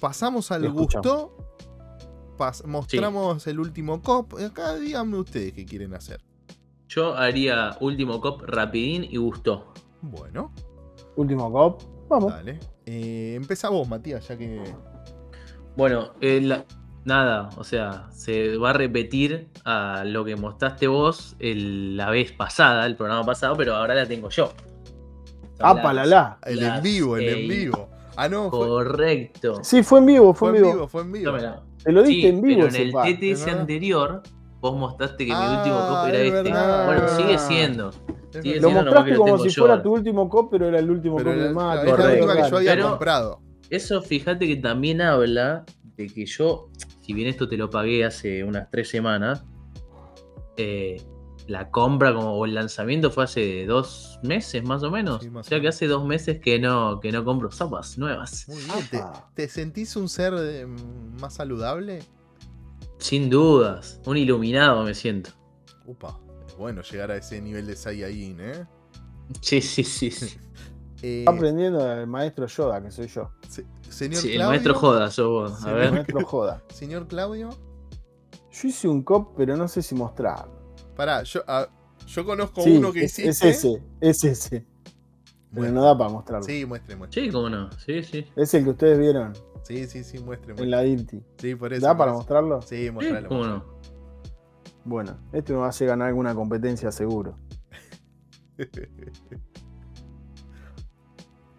[0.00, 1.36] Pasamos al gusto.
[2.64, 4.34] mostramos el último cop.
[4.34, 6.20] Acá díganme ustedes qué quieren hacer.
[6.88, 9.72] Yo haría último cop rapidín y gustó.
[10.02, 10.52] Bueno.
[11.16, 11.82] Último cop.
[12.10, 12.34] Vamos.
[12.34, 12.58] Dale.
[12.86, 14.64] Eh, empezá vos, Matías, ya que.
[15.76, 16.64] Bueno, eh,
[17.04, 22.84] nada, o sea, se va a repetir a lo que mostraste vos la vez pasada,
[22.84, 24.52] el programa pasado, pero ahora la tengo yo.
[25.60, 26.38] ¡Apa, la, la!
[26.44, 27.88] El en vivo, el en vivo.
[28.16, 28.50] Ah, no.
[28.50, 29.60] Correcto.
[29.62, 30.88] Sí, fue en vivo, fue, en vivo.
[30.88, 31.32] Fue en vivo.
[31.84, 32.66] Te lo diste en vivo.
[32.68, 34.22] Pero en el TTS anterior,
[34.60, 36.50] vos mostraste que mi último cop era este.
[36.50, 37.92] Bueno, sigue siendo
[38.32, 41.80] lo mostraste como si fuera tu último cop, pero era el último cop de más.
[41.80, 43.40] que yo había comprado.
[43.70, 45.64] Eso fíjate que también habla
[45.96, 46.70] de que yo,
[47.02, 49.44] si bien esto te lo pagué hace unas tres semanas,
[50.56, 51.00] eh,
[51.46, 55.24] la compra como, o el lanzamiento fue hace dos meses más o menos.
[55.32, 58.46] o sea que hace dos meses que no, que no compro zapas nuevas.
[58.48, 59.04] Muy bien.
[59.34, 62.02] ¿Te, sentís un ser eh, más saludable?
[62.98, 64.00] Sin dudas.
[64.04, 65.30] Un iluminado me siento.
[65.86, 66.20] Upa
[66.60, 68.66] bueno llegar a ese nivel de Saiyajin, ¿eh?
[69.40, 70.10] Sí, sí, sí.
[71.02, 73.30] Eh, Está aprendiendo del maestro Yoda, que soy yo.
[73.48, 75.58] se- señor Sí, el maestro Joda, sos vos.
[75.58, 75.92] Sí, A El ver.
[75.92, 76.62] maestro Joda.
[76.74, 77.48] Señor Claudio.
[78.52, 80.52] Yo hice un cop, pero no sé si mostrarlo.
[80.94, 81.66] Pará, yo, ah,
[82.06, 83.30] yo conozco Sí, uno que es, hiciste.
[83.30, 84.66] es ese, es ese.
[84.84, 86.44] Pero Bueno, no da para mostrarlo.
[86.46, 87.24] Sí, muestre, muestre.
[87.24, 87.70] Sí, cómo no.
[87.78, 88.26] Sí, sí.
[88.36, 89.32] Es el que ustedes vieron
[89.62, 90.66] Sí, sí, sí, muestre, en muestre.
[90.66, 91.22] la Dirty.
[91.38, 91.80] Sí, por eso.
[91.86, 92.18] ¿Da por para eso.
[92.18, 92.60] mostrarlo?
[92.60, 93.26] Sí, Sí, mostralo.
[93.28, 93.79] cómo no.
[94.90, 97.38] Bueno, este me va a hacer ganar alguna competencia seguro.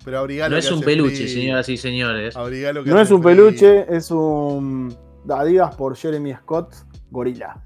[0.04, 1.28] Pero abrigalo No es un hace peluche, frío.
[1.30, 2.36] señoras y señores.
[2.36, 3.36] Abrigalo que No hace es un frío.
[3.38, 4.94] peluche, es un
[5.30, 6.76] Adidas por Jeremy Scott
[7.10, 7.64] Gorilla.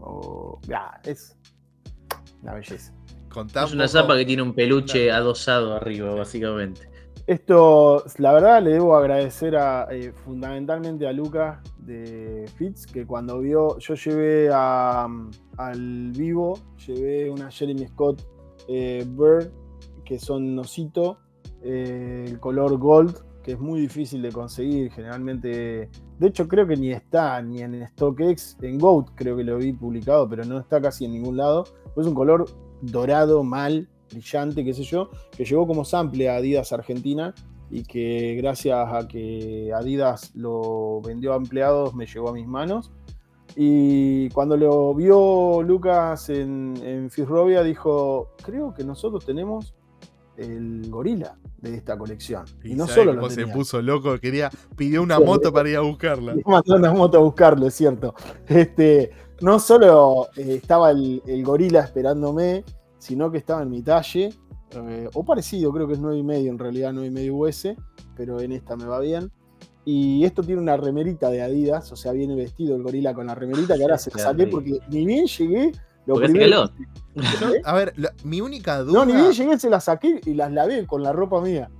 [0.00, 1.36] O- ya, es
[2.42, 2.94] una belleza.
[3.28, 6.88] Contá Es un una poco- zapa que tiene un peluche adosado arriba, básicamente.
[7.26, 9.56] Esto, la verdad, le debo agradecer
[9.90, 15.08] eh, fundamentalmente a Lucas de Fitz, que cuando vio, yo llevé a,
[15.56, 18.22] al vivo, llevé una Jeremy Scott
[18.68, 19.50] eh, Bird,
[20.04, 21.18] que son osito,
[21.62, 25.90] eh, el color gold, que es muy difícil de conseguir, generalmente,
[26.20, 29.72] de hecho creo que ni está ni en StockX, en Goat creo que lo vi
[29.72, 31.64] publicado, pero no está casi en ningún lado,
[31.96, 32.44] es un color
[32.82, 37.34] dorado, mal, brillante, qué sé yo, que llegó como sample a Adidas Argentina
[37.70, 42.92] y que gracias a que Adidas lo vendió a empleados me llegó a mis manos.
[43.56, 49.74] Y cuando lo vio Lucas en, en Fisrovia dijo, creo que nosotros tenemos
[50.36, 52.44] el gorila de esta colección.
[52.62, 55.24] Y, no sabe solo se puso loco, quería, pidió una Sí.
[55.24, 56.34] moto para ir a buscarla.
[56.44, 58.14] Mandó una moto a buscarlo, es cierto.
[58.46, 59.10] Este,
[59.40, 62.64] no solo eh, estaba el, el gorila esperándome,
[63.06, 64.32] sino que estaba en mi talle,
[64.72, 67.68] eh, o parecido, creo que es 9,5 y medio, en realidad 9,5 y medio US,
[68.16, 69.30] pero en esta me va bien.
[69.84, 73.36] Y esto tiene una remerita de Adidas, o sea, viene vestido el gorila con la
[73.36, 75.70] remerita, que ahora se la Qué saqué porque ni bien llegué.
[76.06, 76.70] Lo primero-
[77.14, 78.92] Yo, a ver, la- mi única duda.
[78.92, 81.70] No, ni bien llegué, se las saqué y las lavé con la ropa mía,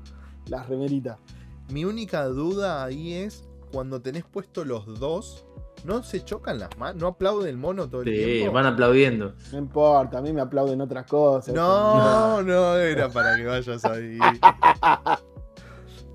[0.48, 1.18] las remeritas.
[1.72, 5.44] Mi única duda ahí es cuando tenés puesto los dos,
[5.84, 7.00] ¿no se chocan las manos?
[7.02, 8.52] ¿No aplaude el mono todo el Sí, tiempo?
[8.52, 9.34] van aplaudiendo.
[9.52, 11.54] No importa, a mí me aplauden otras cosas.
[11.54, 14.18] No, no era para que vayas ahí.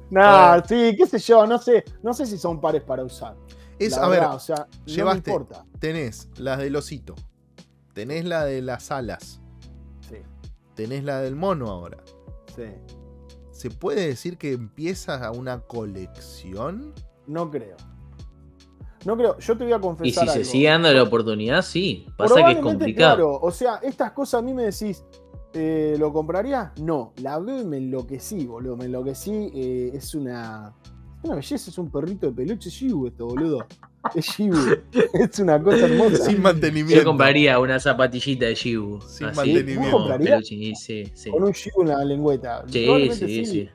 [0.09, 3.37] Nah, sí, qué sé yo, no sé, no sé si son pares para usar.
[3.79, 5.65] Es, La a ver, o sea, llevaste- no me importa.
[5.79, 7.15] tenés la del osito,
[7.93, 9.39] tenés la de las alas,
[10.09, 10.17] Sí,
[10.75, 11.99] tenés la del mono ahora.
[12.55, 12.63] sí.
[13.51, 16.93] ¿Se puede decir que empiezas a una colección?
[17.27, 17.77] No creo.
[19.05, 19.37] No creo.
[19.39, 22.05] Yo te voy a Y confesar si se sigue dando la oportunidad, sí.
[22.17, 23.15] Pasa que es complicado.
[23.15, 25.03] Claro, o sea, estas cosas a mí me decís,
[25.53, 26.71] eh, ¿lo compraría?
[26.81, 28.77] No, la veo y me enloquecí, boludo.
[28.77, 29.51] Me enloquecí.
[29.53, 30.73] eh, es una.
[31.23, 33.63] Una belleza, es un perrito de peluche es Shibu esto, boludo.
[34.15, 34.57] Es Shibu.
[35.13, 36.25] es una cosa hermosa.
[36.25, 37.05] Sin Yo mantenimiento.
[37.05, 38.99] compraría una zapatillita de Shibu.
[39.01, 39.97] Sin así, mantenimiento.
[39.97, 40.51] ¿Comprarías?
[40.51, 41.29] y sí, sí.
[41.29, 42.63] Con un Shibu en la lengüeta.
[42.67, 43.69] Sí, Probablemente sí, sí.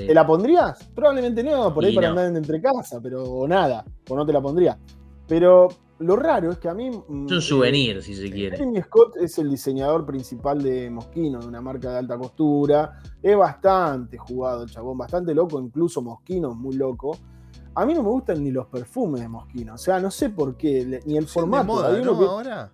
[0.00, 0.06] Sí.
[0.06, 0.84] ¿Te la pondrías?
[0.94, 2.20] Probablemente no, por ahí Y para no.
[2.20, 4.78] andar entre casa, pero o nada, o no te la pondría.
[5.26, 5.68] Pero
[6.00, 6.90] lo raro es que a mí.
[6.90, 8.56] mm, Es un souvenir, si se quiere.
[8.56, 12.98] Jeremy Scott es el diseñador principal de Moschino, de una marca de alta costura.
[13.22, 17.16] Es bastante jugado el chabón, bastante loco, incluso Moschino es muy loco.
[17.74, 20.56] A mí no me gustan ni los perfumes de Moschino, o sea, no sé por
[20.56, 21.92] qué, ni el Se pusieron formato.
[21.92, 22.18] de moda, ¿no?
[22.18, 22.72] que- Ahora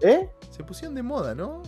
[0.00, 0.30] ¿Eh?
[0.50, 1.62] se pusieron de moda, ¿no?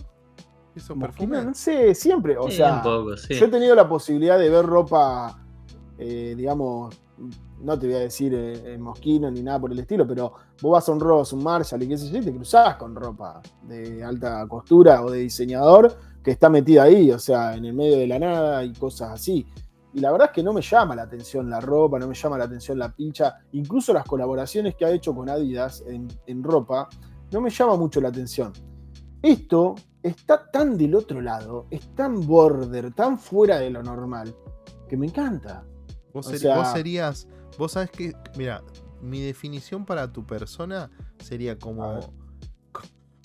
[0.77, 1.45] Esos Moschino, perfumes.
[1.45, 3.33] no sé, siempre, o Sí, sea, un poco, sí.
[3.33, 5.43] Yo he tenido la posibilidad de ver ropa,
[5.97, 6.95] eh, digamos,
[7.61, 10.71] no te voy a decir eh, en Mosquino ni nada por el estilo, pero vos
[10.73, 13.41] vas a un Ross, un Marshall y qué sé yo, y te cruzás con ropa
[13.63, 17.97] de alta costura o de diseñador que está metida ahí, o sea, en el medio
[17.97, 19.45] de la nada y cosas así.
[19.93, 22.37] Y la verdad es que no me llama la atención la ropa, no me llama
[22.37, 26.87] la atención la pincha, incluso las colaboraciones que ha hecho con Adidas en, en ropa,
[27.31, 28.53] no me llama mucho la atención.
[29.21, 34.35] Esto está tan del otro lado, es tan border, tan fuera de lo normal,
[34.87, 35.63] que me encanta.
[36.13, 37.27] Vos, sea- serías.
[37.57, 38.13] Vos sabés que.
[38.37, 38.63] Mira,
[39.01, 40.89] mi definición para tu persona
[41.19, 41.99] sería como.
[42.71, 42.81] co-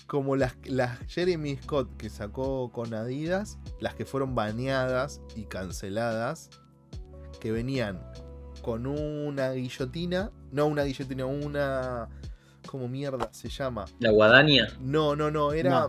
[0.06, 6.50] Como las, las Jeremy Scott que sacó con Adidas, las que fueron baneadas y canceladas,
[7.40, 8.02] que venían
[8.62, 12.08] con una guillotina, no una guillotina, una.
[12.66, 13.84] ¿Cómo mierda se llama?
[13.98, 14.68] La guadaña.
[14.80, 15.88] No, no, no, era No.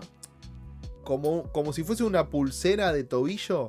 [1.04, 3.68] Como, como si fuese una pulsera de tobillo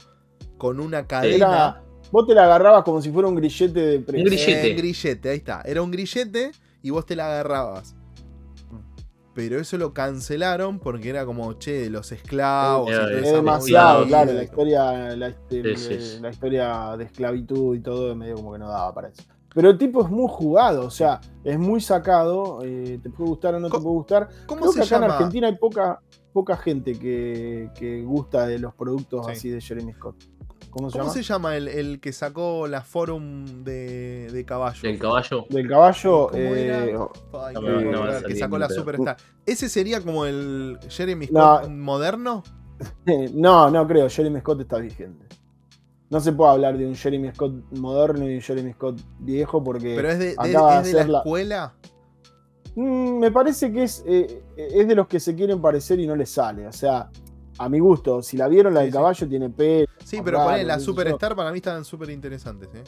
[0.56, 1.34] con una cadena.
[1.36, 1.82] Era,
[2.12, 4.24] vos te la agarrabas como si fuera un grillete de Un prensa.
[4.30, 4.70] grillete.
[4.70, 5.62] Eh, grillete, ahí está.
[5.64, 6.52] Era un grillete
[6.82, 7.96] y vos te la agarrabas.
[9.34, 12.88] Pero eso lo cancelaron porque era como, che, los esclavos.
[12.92, 16.18] Es demasiado, claro, la historia, la, este, Sí, sí, sí.
[16.20, 19.24] la historia de esclavitud y todo es medio como que no daba para eso.
[19.54, 23.54] Pero el tipo es muy jugado, o sea, es muy sacado, eh, te puede gustar
[23.54, 24.28] o no te puede gustar.
[24.46, 25.14] ¿Cómo Creo se que acá en llama?
[25.14, 26.00] Argentina hay poca,
[26.32, 29.32] poca gente que, que gusta de los productos Sí.
[29.32, 30.16] así de Jeremy Scott.
[30.70, 31.14] ¿Cómo se ¿Cómo llama?
[31.14, 34.80] se llama el, el que sacó la forum de, de caballo?
[34.82, 35.46] Del caballo.
[35.48, 36.28] Del caballo.
[36.32, 36.84] ¿Cómo era?
[36.86, 37.10] eh, No,
[37.60, 39.16] no, no, que sacó la Superstar.
[39.46, 41.58] ¿Ese sería como el Jeremy No.
[41.58, 42.42] Scott moderno?
[43.34, 44.08] no, no creo.
[44.08, 45.26] Jeremy Scott está vigente.
[46.14, 49.94] No se puede hablar de un Jeremy Scott moderno y un Jeremy Scott viejo porque
[49.96, 51.74] Pero es de, de- acaba es de de la escuela.
[52.76, 56.14] Mm, me parece que es, eh, es de los que se quieren parecer y no
[56.14, 56.68] les sale.
[56.68, 57.10] O sea,
[57.58, 58.96] a mi gusto, si la vieron, la del sí.
[58.96, 59.88] caballo tiene pelo.
[60.04, 62.84] Sí, pero Raro, poné, la qué Superstar para mí estaban súper interesantes, ¿eh?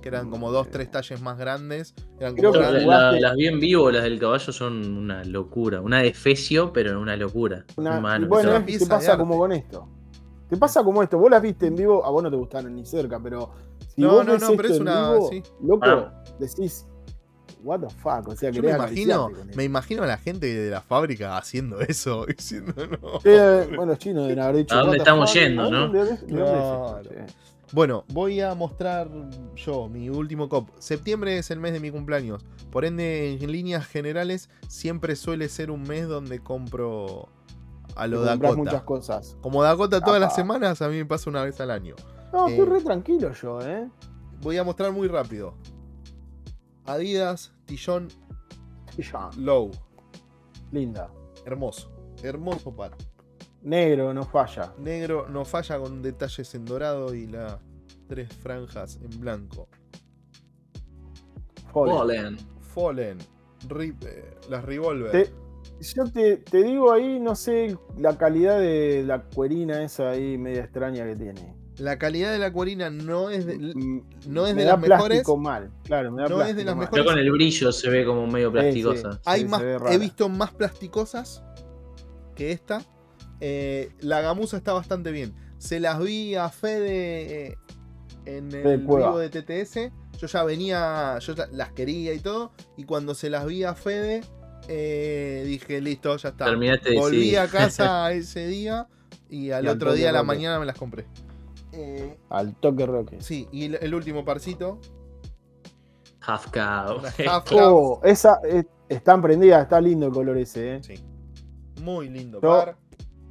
[0.00, 1.94] Que eran como dos, tres talles más grandes.
[2.18, 2.86] Eran Creo como que La- grandes.
[2.88, 5.82] la- jugaste- las vi en vivo, las del caballo son una locura.
[5.82, 7.66] Una de Fecio, pero una locura.
[7.76, 9.86] Una- Mano, y bueno, de pasa como con esto.
[10.50, 11.16] Te pasa como esto.
[11.18, 13.50] Vos las viste en vivo, a vos no te gustaron ni cerca, pero
[13.94, 15.42] si No, vos no, ves no, pero esto es en una- vivo, sí.
[15.62, 16.24] loco, Ah.
[16.38, 16.86] decís,
[17.62, 20.80] what the fuck, o sea, Yo me imagino, me imagino a la gente de la
[20.80, 23.20] fábrica haciendo eso, diciendo no.
[23.24, 24.74] Eh, bueno, los chinos deben haber dicho.
[24.74, 25.78] ¿A dónde estamos fuck, yendo, ¿de no?
[25.82, 27.00] dónde- de dónde Claro.
[27.72, 29.08] Bueno, voy a mostrar
[29.54, 30.68] yo mi último cop.
[30.80, 32.44] Septiembre es el mes de mi cumpleaños.
[32.72, 37.28] Por ende, en líneas generales, siempre suele ser un mes donde compro
[37.96, 38.84] a lo muchas Dakota.
[38.84, 39.36] cosas.
[39.40, 40.36] Como Dakota todas las Apa.
[40.36, 41.94] semanas, a mí me pasa una vez al año.
[42.32, 42.70] No, estoy Eh.
[42.70, 43.88] re tranquilo yo, ¿eh?
[44.42, 45.54] Voy a mostrar muy rápido.
[46.86, 48.08] Adidas, Tillón,
[49.38, 49.70] Low.
[50.72, 51.10] linda.
[51.44, 51.90] Hermoso.
[52.22, 52.92] Hermoso par.
[53.62, 54.72] Negro, no falla.
[54.78, 57.58] Negro no falla con detalles en dorado y las
[58.08, 59.68] tres franjas en blanco.
[61.72, 62.38] Fallen.
[62.74, 63.18] Fallen.
[63.70, 65.10] Eh, las Revolver.
[65.12, 65.32] Te-
[65.80, 70.62] yo te, te digo ahí, no sé la calidad de la cuerina esa ahí media
[70.62, 71.54] extraña que tiene.
[71.78, 73.56] La calidad de la cuerina no es de,
[74.28, 75.22] no es me de da las mejores.
[75.38, 76.84] mal, claro, me da No es de las mal.
[76.84, 77.04] mejores.
[77.04, 79.12] Yo con el brillo se ve como medio plasticosa.
[79.14, 79.18] sí.
[79.24, 81.42] Hay más, he visto más plasticosas
[82.34, 82.82] que esta.
[83.40, 85.34] Eh, la gamuza está bastante bien.
[85.56, 87.58] Se las vi a Fede eh,
[88.26, 89.06] en Fede el Cueva.
[89.08, 89.92] vivo de TTS.
[90.18, 92.52] Yo ya venía, yo ya las quería y todo.
[92.76, 94.20] Y cuando se las vi a Fede,
[94.68, 96.44] eh, dije, listo, ya está.
[96.46, 98.86] Terminaste Volví a casa ese día
[99.28, 100.26] y al Y otro día a la roque.
[100.26, 101.06] mañana me las compré.
[101.72, 103.20] Eh, Al toque roque.
[103.20, 104.78] sí, y el, el último parcito.
[106.20, 107.00] Half cow.
[107.28, 107.52] Half.
[107.52, 110.80] Oh, esa eh, está prendida, está lindo el color ese, ¿eh?
[110.82, 110.94] Sí.
[111.82, 112.76] Muy lindo Yo- par.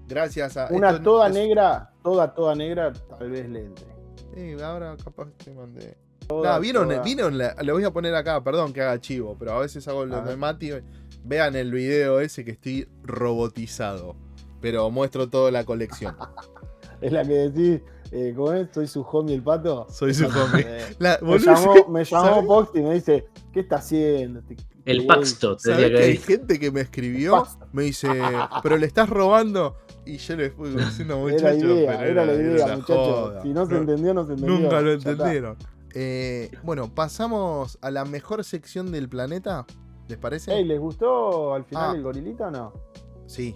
[0.08, 0.68] Gracias a.
[0.72, 3.86] Una esto toda es- negra, toda, toda negra, tal vez le entre.
[4.34, 5.98] Sí, ahora capaz te mandé.
[6.28, 9.36] Toda, Nah, ¿vieron, toda- ¿vieron la- lo voy a poner acá, perdón que haga chivo,
[9.38, 10.36] pero a veces hago A los de.
[10.36, 10.72] Mati.
[11.24, 14.16] Vean el video ese que estoy robotizado.
[14.62, 16.16] Pero muestro toda la colección.
[17.02, 17.82] Es la que decís,
[18.12, 18.68] eh, ¿cómo es?
[18.74, 19.88] Soy su homie el pato.
[19.90, 20.66] Soy su homie.
[20.68, 22.46] Eh, La- me llamó, me llamó.
[22.46, 24.40] Post y me dice, ¿qué está haciendo?
[24.42, 27.46] Este- El este Paxtot, ¿Sabés tendría que que hay gente que me escribió?
[27.72, 28.10] Me dice,
[28.62, 29.78] ¿pero le estás robando?
[30.06, 31.36] Y yo le fui diciendo, güey.
[31.36, 32.86] Era la muchachos, idea, pero era la idea, muchachos.
[32.98, 33.42] joda".
[33.44, 34.60] Si no se No, entendió, no se entendió.
[34.60, 35.58] Nunca lo entendieron.
[35.94, 39.66] Eh, bueno, pasamos a la mejor sección del planeta.
[40.10, 40.54] ¿Les parece?
[40.54, 41.96] Ey, ¿les gustó al final Ah.
[41.96, 42.74] el gorilita o no?
[43.28, 43.56] Sí.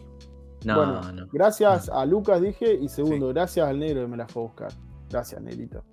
[0.63, 1.27] No, Bueno, no.
[1.34, 4.71] Gracias a Lucas, dije, y segundo, gracias al negro que me la fue a buscar.
[5.09, 5.84] Gracias, negrito.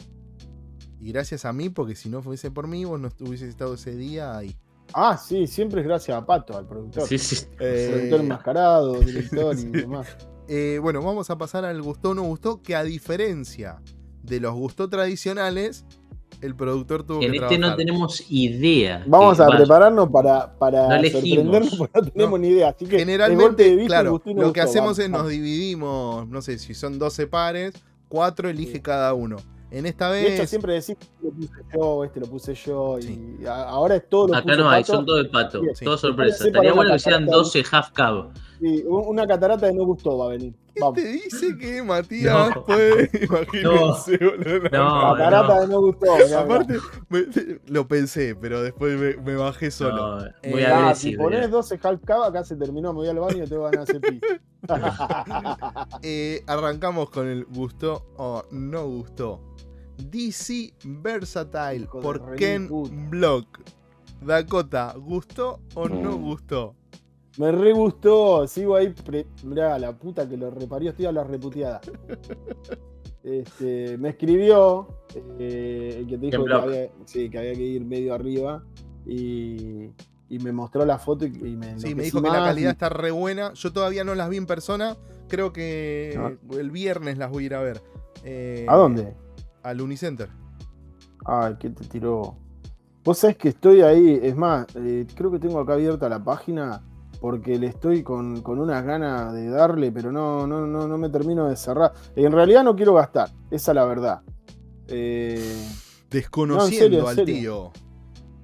[1.01, 3.97] Y gracias a mí, porque si no fuese por mí, vos no hubieses estado ese
[3.97, 4.55] día ahí.
[4.93, 7.05] Ah, sí, siempre es gracias a Pato, al productor.
[7.09, 7.47] Sí, sí.
[7.59, 10.07] Eh, Productor enmascarado, director y demás.
[10.47, 13.81] eh, bueno, vamos a pasar al gustó o no gustó, que a diferencia
[14.23, 15.85] de los gustó tradicionales,
[16.41, 17.77] el productor tuvo En que este no trabajar.
[17.77, 19.05] tenemos idea.
[19.07, 22.39] Vamos a prepararnos para, para No sorprendernos porque no tenemos No.
[22.39, 22.69] ni idea.
[22.71, 26.27] Así que de golpe de Generalmente, claro, no lo que gustó, hacemos es nos dividimos,
[26.29, 27.75] no sé, si son 12 pares,
[28.09, 28.81] 4 elige Sí.
[28.81, 29.37] cada uno.
[29.73, 32.97] En esta De hecho, vez, siempre decís, este lo puse yo, este lo puse yo,
[33.01, 33.37] Sí.
[33.41, 34.95] y a- ahora es todo lo Acá no hay, Pato.
[34.95, 35.61] son todo de pato.
[35.75, 35.85] Sí.
[35.85, 36.45] Todo sorpresa.
[36.47, 37.37] Estaría bueno que sean catarata.
[37.37, 38.31] 12 half cab.
[38.61, 40.55] Sí, un- una catarata de no gustó va a venir.
[40.75, 40.95] ¿qué Vamos.
[40.97, 42.65] te dice que Matías No.
[42.65, 43.11] puede?
[43.25, 44.61] Imagínense, boludo.
[44.71, 45.61] No, catarata no.
[45.63, 46.07] de no gustó.
[46.39, 46.79] Aparte,
[47.09, 47.27] me-
[47.69, 50.19] lo pensé, pero después me, me bajé solo.
[50.21, 51.49] No, Eh, muy ah, Ah, si pones era.
[51.49, 54.01] 12 half cab, acá se terminó, me voy al baño y te van a hacer
[54.01, 54.21] pis.
[56.03, 59.41] Eh, arrancamos con el gustó o no gustó.
[60.11, 62.69] DC Versatile Hijo por Ken.
[63.11, 63.47] Block.
[64.23, 66.23] Dakota, ¿gustó o no Mm.
[66.23, 66.75] gustó?
[67.39, 71.25] Me re gustó, sigo ahí, pre- mirá, la puta que lo reparió, estoy a la
[71.25, 71.81] reputeada.
[73.23, 74.89] Este, me escribió
[75.39, 78.65] eh, el que te dijo que había, sí, que había que ir medio arriba
[79.05, 79.91] y,
[80.31, 82.73] y me mostró la foto y, y me Sí, me dijo que la calidad y-
[82.73, 83.53] está re buena.
[83.53, 84.97] Yo todavía no las vi en persona.
[85.29, 86.33] Creo que Ah.
[86.59, 87.83] el viernes las voy a ir a ver.
[88.25, 89.15] Eh, ¿A dónde?
[89.63, 90.31] Al Unicenter.
[91.27, 92.37] Ay, ¿qué te tiró?
[93.05, 96.83] Vos sabés que estoy ahí, es más, eh, creo que tengo acá abierta la página
[97.21, 101.09] porque le estoy con, con unas ganas de darle, pero no, no, no, no me
[101.11, 101.93] termino de cerrar.
[102.17, 104.23] En realidad no quiero gastar, esa es la verdad.
[104.89, 105.67] Eh,
[106.11, 107.35] Desconociendo serio, en al serio.
[107.35, 107.73] tío.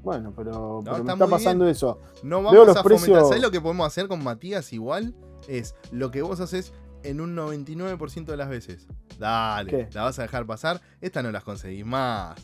[0.03, 1.73] bueno, pero, pero está me está pasando bien.
[1.73, 1.99] eso.
[2.23, 2.85] No Veo vamos los a fomentar.
[3.07, 5.15] precios- ¿Sabes lo que podemos hacer con Matías igual?
[5.49, 6.73] Es lo que vos haces
[7.09, 8.87] en un 99% de las veces.
[9.19, 9.89] Dale, ¿Qué?
[9.93, 10.81] la vas a dejar pasar.
[11.01, 12.37] Esta no las conseguís más.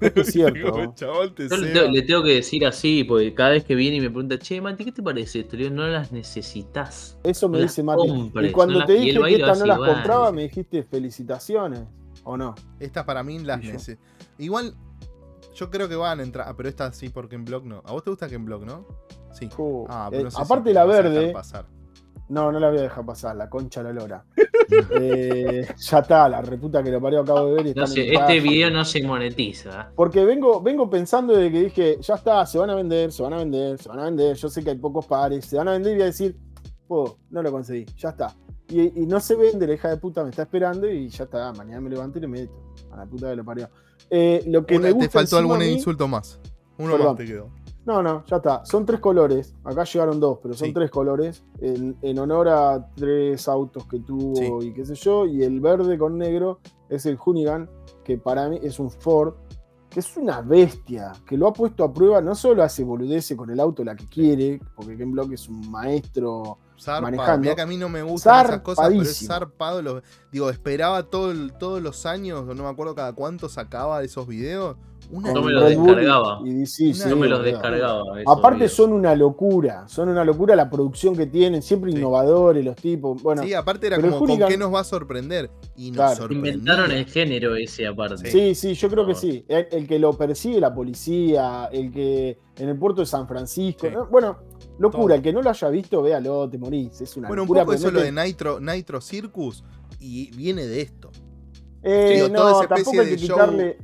[0.00, 0.70] Es cierto.
[0.70, 3.74] Como, chabón, te Yo le, tengo, le tengo que decir así, porque cada vez que
[3.74, 5.56] viene y me pregunta, che, Mati, ¿qué te parece esto?
[5.56, 7.18] Le digo, no las necesitas.
[7.24, 8.06] Eso me No dice Mati.
[8.08, 9.92] compres, y cuando no te dije que estas no las igual.
[9.94, 11.82] compraba, me dijiste felicitaciones.
[12.24, 12.54] ¿O no?
[12.78, 13.72] Estas para mí las Y yo.
[13.74, 13.98] nece-
[14.38, 14.74] Igual,
[15.54, 16.46] yo creo que van a entrar.
[16.48, 17.82] Ah, pero esta sí, porque en blog no.
[17.86, 18.86] ¿A vos te gusta que en blog no?
[19.32, 19.48] Sí.
[19.56, 21.66] Uh, Ah, eh, pero no sé si aparte te la verde, pasar.
[22.30, 24.24] No, no la voy a dejar pasar, la concha la lora.
[24.92, 28.16] Eh, ya está, la reputa que lo parió acabo de ver y No sé, este
[28.18, 28.28] paz.
[28.42, 29.90] video no se monetiza.
[29.96, 33.32] Porque vengo, vengo pensando de que dije, ya está, se van a vender, se van
[33.32, 35.72] a vender, se van a vender, yo sé que hay pocos pares, se van a
[35.72, 36.36] vender y voy a decir,
[36.86, 38.32] oh, no lo conseguí, ya está.
[38.68, 41.52] Y, y no se vende, la hija de puta me está esperando y ya está,
[41.52, 42.52] mañana me levanto y le meto.
[42.92, 43.68] A la puta que lo parió.
[44.08, 46.38] Eh, lo que Una- me gusta te faltó algún mí- insulto más.
[46.78, 47.06] Uno Perdón.
[47.08, 47.50] más te quedó.
[47.90, 48.64] No, no, ya está.
[48.64, 49.52] Son tres colores.
[49.64, 50.72] Acá llegaron dos, pero son Sí.
[50.74, 51.42] tres colores.
[51.60, 54.68] En, en honor a tres autos que tuvo Sí.
[54.68, 55.26] y qué sé yo.
[55.26, 57.68] Y el verde con negro es el Hoonigan,
[58.04, 59.34] que para mí es un Ford,
[59.88, 62.20] que es una bestia, que lo ha puesto a prueba.
[62.20, 65.68] No solo hace boludece con el auto la que quiere, porque Ken Block es un
[65.68, 66.58] maestro.
[66.80, 67.02] Zarpado.
[67.02, 67.40] Manejando.
[67.42, 69.82] Mirá que a mí no me gustan esas cosas, pero es zarpado.
[69.82, 70.00] lo-
[70.32, 74.76] digo, esperaba todo todos los años, no me acuerdo cada cuánto sacaba de esos videos.
[75.12, 76.40] Una Yo me los descargaba.
[76.44, 78.02] Y, y sí, Una- sí, Yo me los descargaba.
[78.26, 81.98] Aparte son una locura, son una locura la producción que tienen, siempre Sí.
[81.98, 83.20] innovadores los tipos.
[83.22, 85.50] Bueno, sí, aparte era como, ¿con qué nos va a sorprender?
[85.76, 86.16] Y nos Claro.
[86.16, 86.52] sorprendía.
[86.52, 88.30] Inventaron el género ese aparte.
[88.30, 89.18] Sí, sí, yo creo que No.
[89.18, 89.44] sí.
[89.48, 93.86] El, el que lo persigue la policía, el que en el puerto de San Francisco.
[93.88, 93.92] Sí.
[93.92, 94.06] ¿no?
[94.06, 94.38] Bueno,
[94.78, 95.02] locura.
[95.06, 95.14] Todo.
[95.16, 97.00] El que no lo haya visto, véalo, te morís.
[97.00, 99.64] Es una Bueno, un poco eso lo de Nitro, Nitro Circus
[99.98, 101.10] y viene de esto.
[101.82, 103.78] Eh, digo, toda no, esa especie tampoco hay que de show- quitarle.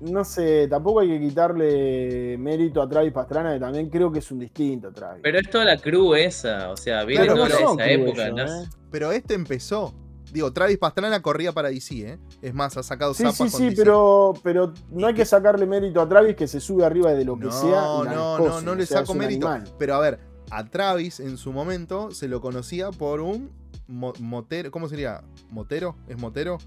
[0.00, 4.30] No sé, tampoco hay que quitarle mérito a Travis Pastrana, que también creo que es
[4.30, 5.20] un distinto Travis.
[5.22, 8.26] Pero es toda la crew esa, o sea, viene Claro, toda no esa época.
[8.26, 8.62] ellos, ¿no?
[8.62, 8.66] ¿eh?
[8.90, 9.94] Pero este empezó.
[10.32, 12.18] Digo, Travis Pastrana corría para DC, ¿eh?
[12.42, 13.76] Es más, ha sacado Sí, zapas sí, con sí, DC.
[13.76, 17.36] pero, pero no hay que sacarle mérito a Travis que se sube arriba de lo
[17.38, 17.70] que No, sea.
[17.70, 18.04] no,
[18.38, 19.48] no, no o le sea, saco mérito.
[19.48, 19.72] animal.
[19.78, 20.18] Pero a ver,
[20.50, 23.50] a Travis en su momento se lo conocía por un
[23.86, 24.70] mo- motero.
[24.70, 25.22] ¿Cómo sería?
[25.50, 25.96] ¿Motero?
[26.06, 26.58] ¿Es motero?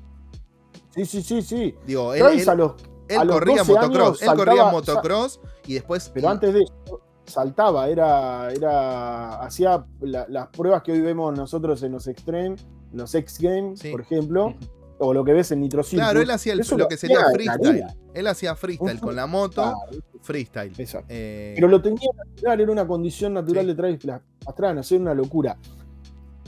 [0.95, 1.75] Sí, sí, sí, sí.
[1.85, 2.71] Digo, él, Travis él- a los,
[3.09, 4.21] él corría 12 motocross.
[4.21, 6.09] él corría motocross y después.
[6.13, 11.81] Pero antes de eso, saltaba, era, era, hacía la- las pruebas que hoy vemos nosotros
[11.83, 12.55] en los Extreme,
[12.93, 13.91] los X Games, Sí.
[13.91, 14.55] por ejemplo,
[14.97, 16.03] o lo que ves en Nitro Circus.
[16.05, 17.85] Claro, él hacía el- lo lo que sería freestyle.
[18.13, 19.73] Él hacía freestyle con la moto.
[20.21, 20.73] Freestyle.
[21.07, 23.67] Eh, Pero lo tenía natural, era una condición natural Sí.
[23.69, 23.99] de Travis
[24.43, 25.57] Pastrana, era una locura.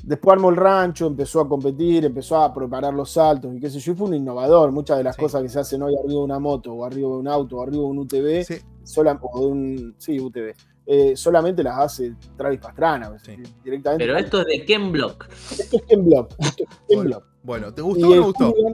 [0.03, 3.79] Después armó el rancho, empezó a competir, empezó a preparar los saltos y qué sé
[3.79, 4.71] yo, y fue un innovador.
[4.71, 5.21] Muchas de las Sí.
[5.21, 7.61] cosas que se hacen hoy arriba de una moto, o arriba de un auto, o
[7.63, 10.55] arriba de un UTV, sí, sola- o de un sí, UTV,
[10.87, 13.33] eh, solamente las hace Travis Pastrana, Sí.
[13.63, 14.05] directamente.
[14.05, 15.27] Pero esto es de Ken Block.
[15.29, 16.31] Esto es Ken Block.
[16.39, 17.23] Esto es Ken Bueno, Block.
[17.43, 18.49] Bueno, ¿te Y gustó o no gustó?
[18.51, 18.73] Hoonigan,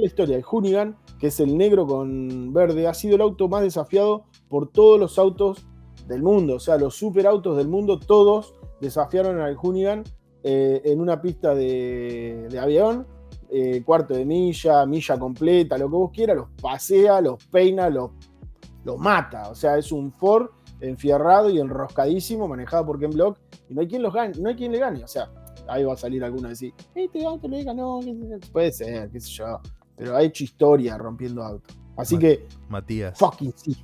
[0.00, 3.62] la historia, el Hoonigan, que es el negro con verde, ha sido el auto más
[3.62, 5.64] desafiado por todos los autos
[6.08, 6.54] del mundo.
[6.56, 10.04] O sea, los superautos del mundo, todos desafiaron al Hoonigan
[10.42, 13.06] eh, en una pista de, de avión,
[13.50, 18.10] eh, cuarto de milla, milla completa, lo que vos quieras, los pasea, los peina, los,
[18.84, 19.50] los mata.
[19.50, 20.50] O sea, es un Ford
[20.80, 23.38] enfierrado y enroscadísimo, manejado por Ken Block,
[23.68, 25.04] y no hay quien, los gane, no hay quien le gane.
[25.04, 25.30] O sea,
[25.68, 28.52] ahí va a salir alguno a decir, este auto le ganó, qué sé yo".
[28.52, 29.60] puede ser, qué sé yo,
[29.96, 31.76] pero ha hecho historia rompiendo autos.
[31.96, 33.18] Así que, Matías.
[33.18, 33.76] fucking sí,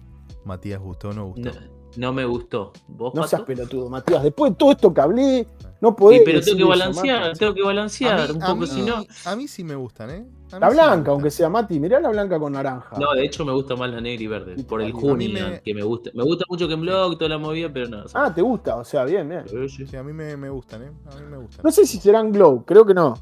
[0.44, 1.50] Matías, ¿gustó o no gustó?
[1.50, 2.72] No, no me gustó.
[2.88, 3.28] ¿Vos, no Pato?
[3.28, 4.22] seas pelotudo, Matías.
[4.22, 5.46] Después de todo esto que hablé,
[5.80, 6.22] no Sí, podés.
[6.24, 9.04] pero tengo que balancear, tengo que balancear mí, un a poco, mí- si no.
[9.24, 10.26] a mí sí me gustan, ¿eh?
[10.60, 12.96] La sí blanca, aunque sea Mati, mirá la blanca con naranja.
[12.98, 15.74] No, de hecho me gusta más la negra y verde, Y por el me- que
[15.74, 16.10] me gusta.
[16.14, 18.04] Me gusta mucho Ken Block, toda la movida, pero no.
[18.14, 19.42] Ah, te gusta, o sea, bien, bien.
[19.48, 19.86] Sí, sí.
[19.86, 20.92] Sí, a mí me, me gustan, ¿eh?
[21.10, 21.60] A mí me gustan.
[21.64, 23.14] No sé si serán glow, creo que no.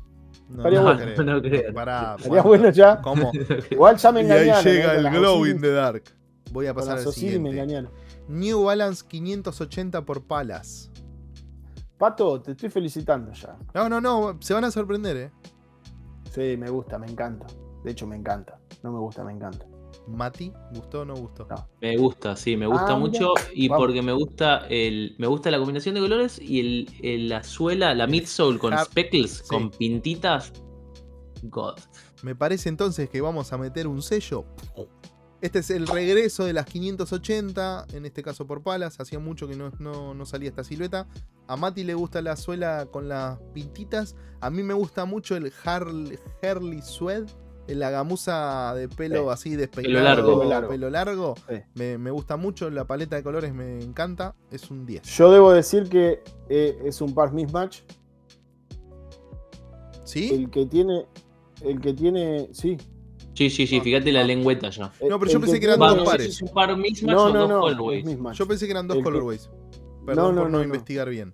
[0.50, 1.00] No, estaría no bueno.
[1.14, 1.24] creo.
[1.24, 1.72] No creo.
[1.74, 3.00] Pará, Estaría bueno ya.
[3.00, 3.32] ¿Cómo?
[3.70, 4.64] Igual ya me Y ahí engañaron.
[4.64, 6.02] llega eh, el Glow in the Dark.
[6.52, 7.50] Voy a pasar al Osiris me siguiente.
[7.62, 7.90] engañaron.
[8.28, 10.90] New Balance 580 por palas.
[11.98, 13.56] Pato, te estoy felicitando ya.
[13.74, 15.30] No, no, no, se van a sorprender, ¿eh?
[16.32, 17.46] Sí, me gusta, me encanta.
[17.84, 18.58] De hecho, me encanta.
[18.82, 19.66] No me gusta, me encanta.
[20.08, 21.46] Mati, ¿gustó o no gustó?
[21.48, 21.68] No.
[21.80, 23.86] Me gusta, sí, me gusta Ah, mucho y Vamos.
[23.86, 27.94] porque me gusta el me gusta la combinación de colores y el, el- la suela,
[27.94, 29.44] la midsole con Har- speckles, sí.
[29.48, 30.52] con pintitas.
[31.44, 31.78] God.
[32.22, 34.44] Me parece entonces que vamos a meter un sello.
[35.44, 38.98] Este es el regreso de las 580, en este caso por palas.
[38.98, 41.06] Hacía mucho que no, no- no salía esta silueta.
[41.48, 44.16] A Mati le gusta la suela con las pintitas.
[44.40, 47.26] A mí me gusta mucho el Harley, Harley Suede.
[47.66, 49.28] La gamuza de pelo Sí.
[49.32, 50.02] así despeinado.
[50.04, 50.38] largo.
[50.38, 50.68] Pelo largo.
[50.70, 51.34] pelo largo.
[51.46, 51.56] Sí.
[51.74, 52.70] Me, me gusta mucho.
[52.70, 54.34] La paleta de colores me encanta.
[54.50, 55.02] Es un 10.
[55.02, 57.80] Yo debo decir que eh, es un par mismatch.
[60.04, 60.30] ¿Sí?
[60.32, 61.06] El que tiene.
[61.62, 62.48] El que tiene.
[62.52, 62.78] Sí.
[63.34, 64.92] Sí, sí, sí, fíjate la lengüeta ya.
[65.08, 66.42] No, pero yo pensé que eran dos pares.
[67.02, 68.32] No, no, dos no.
[68.32, 69.50] Yo pensé que eran dos colorways.
[70.06, 70.64] Perdón No, por no, no, no, no.
[70.64, 71.32] investigar bien.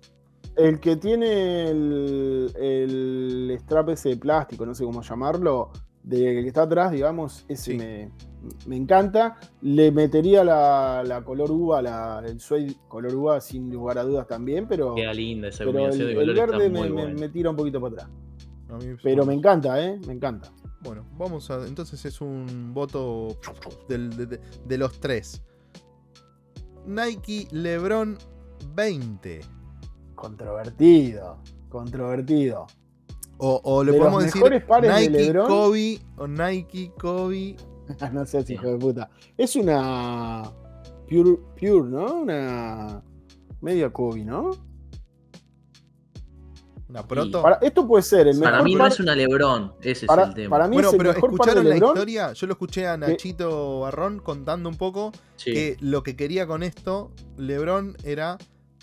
[0.55, 5.71] El que tiene el, el strap ese de plástico, no sé cómo llamarlo,
[6.03, 7.77] de que está atrás, digamos, ese Sí.
[7.77, 8.11] me,
[8.65, 9.37] me encanta.
[9.61, 14.27] Le metería la, la color uva, la, el suede color uva sin lugar a dudas
[14.27, 17.01] también, pero, Queda linda esa pero combinación el, de el verde está me, muy me-
[17.03, 17.19] buena.
[17.19, 18.09] me tira un poquito para atrás.
[18.69, 19.99] A mí- Pero me encanta, ¿eh?
[20.07, 20.51] Me encanta.
[20.83, 21.65] Bueno, vamos a.
[21.67, 23.37] Entonces es un voto
[23.87, 25.41] del- de, de- de los tres.
[26.85, 28.17] Nike LeBron
[28.75, 29.41] 20.
[30.15, 31.37] Controvertido.
[31.69, 32.67] Controvertido.
[33.37, 35.47] O, o le De podemos decir de Nike LeBron.
[35.47, 37.55] Kobe o Nike Kobe.
[38.13, 39.09] no seas hijo de puta.
[39.37, 40.43] Es una.
[41.09, 42.21] Pure, pure, ¿no?
[42.21, 43.03] Una.
[43.61, 44.51] Media Kobe, ¿no?
[46.91, 47.41] Una proto.
[47.41, 50.27] Para- esto puede ser el mejor Para mí no es una Lebron, ese para, es
[50.29, 50.49] el tema.
[50.57, 52.33] para mí Bueno, es el pero mejor escucharon la historia.
[52.33, 55.53] Yo lo escuché a Nachito Barrón contando un poco Sí.
[55.53, 58.37] que lo que quería con esto, LeBron, era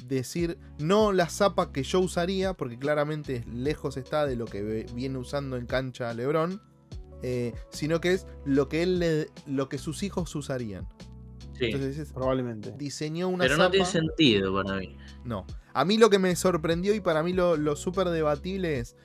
[0.07, 5.19] decir no la zapa que yo usaría, porque claramente lejos está de lo que viene
[5.19, 6.63] usando en cancha LeBron,
[7.23, 10.87] eh, sino que es lo que él le- lo que sus hijos usarían.
[11.59, 11.65] sí.
[11.67, 12.73] Entonces es- Probablemente.
[12.79, 14.97] diseñó una Pero no tiene sentido para mí.
[15.25, 15.45] No.
[15.79, 18.97] A mí lo que me sorprendió y para mí lo, lo súper debatible es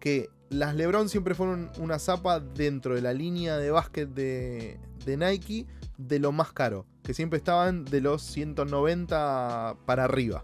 [0.00, 5.16] que las LeBron siempre fueron una zapa dentro de la línea de básquet de, de
[5.18, 5.66] Nike
[5.98, 6.86] de lo más caro.
[7.02, 10.42] Que siempre estaban de los 190 para arriba.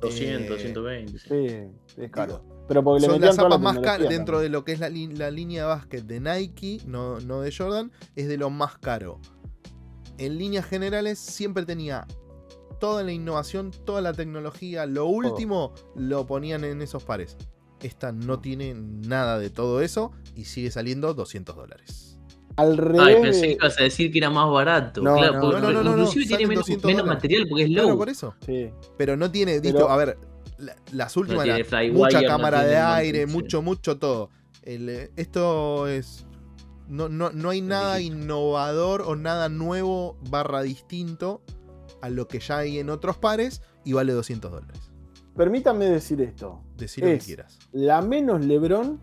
[0.00, 1.18] 200, Eh, 120.
[1.18, 2.02] sí.
[2.02, 2.38] Es caro.
[2.38, 4.88] Digo, Pero porque le Son las zapas más caras dentro de lo que es la,
[4.88, 9.20] línea de básquet de Nike, no, no de Jordan, es de lo más caro.
[10.16, 12.06] En líneas generales siempre tenía
[12.84, 17.38] toda la innovación, toda la tecnología, lo último lo ponían en esos pares.
[17.80, 22.18] Esta no tiene nada de todo eso y sigue saliendo 200 dólares.
[22.56, 23.16] Al Ay, revés.
[23.22, 25.00] pensé que ibas a decir que era más barato.
[25.00, 27.16] No, claro, no, porque no, no, no, no, inclusive tiene menos, 200 menos dólares.
[27.22, 27.84] material porque es low.
[27.84, 28.34] Claro, por eso.
[28.44, 28.70] Sí.
[28.98, 30.18] Pero no tiene, Pero- a ver,
[30.58, 34.28] la- las últimas, tiene la- flywire, mucha no cámara de aire, mucho, mucho todo.
[34.62, 36.26] El, eh, esto es.
[36.86, 41.40] No, no, no hay nada innovador o nada nuevo barra distinto
[42.04, 44.90] a lo que ya hay en otros pares y vale 200 dólares.
[45.36, 46.60] Permítame decir esto.
[46.76, 47.58] Decir lo que quieras.
[47.72, 49.00] La menos LeBron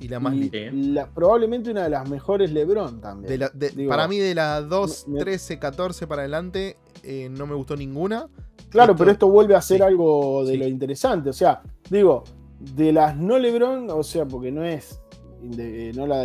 [0.00, 0.50] Y la más y
[0.92, 3.30] la- probablemente una de las mejores LeBron también.
[3.30, 7.28] De la- de- Digo, para mí, de las 2, me- 13, 14 para adelante, eh,
[7.30, 8.26] no me gustó ninguna.
[8.70, 10.58] Claro, esto- pero esto vuelve a ser sí, algo de sí.
[10.58, 11.28] lo interesante.
[11.28, 11.60] O sea,
[11.90, 12.24] digo,
[12.58, 15.00] de las no LeBron, o sea, porque no es.
[15.42, 16.24] de- no la,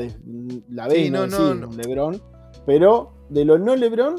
[0.70, 1.72] la Sí, no, no, no.
[1.72, 2.22] LeBron.
[2.66, 4.16] Pero de lo no LeBron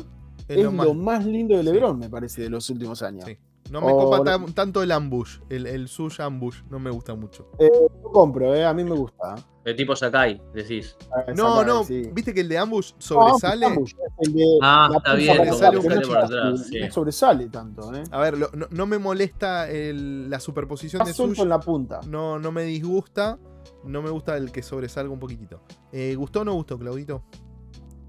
[0.49, 1.25] Es es, lo lo, más.
[1.25, 1.71] lindo de sí.
[1.71, 3.25] LeBron, me parece, de los últimos años.
[3.27, 3.37] Sí.
[3.71, 7.17] No me O copa tan- tanto el ambush, el, el sush ambush, no me gusta
[7.17, 7.51] mucho.
[7.59, 9.35] Lo compro, eh, a mí me gusta.
[9.65, 10.97] De tipo Sakai, decís.
[11.13, 12.03] Ah, No, no, sí.
[12.13, 13.67] viste que el de ambush No, sobresale.
[13.67, 13.91] Ambush,
[14.21, 16.79] es el de Ah, está bien, sobresale un no atrás, sí.
[16.79, 18.05] no sobresale tanto, ¿eh?
[18.13, 21.41] A ver, lo- no, no me molesta el- la superposición Está de sush.
[21.41, 21.99] en la punta.
[22.07, 23.37] No, no me disgusta.
[23.83, 25.61] No me gusta el que sobresalga un poquitito.
[25.91, 27.25] Eh, ¿Gustó o no gustó, Claudito?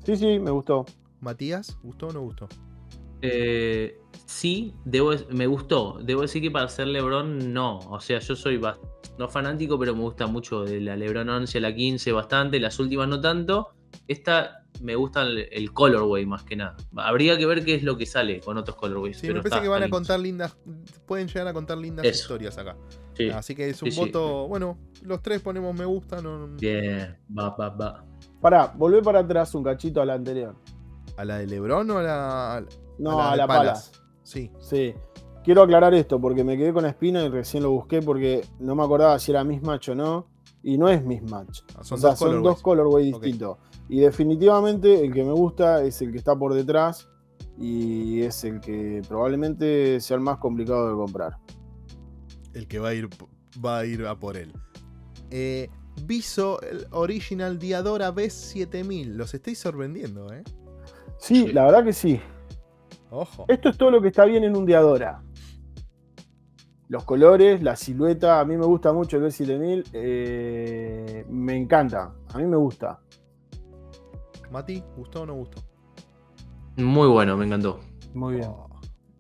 [0.04, 0.86] Sí, sí, me gustó.
[1.22, 2.48] Matías, ¿gustó o no gustó?
[3.22, 6.00] Eh, sí, debo, me gustó.
[6.04, 7.80] Debo decir que para ser LeBron, no.
[7.80, 8.62] O sea, yo soy
[9.18, 12.60] no fanático, pero me gusta mucho de la LeBron 11 a la 15 bastante.
[12.60, 13.70] Las últimas no tanto.
[14.08, 16.76] Esta me gusta el, el colorway más que nada.
[16.98, 19.18] Habría que ver qué es lo que sale con otros colorways.
[19.18, 20.56] Sí, pero me parece está- que van a contar lindas.
[21.08, 22.22] Pueden llegar a contar lindas Eso.
[22.22, 22.78] historias acá.
[23.16, 23.30] Sí.
[23.32, 24.00] Así que es un Sí, sí.
[24.00, 24.48] voto.
[24.48, 26.22] Bueno, los tres ponemos me gusta.
[26.22, 28.06] No, Bien, va, va, va.
[28.40, 30.56] Pará, volvé para atrás un cachito a la anterior.
[31.18, 32.64] ¿A la de Lebron o a la, a
[33.00, 33.60] No, a la, pala.
[33.60, 33.92] Palas?
[34.24, 34.52] Sí.
[34.60, 34.94] Sí.
[35.44, 38.76] Quiero aclarar esto porque me quedé con la espina y recién lo busqué porque no
[38.76, 40.28] me acordaba si era mismatch o no.
[40.64, 41.62] Y no es mismatch.
[41.76, 42.44] Ah, Son o sea, dos son colorways.
[42.56, 43.24] dos colorways Ok.
[43.24, 43.58] distintos.
[43.90, 47.08] Y definitivamente el que me gusta es el que está por detrás
[47.58, 51.38] y es el que probablemente sea el más complicado de comprar.
[52.54, 53.08] El que va a ir,
[53.64, 54.52] va a, ir a por él.
[55.32, 55.70] Eh,
[56.06, 59.14] Viso, el Original Diadora B7000.
[59.14, 60.44] Los estáis sorprendiendo, ¿eh?
[61.18, 61.54] Sí, Sí.
[61.54, 62.20] la verdad que sí.
[63.10, 63.46] Ojo.
[63.48, 65.22] Esto es todo lo que está bien en un Diadora.
[66.90, 69.84] Los colores, la silueta, a mí me gusta mucho el B7000.
[69.94, 73.00] eh, me encanta, a mí me gusta.
[74.52, 75.62] Mati, ¿gustó o no gustó?
[76.78, 77.80] Muy bueno, me encantó.
[78.14, 78.48] Muy bien.
[78.50, 78.70] Oh,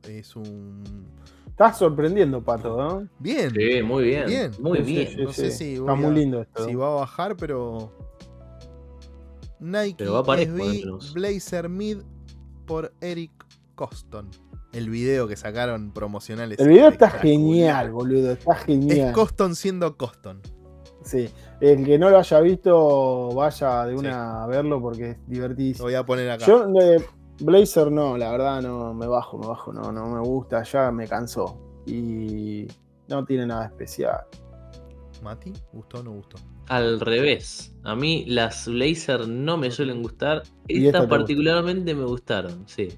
[0.07, 1.07] es un.
[1.47, 3.07] Estás sorprendiendo, Pato, ¿no?
[3.19, 3.49] Bien.
[3.51, 4.27] Sí, muy bien.
[4.27, 4.51] Bien.
[4.59, 5.07] Muy sí, bien.
[5.07, 6.65] sí, No sé si Está muy a- lindo esto.
[6.65, 7.91] Si va a bajar, pero.
[9.59, 11.99] Nike Pero va parejo, SB Blazer Mid
[12.65, 13.31] por Eric
[13.75, 14.29] Coston.
[14.73, 18.33] El video que sacaron promocional es El video está genial, boludo.
[18.33, 19.13] Está Es genial.
[19.13, 20.41] Coston siendo Coston.
[21.03, 21.29] Sí.
[21.61, 25.85] El que no lo haya visto, vaya de una a verlo porque es Lo divertidísimo.
[25.85, 26.45] voy a poner acá.
[26.45, 27.03] Yo, eh,
[27.39, 31.07] Blazer, no, la verdad, no, me bajo, me bajo, no, no me gusta, ya me
[31.07, 31.57] cansó.
[31.85, 32.67] Y
[33.07, 34.25] no tiene nada especial.
[35.23, 36.37] Mati, ¿gustó o no gustó?
[36.69, 37.73] Al revés.
[37.83, 40.43] A mí las Blazer no me suelen gustar.
[40.67, 41.07] Esta Estas gusta.
[41.17, 42.89] particularmente me gustaron, sí.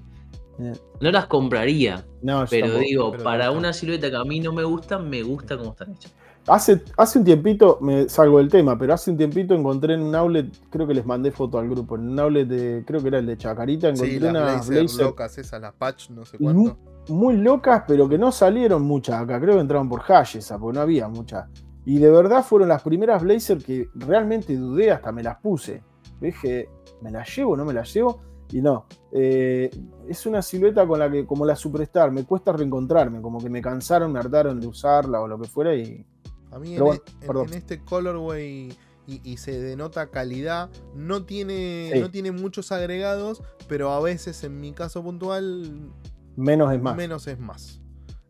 [0.58, 0.74] Bien.
[1.00, 2.84] No las compraría, No, pero tampoco.
[2.84, 5.92] digo, pero para una silueta que a mí no me gusta, me gusta cómo están
[5.92, 6.12] hechas.
[6.46, 10.14] Hace, hace un tiempito, me salgo del tema, pero hace un tiempito encontré en un
[10.14, 13.18] outlet, creo que les mandé foto al grupo, en un outlet de, creo que era
[13.18, 16.38] el de Chacarita, encontré Sí, las unas Blazer, Blazer locas esas, las patch, no sé
[16.38, 16.76] cuánto.
[17.08, 19.40] Mu- muy locas, pero que no salieron muchas acá.
[19.40, 21.46] Creo que entraron por Hash esa, porque no había muchas.
[21.90, 25.82] Y de verdad fueron las primeras Blazer que realmente dudé, hasta me las puse.
[26.20, 26.68] Dije,
[27.02, 28.20] ¿me las llevo o no me las llevo?
[28.52, 28.86] Y no.
[29.10, 29.68] Eh,
[30.08, 33.20] es una silueta con la que, como la Superstar, me cuesta reencontrarme.
[33.20, 35.74] Como que me cansaron, me hartaron de usarla o lo que fuera.
[35.74, 36.06] Y
[36.52, 38.68] A mí en, Pero bueno, e- en- este colorway
[39.08, 42.00] y, y se denota calidad, no tiene, Sí.
[42.00, 45.90] no tiene muchos agregados, pero a veces en mi caso puntual
[46.36, 46.96] menos es más.
[46.96, 47.80] menos es más.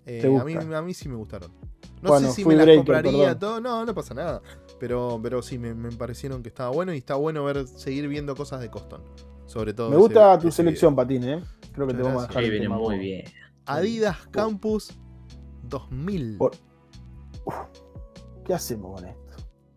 [0.07, 1.51] Eh, ¿Te a, mí, a mí sí me gustaron.
[2.03, 3.39] No Bueno, sé si me las breaker, compraría perdón.
[3.39, 4.41] todo, no, no pasa nada.
[4.79, 8.35] Pero, pero sí, me, me parecieron que estaba bueno y está bueno ver seguir viendo
[8.35, 9.03] cosas de Coston.
[9.47, 9.89] Sobre todo.
[9.91, 11.43] Me ese- gusta tu ese selección, Patín, ¿eh?
[11.73, 13.25] Creo que te vamos a dejar Sí, el viene tema muy bien.
[13.67, 14.93] Adidas Campus
[15.65, 16.37] 2000.
[16.39, 16.53] Por-
[18.45, 19.21] ¿Qué hacemos con esto?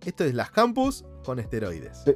[0.05, 2.01] Esto es las Campus con esteroides.
[2.05, 2.13] Sí.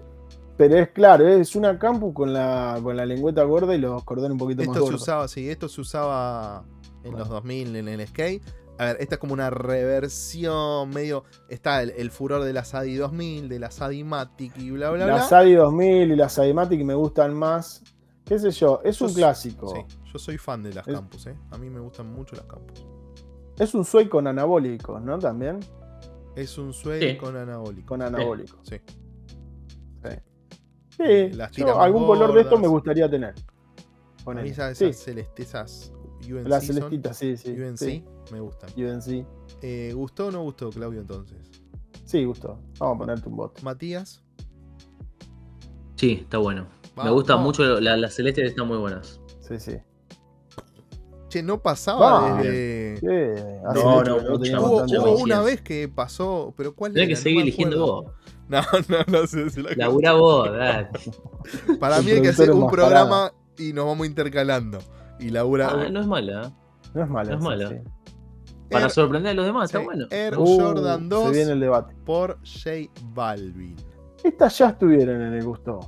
[0.57, 4.31] Pero es claro, es una campus con la, con la lengüeta gorda y los cordones
[4.31, 5.01] un poquito más Esto se gordos.
[5.03, 6.65] usaba, sí, esto se usaba
[7.03, 8.41] en los 2000 en el skate.
[8.79, 11.23] A ver, esta es como una reversión medio.
[11.49, 15.05] Está el, el furor de la Sadi 2000, de la Sadi Matic y bla, bla,
[15.05, 15.15] bla.
[15.17, 17.83] Las Sadi 2000 y las Sadimatic me gustan más.
[18.25, 18.81] ¿Qué sé yo?
[18.83, 19.73] Es un clásico.
[19.73, 19.81] Sí,
[20.11, 21.35] yo soy fan de las Es- campus, ¿eh?
[21.51, 22.85] A mí me gustan mucho las campus.
[23.57, 25.17] Es un suede con anabólicos, ¿no?
[25.17, 25.59] También.
[26.35, 27.17] Es un Sí.
[27.17, 27.87] con anabólico.
[27.87, 28.59] Con anabólicos.
[28.63, 28.77] Sí.
[30.89, 33.35] Sí, Las yo tiras más algún color de esto me gustaría tener.
[34.25, 35.93] Mí esas, Sí, esas celeste- esas
[36.33, 37.51] UNC las son- celestitas, sí, sí.
[37.51, 38.69] UNC Sí, me gustan.
[38.77, 39.25] UNC.
[39.61, 41.37] Eh, ¿Gustó o no gustó, Claudio, entonces?
[42.05, 42.59] Sí, gustó.
[42.79, 43.61] Vamos a ponerte un bot.
[43.63, 44.23] Matías.
[45.95, 46.67] Sí, está bueno.
[47.03, 49.19] me gustan mucho, la- las celestes están muy buenas.
[49.39, 49.77] Sí, sí.
[51.29, 52.43] Che, no pasaba Vamos.
[52.43, 52.97] desde.
[52.99, 53.05] Sí,
[53.67, 57.15] hace No, no, no Hubo, hubo una vez que pasó, pero ¿cuál Tenés era?
[57.15, 58.03] que No seguir eligiendo acuerdo.
[58.03, 58.13] vos.
[58.49, 59.49] No, no, no sé.
[59.49, 60.87] si la- Laburá vos, dale.
[61.81, 64.79] Para mí hay que hacer un programa y nos vamos intercalando.
[65.19, 65.69] Y labura.
[65.72, 66.52] Ah, no es mala.
[66.94, 67.31] No es mala.
[67.31, 67.69] No es mala.
[67.69, 67.76] sí.
[68.69, 70.06] Para Air- sorprender a los demás, sí, está bueno.
[70.11, 71.95] Air Uh, Jordan 2 Se viene el debate.
[72.06, 73.76] por J Balvin.
[74.23, 75.80] Estas ya estuvieron en el gusto.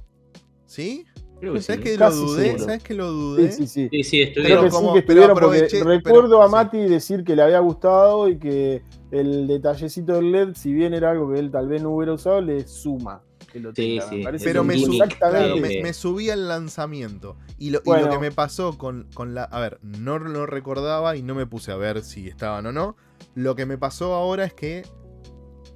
[0.65, 1.05] ¿Sí?
[1.41, 1.83] Creo que ¿Sabes sí.
[1.91, 2.43] que lo dudé?
[2.45, 2.63] seguro.
[2.63, 3.51] ¿Sabes que lo dudé?
[3.51, 3.89] Sí, sí, sí.
[3.91, 4.65] Sí, sí, Creo estuvieron.
[4.65, 6.51] que como- sí que pero estuvieron porque pero- recuerdo a sí.
[6.51, 8.81] Mati decir que le había gustado y que
[9.11, 12.39] el detallecito del LED, si bien era algo que él tal vez no hubiera usado,
[12.41, 14.09] le suma que lo Sí, tenga.
[14.09, 17.35] sí, Me Pero me, claro, subí al lanzamiento.
[17.57, 18.05] Y lo, y Bueno.
[18.07, 19.43] lo que me pasó con, con la.
[19.43, 22.95] A ver, no lo recordaba y no me puse a ver si estaban o no.
[23.35, 24.83] Lo que me pasó ahora es que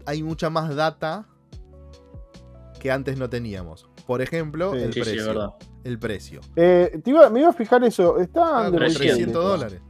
[0.05, 1.27] hay mucha más data
[2.79, 3.89] que antes no teníamos.
[4.05, 4.79] Por ejemplo, Sí.
[4.79, 5.27] el Sí, sí, es precio.
[5.27, 5.49] verdad.
[5.85, 6.39] el precio.
[6.55, 8.17] Eh, te iba- me iba a fijar eso.
[8.17, 9.41] Está Ah, under como 300 retail 300 esto.
[9.49, 9.81] dólares.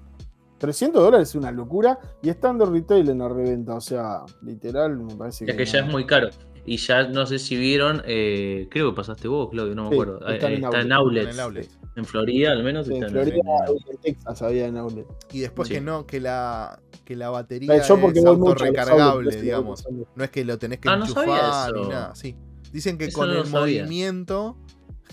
[0.57, 3.75] 300 dólares es una locura y está under retail en la reventa.
[3.75, 5.51] O sea, literal, me parece que.
[5.51, 5.87] Es que ya no.
[5.87, 6.29] es muy caro.
[6.65, 9.95] Y ya no sé si vieron, eh, creo que pasaste vos, Claudio, no me Sí,
[9.95, 10.27] acuerdo.
[10.27, 10.93] están Eh, en está en outlet.
[10.93, 11.27] outlets.
[11.27, 11.69] En el outlet.
[11.95, 12.87] En Florida, al menos.
[12.87, 15.05] En está Florida en- y en Texas había en outlet.
[15.33, 15.73] Y después Sí.
[15.75, 19.85] que no, que la, que la batería Yo porque es mucho autorrecargable, outlets, digamos.
[20.15, 21.27] No es que lo tenés que Ah, no enchufar
[21.73, 21.89] ni eso.
[21.91, 22.15] nada.
[22.15, 22.35] Sí.
[22.71, 23.83] Dicen que Eso con no el sabía.
[23.83, 24.57] movimiento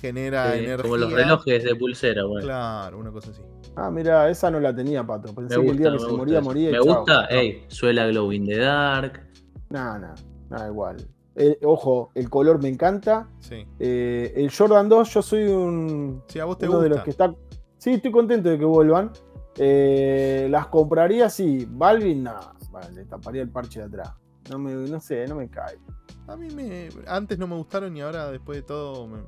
[0.01, 0.79] genera energía.
[0.83, 2.47] como los relojes de pulsera, bueno.
[2.47, 3.43] Claro, una cosa así.
[3.77, 5.35] Ah, mira, esa no la tenía, Pato.
[5.35, 6.45] Pensé Me que el día gusta, que se gusta moría, eso.
[6.45, 6.69] moría.
[6.69, 6.97] y Me chao.
[6.97, 7.29] gusta, No.
[7.29, 9.21] ey, suela Glow in the Dark.
[9.69, 10.15] Nada, nada,
[10.49, 10.97] nada igual.
[11.37, 13.29] Eh, ojo, el color me encanta.
[13.39, 13.67] Sí.
[13.79, 16.97] Eh, el Jordan 2, yo soy un, Sí, a vos te uno de gusta.
[16.97, 17.35] los que está.
[17.79, 19.11] Sí, estoy contento de que vuelvan.
[19.57, 21.67] Eh, las compraría, sí.
[21.71, 22.35] Balvin, no.
[22.71, 24.13] Vale, le taparía el parche de atrás.
[24.51, 25.79] No, me, no sé, no me cae.
[26.27, 26.89] A mí me.
[27.07, 29.23] Antes no me gustaron y ahora, después de todo, me-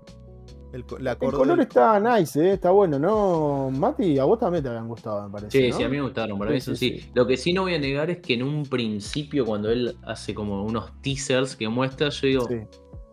[0.73, 3.71] el, la color está nice, eh, está bueno, ¿no?
[3.71, 5.51] Mati, a vos también te habían gustado, me parece.
[5.59, 5.77] Sí, ¿no?
[5.77, 7.11] sí, a mí me gustaron, para Sí, mí eso sí, sí, sí.
[7.15, 10.35] Lo que sí no voy a negar es que en un principio, cuando él hace
[10.35, 12.57] como unos teasers que muestra, yo digo, Sí.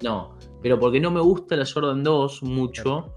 [0.03, 3.13] no, pero porque no me gusta la Jordan 2 mucho.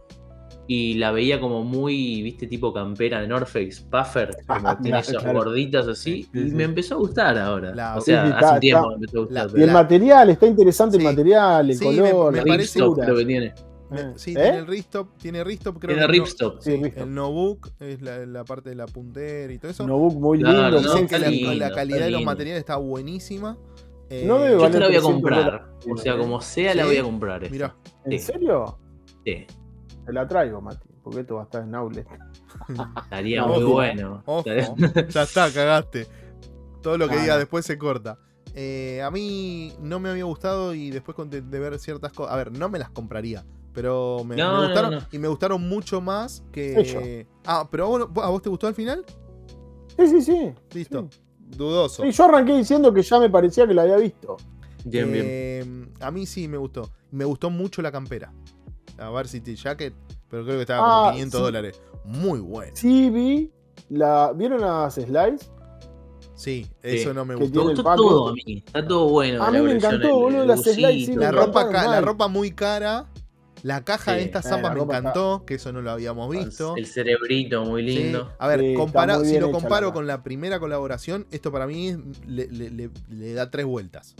[0.68, 4.90] y la veía como muy, viste, tipo campera de North Face, puffer, como Ah, tiene
[5.00, 5.38] claro, esas claro.
[5.40, 6.54] gorditas así, Sí, y sí.
[6.54, 7.74] me empezó a gustar ahora.
[7.74, 9.52] La- o sea, hace está- tiempo está- me empezó a gustar.
[9.52, 11.02] la- Y el la- material, está interesante Sí.
[11.04, 13.52] el material, el Sí, me- color, me la parece- creo que tiene.
[13.94, 14.34] Eh, Sí, ¿eh?
[14.34, 18.44] tiene el Ripstop, tiene Ripstop, creo Tiene que no- sí, el Nobook es la, la
[18.44, 19.86] parte de la puntera y todo eso.
[19.86, 20.70] Notebook muy Claro, lindo.
[20.70, 23.56] no, Dicen dicen que la, lindo, la calidad de los materiales está buenísima.
[24.10, 25.68] Eh, No debe Yo valer la voy a 300 comprar.
[25.90, 27.50] O sea, como sea, la voy a comprar.
[27.50, 27.74] Mirá.
[28.04, 28.18] ¿En Sí.
[28.18, 28.78] serio?
[29.24, 29.46] Sí,
[30.04, 32.06] Te la traigo, Mati, porque esto va a estar en Outlet.
[33.04, 34.22] estaría No, muy ojo, bueno.
[34.26, 34.44] Ojo,
[35.08, 36.06] ya está, cagaste.
[36.82, 37.38] Todo lo que Ah, diga no.
[37.38, 38.18] después se corta.
[38.54, 42.34] Eh, a mí no me había gustado y después de ver ciertas cosas.
[42.34, 43.46] A ver, no me las compraría.
[43.72, 45.00] Pero me, No, me no, gustaron no.
[45.10, 47.26] y me gustaron mucho más que.
[47.46, 49.04] Ah, pero a vos, ¿a vos te gustó al final?
[49.96, 50.52] Sí, sí, sí.
[50.74, 51.08] Listo.
[51.38, 52.02] Dudoso.
[52.02, 54.36] Sí, yo arranqué diciendo que ya me parecía que la había visto.
[54.84, 55.24] Bien, bien.
[55.28, 56.90] Eh, A mí sí me gustó.
[57.10, 58.32] Me gustó mucho la campera.
[58.98, 59.94] La Varsity Jacket,
[60.28, 61.44] pero creo que estaba Ah, como 500 sí.
[61.44, 61.82] dólares.
[62.04, 62.72] Muy bueno.
[62.74, 63.50] Sí, vi.
[63.88, 65.50] La, ¿Vieron las slides?
[66.34, 67.64] Sí, eso no me gustó.
[67.64, 68.62] Me gustó todo a mí.
[68.66, 69.42] Está todo bueno.
[69.44, 73.06] A mí me encantó, boludo, el las busito, slides, sí, La ropa muy cara.
[73.62, 76.76] La caja de esta zapa me está- encantó, que eso no lo habíamos visto.
[76.76, 77.96] El cerebrito muy Sí.
[77.98, 78.32] lindo.
[78.38, 81.52] A ver, Sí, está compara- muy si lo comparo la- con la primera colaboración, esto
[81.52, 84.16] para mí es- le, le- le- le da tres vueltas.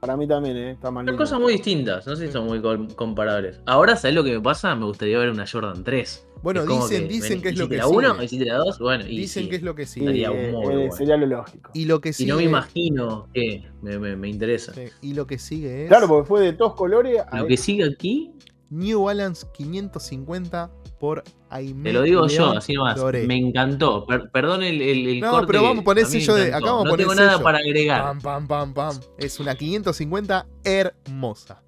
[0.00, 0.70] Para mí también, ¿eh?
[0.72, 1.06] Está mal.
[1.06, 3.60] Son cosas muy distintas, no sé si son muy com- comparables.
[3.66, 4.74] Ahora, ¿sabes lo que me pasa?
[4.76, 6.26] Me gustaría ver una Jordan 3.
[6.42, 8.24] Bueno, Es dicen, que, dicen que es lo hiciste que la 1, sigue.
[8.26, 9.48] hiciste la 2, bueno, y Dicen sí.
[9.48, 10.92] que es lo que Sí, eh, eh, bueno.
[10.92, 11.70] sería lo lógico.
[11.72, 12.30] Y lo que Y sigue.
[12.30, 14.74] no me imagino que me, me- me interesa.
[14.74, 15.88] sí, y lo que sigue es.
[15.88, 17.22] Claro, porque fue de todos colores.
[17.28, 18.32] a- Lo que sigue aquí,
[18.70, 22.96] New Balance 550 por Aimé te lo digo yo, así nomás.
[22.96, 23.26] Doré.
[23.26, 24.04] Me encantó.
[24.06, 26.80] Per- perdón el, el, el No, corte pero vamos a poner sello de- acá vamos
[26.80, 28.02] a No poner tengo nada para agregar.
[28.02, 29.00] Pam, pam, pam, pam.
[29.18, 31.62] Es una 550 hermosa.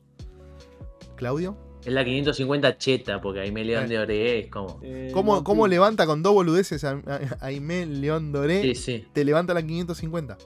[1.17, 3.89] Claudio, Es la 550 cheta, porque ahí me león Eh.
[3.89, 4.81] de Ore es como.
[4.83, 5.71] eh, ¿cómo, no, cómo sí.
[5.71, 8.63] levanta con dos boludeces a, a- Aimé León Doré?
[8.63, 9.07] Sí, sí.
[9.13, 10.37] Te levanta la 550.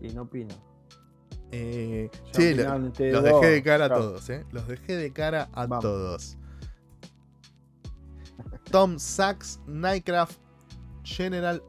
[0.00, 0.54] Sí, no opino.
[1.56, 3.22] Eh, sí, lo- los dos.
[3.22, 4.44] dejé de cara a todos, ¿eh?
[4.50, 5.82] Los dejé de cara a Vamos.
[5.84, 6.36] todos.
[8.72, 10.36] Tom Sachs, Nightcraft,
[11.04, 11.62] General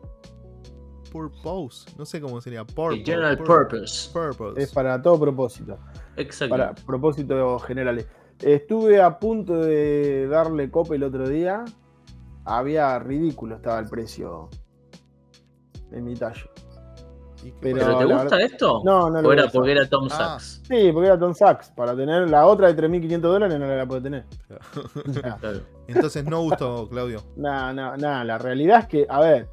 [1.11, 1.87] Purpose.
[1.99, 2.65] No sé cómo sería.
[2.65, 4.09] Purpose, General pur- Purpose.
[4.11, 4.61] Purpose.
[4.61, 5.77] Es para todo propósito.
[6.17, 6.53] Exacto.
[6.55, 8.07] Para propósitos generales.
[8.41, 11.63] Estuve a punto de darle copa el otro día.
[12.43, 14.49] Había ridículo, estaba el precio
[15.91, 16.49] en mi tallo.
[17.45, 18.81] ¿Y qué pero- te la gusta verdad- esto?
[18.83, 20.39] No, no ¿O lo era porque era Tom Ah.
[20.39, 20.61] Sachs?
[20.67, 21.69] Sí, porque era Tom Sachs.
[21.71, 24.25] Para tener la otra de 3.500 dólares no la puedo tener.
[24.49, 24.55] Nah,
[25.39, 25.59] Claro.
[25.87, 27.21] Entonces no gustó, Claudio.
[27.35, 29.47] nah, nah, nah, La realidad es que, a ver,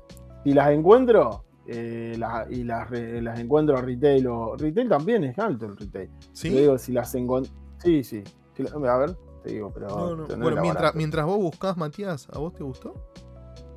[0.44, 4.56] si las encuentro eh, las- y las, las encuentro a retail o.
[4.56, 6.10] Retail también es alto el retail.
[6.32, 6.48] ¿Sí?
[6.48, 7.52] Digo, si las encuentro.
[7.78, 8.24] Sí, sí.
[8.56, 9.86] La- a ver, te digo, pero.
[9.88, 10.26] No, no.
[10.38, 12.94] Bueno, mientras, mientras vos buscás, Matías, ¿a vos te gustó?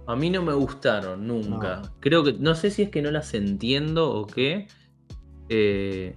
[0.07, 1.77] A mí no me gustaron nunca.
[1.77, 1.95] No.
[1.99, 4.67] Creo que, no sé si es que no las entiendo o qué.
[5.49, 6.15] Eh,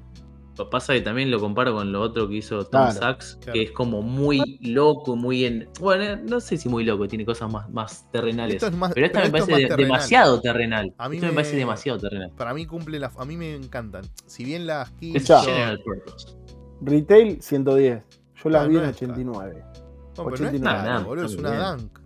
[0.71, 3.53] pasa que también lo comparo con lo otro que hizo Tom Claro, Sachs, claro.
[3.53, 5.69] que es como muy loco, muy en.
[5.81, 8.57] Bueno, no sé si muy loco, tiene cosas más, más terrenales.
[8.57, 9.87] Esto es más, pero esta me esto es parece terrenal.
[9.87, 10.95] demasiado terrenal.
[10.99, 11.33] A mí Esto me...
[11.33, 12.33] me- parece demasiado terrenal.
[12.37, 13.13] Para mí cumple la.
[13.17, 14.05] A mí me encantan.
[14.27, 15.17] Si bien las Es kits.
[15.17, 15.39] Escuchá.
[15.43, 16.37] son- General Purpose.
[16.81, 18.03] Retail 110.
[18.43, 19.13] Yo las No, vi no en es caro.
[19.13, 19.63] 89.
[19.65, 20.61] No, pero no es 89.
[20.61, 21.27] nada, Dunk, boludo.
[21.27, 21.99] Es está una dunk.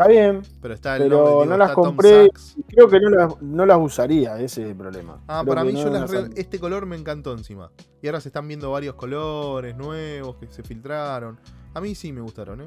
[0.00, 2.30] Está bien, Pero está el pero nombre, no las compré.
[2.68, 5.22] Creo que no las, no las usaría, ese es el problema.
[5.28, 7.70] Ah, Creo para mí no yo las re- este color me encantó encima.
[8.02, 11.38] Y ahora se están viendo varios colores nuevos que se filtraron.
[11.74, 12.66] A mí sí me gustaron, ¿eh?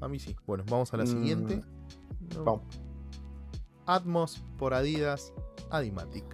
[0.00, 0.36] A mí sí.
[0.46, 1.60] Bueno, vamos a la Mm, siguiente.
[2.44, 2.62] Vamos.
[3.86, 5.32] Atmos por Adidas
[5.70, 6.24] Adimatic.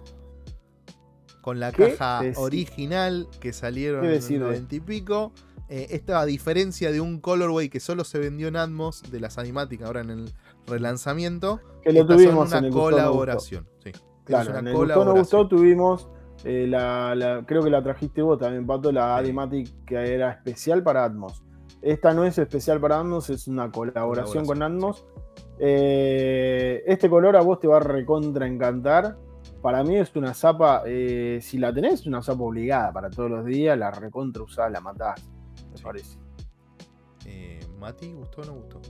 [1.41, 2.43] Con la ¿Qué caja decir?
[2.43, 5.31] original que salieron ¿Qué en el de 20 y pico.
[5.69, 9.37] Eh, esta a diferencia de un colorway que solo se vendió en Atmos de las
[9.37, 10.33] Adimatic ahora en el
[10.67, 11.59] relanzamiento.
[11.81, 13.05] Que lo tuvimos una en el Gustó, no gustó.
[13.05, 13.67] colaboración.
[13.83, 13.91] sí.
[14.25, 16.09] Claro, una en el no gustó tuvimos,
[16.45, 19.25] eh, la, la- creo que la trajiste vos también, Pato, la Sí.
[19.25, 21.43] Adimatic que era especial para Atmos.
[21.81, 25.05] Esta no es especial para Atmos, es una colaboración, con Colaboración, Atmos.
[25.59, 29.17] Eh, este color a vos te va a recontra encantar.
[29.61, 33.29] Para mí es una zapa, eh, si la tenés, es una zapa obligada para todos
[33.29, 35.21] los días, la recontra usás, la matás,
[35.83, 35.85] Sí.
[35.85, 36.17] parece.
[37.25, 38.81] Eh, Mati, ¿gustó o no gustó?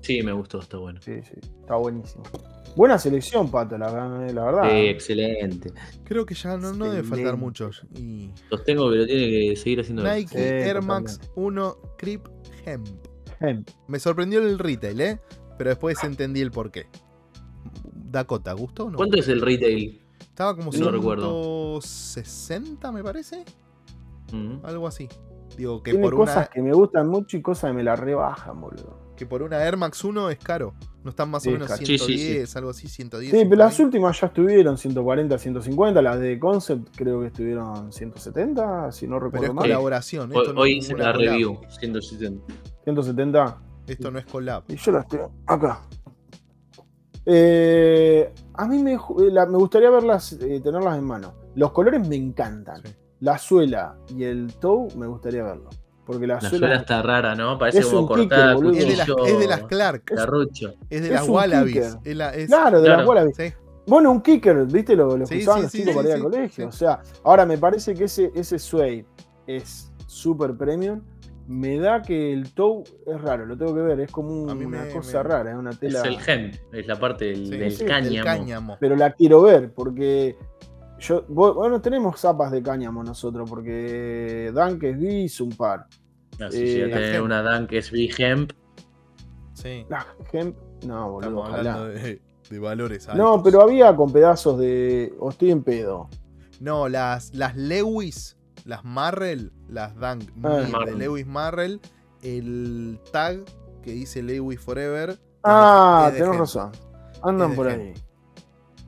[0.00, 1.00] Sí, me gustó, está bueno.
[1.02, 2.24] Sí, sí, está buenísimo.
[2.76, 4.70] Buena selección, Pato, la, la verdad.
[4.70, 5.72] Sí, excelente.
[6.04, 7.82] Creo que ya no, no debe faltar muchos.
[7.96, 10.02] Y Sostengo que lo tiene que seguir haciendo.
[10.02, 11.40] Nike Sí, Air Max totalmente.
[11.40, 12.28] 1 Crip
[12.64, 12.88] Hemp.
[13.40, 13.68] Hemp.
[13.88, 15.20] Me sorprendió el retail, ¿eh?
[15.56, 16.86] Pero después entendí el porqué.
[17.92, 18.96] Dakota, ¿gustó o no?
[18.96, 20.00] ¿Cuánto es el retail?
[20.20, 21.80] Estaba como No recuerdo.
[21.80, 23.44] 160, me parece.
[24.32, 24.64] Mm.
[24.64, 25.08] Algo así.
[25.58, 27.96] Digo, que Tiene por, cosas una, que me gustan mucho y cosas que me la
[27.96, 28.96] rebajan, boludo.
[29.16, 30.72] que por una Air Max 1 es caro.
[31.02, 31.78] No están más Sí, o menos caro.
[31.84, 33.32] Sí, sí, 110, algo así, 110.
[33.32, 33.82] Sí, pero las 120.
[33.84, 36.00] últimas ya estuvieron 140, 150.
[36.00, 39.64] Las de Concept creo que estuvieron 170, si no Pero recuerdo es mal.
[39.64, 40.30] colaboración.
[40.30, 41.16] Hoy, Esto no hoy es hice la collab.
[41.32, 42.54] review, 170.
[42.84, 43.58] 170.
[43.88, 44.62] Esto no es collab.
[44.68, 45.82] Y yo las tengo acá.
[47.26, 51.34] Eh, a mí me, ju- la- me gustaría verlas, eh, tenerlas en mano.
[51.56, 52.80] Los colores me encantan.
[53.20, 55.68] La suela y el toe me gustaría verlo.
[56.06, 57.58] Porque la, La suela, suela está rara, ¿no?
[57.58, 58.72] Parece Es como un kicker, cortada, boludo.
[58.72, 60.74] Es de, las, es de las Clark, carrucho.
[60.88, 61.74] es de es las Wallabies.
[61.74, 61.98] kicker.
[62.10, 63.06] Es la- es- Claro, de las.
[63.06, 63.36] Wallabies.
[63.36, 63.52] sí.
[63.86, 64.94] Bueno, un kicker, ¿viste?
[64.96, 66.64] Lo, lo Sí, usaban sí, los chicos sí, para ir sí, al colegio.
[66.64, 66.68] sí.
[66.68, 69.04] O sea, ahora me parece que ese, ese suede
[69.46, 71.02] es súper premium.
[71.46, 74.00] Me da que el toe es raro, lo tengo que ver.
[74.00, 76.02] Es como un- una me- cosa me- rara, es una Es tela.
[76.02, 78.24] el hemp, es la parte del, Sí, del sí, el cáñamo.
[78.24, 78.76] cáñamo.
[78.78, 80.36] pero la quiero ver porque
[80.98, 85.86] yo bueno tenemos zapas de cáñamo nosotros porque Dunk es bis un par
[86.40, 87.24] Así si Eh, ya tener hemp.
[87.24, 88.52] una Dan que es Big Hemp.
[89.54, 89.84] Sí.
[89.88, 90.56] la Hemp
[90.86, 93.24] no boludo Estamos hablando de, de valores altos.
[93.24, 96.08] no pero había con pedazos de o estoy en pedo
[96.60, 100.94] No, las, las Lewis, las Marrell, las Dunk Ah, de.
[100.96, 101.80] Lewis Marrell,
[102.22, 103.40] el tag
[103.82, 105.18] que dice Lewis Forever.
[105.44, 106.70] ah tenés razón
[107.22, 107.80] andan por Hemp.
[107.82, 107.94] ahí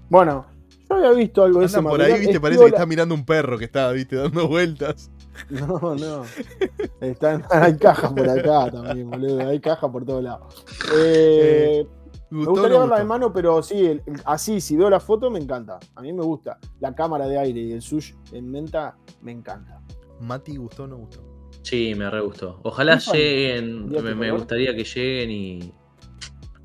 [0.09, 0.47] bueno
[0.91, 3.25] yo había visto algo de ese Andan por ahí, viste, parece que está mirando un
[3.25, 5.11] perro que está, viste, dando vueltas.
[5.51, 6.23] no no
[7.01, 10.65] Están- hay cajas por acá también boludo hay cajas por todos lados
[10.95, 11.87] Eh,
[12.31, 14.91] Me ¿Gustó o gustaría no verla de mano, pero sí, el- el- así, si veo
[14.91, 15.79] la foto, me encanta.
[15.97, 16.59] A mí me gusta.
[16.79, 19.81] La cámara de aire y el sush en menta, me encanta.
[20.21, 21.25] Mati, ¿gustó o no gustó?
[21.63, 22.61] Sí, me re gustó.
[22.63, 25.73] Ojalá lleguen, ¿Día me, gustaría que lleguen y.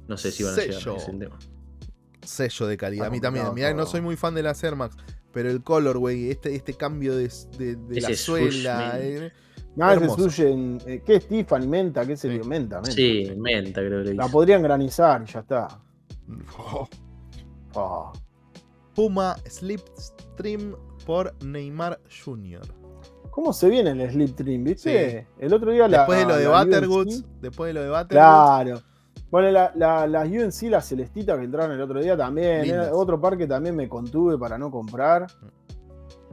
[0.07, 0.97] No sé si van a llegar.
[0.97, 1.38] Es el tema.
[2.26, 3.07] Sello de calidad.
[3.07, 3.45] A mí también.
[3.53, 4.95] Mirá, no soy muy fan de las Air Max,
[5.31, 8.99] pero el color, güey, este, este cambio de, de- de la Ese suela.
[8.99, 9.31] eh,
[9.76, 10.23] Nada, ese Hermoso.
[10.30, 10.77] sush en.
[10.85, 11.68] eh, ¿Qué es Tiffany?
[11.68, 12.47] Menta, ¿qué se Sí.
[12.47, 12.91] Menta, menta.
[12.91, 15.68] Sí, menta creo que La podrían granizar y ya está.
[16.57, 16.88] oh.
[17.76, 18.11] Ah.
[18.95, 20.76] Puma Slipstream
[21.06, 22.61] por Neymar Jr.
[23.31, 25.27] ¿Cómo se viene el Slip Trim, viste?
[25.38, 25.97] El otro día la.
[25.99, 28.81] Después de lo de UNC, después de lo de Butterwoods, Claro.
[29.31, 32.65] Bueno, la, la, las UNC, las celestitas que entraron el otro día también.
[32.65, 35.27] Era otro par que también me contuve para no comprar.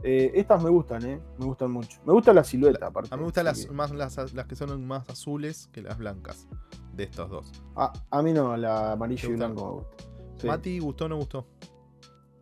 [0.03, 1.19] Eh, estas me gustan, ¿eh?
[1.37, 1.99] Me gustan mucho.
[2.05, 3.09] Me gusta la silueta, aparte.
[3.13, 5.97] a mí me gustan las, que- más las, las que son más azules que las
[5.97, 6.47] blancas
[6.93, 7.51] de estos dos.
[7.75, 10.03] A, a mí no, la amarillo ¿Te y blanco me gusta.
[10.41, 11.47] Sí, Mati, ¿gustó o no gustó?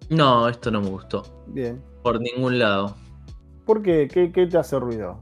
[0.10, 1.24] No, esto no me gustó.
[1.48, 1.82] Bien.
[2.04, 2.96] Por ningún lado.
[3.66, 4.08] ¿Por qué?
[4.12, 5.22] ¿Qué, qué te hace ruido?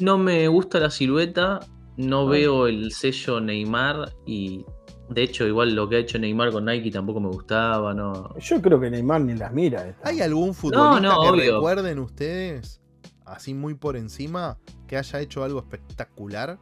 [0.00, 1.60] No me gusta la silueta,
[1.96, 2.30] no Ah.
[2.30, 4.64] veo el sello Neymar y
[5.08, 8.36] de hecho igual lo que ha hecho Neymar con Nike tampoco me gustaba, no.
[8.38, 9.86] Yo creo que Neymar ni las mira.
[9.88, 10.08] esta.
[10.08, 11.54] ¿Hay algún futbolista no, que obvio.
[11.56, 12.80] recuerden ustedes,
[13.24, 16.58] así muy por encima, que haya hecho algo espectacular?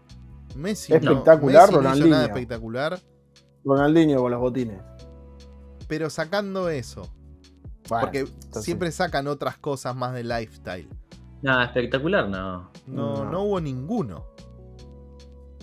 [0.57, 0.93] Messi.
[0.93, 0.99] no.
[0.99, 2.09] Espectacular, Messi no Ronaldinho.
[2.11, 2.99] nada espectacular.
[3.65, 4.81] Ronaldinho con los botines.
[5.89, 7.03] Pero sacando eso,
[7.89, 10.89] Bueno, porque entonces- siempre sacan otras cosas más de lifestyle.
[11.43, 12.71] Nada, espectacular, no.
[12.87, 13.31] No, No.
[13.31, 14.27] no hubo ninguno.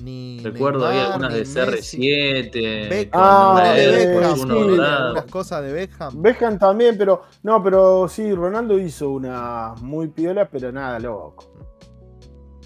[0.03, 1.97] Ni Recuerdo Neymar, algunas ni de Messi.
[1.97, 2.89] CR7.
[2.89, 4.41] Beckham, con Ah, de Beckham, sí.
[4.49, 6.21] algunas cosas de Beckham.
[6.21, 7.23] Beckham también, pero.
[7.43, 11.45] No, pero sí, Ronaldo hizo una muy piola, pero nada, loco.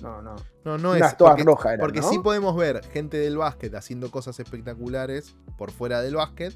[0.01, 0.35] No, no.
[0.63, 1.17] No, no Unas es.
[1.17, 2.09] todas Porque, rojas eran, porque ¿no?
[2.09, 6.53] sí podemos ver gente del básquet haciendo cosas espectaculares por fuera del básquet.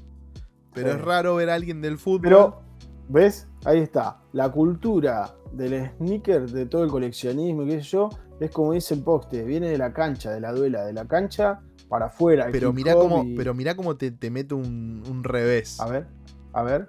[0.74, 0.96] Pero Sí.
[0.98, 2.20] es raro ver a alguien del fútbol.
[2.22, 2.62] Pero,
[3.08, 3.46] ¿ves?
[3.64, 4.18] Ahí está.
[4.32, 8.08] La cultura del sneaker, de todo el coleccionismo, y qué sé yo,
[8.40, 11.60] es como dice el poste, viene de la cancha, de la duela, de la cancha
[11.88, 12.48] para afuera.
[12.52, 15.78] pero mirá cómo, y- pero mirá cómo te, te mete un, un revés.
[15.80, 16.06] A ver,
[16.52, 16.88] a ver,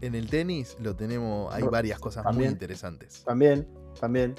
[0.00, 3.24] En el tenis lo tenemos, hay varias cosas muy interesantes.
[3.24, 3.66] también,
[4.00, 4.34] también.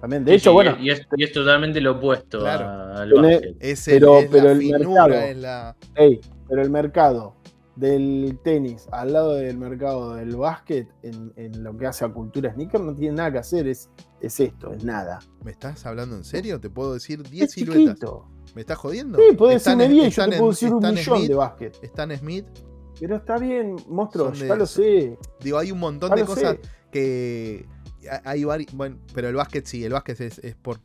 [0.00, 0.24] También.
[0.24, 2.66] De Sí, hecho, sí, bueno, Y es, y es totalmente lo opuesto Claro.
[2.66, 3.12] a- al.
[3.60, 5.12] Es, el, Pero- es pero la el finura, mercado.
[5.30, 5.76] es la.
[5.94, 7.34] Ey, pero el mercado
[7.76, 12.52] del tenis al lado del mercado del básquet en, en lo que hace a cultura
[12.52, 13.88] sneaker no tiene nada que hacer, es,
[14.20, 15.18] es esto, es nada.
[15.44, 16.60] ¿Me estás hablando en serio?
[16.60, 17.94] Te puedo decir 10 Es siluetas.
[17.94, 18.28] chiquito.
[18.54, 19.16] ¿Me estás jodiendo?
[19.18, 19.48] Sí, Están
[19.78, 21.78] decirme en- 10 y yo te puedo decir un millón Smith, de básquet.
[21.84, 22.46] Stan Smith.
[22.98, 25.16] Pero está bien, monstruo, de- ya lo sé.
[25.42, 26.68] Digo, hay un montón Ya de cosas sé.
[26.90, 27.66] que.
[28.10, 30.80] ha- Hay vari- Bueno, pero el básquet sí, el básquet es, es por,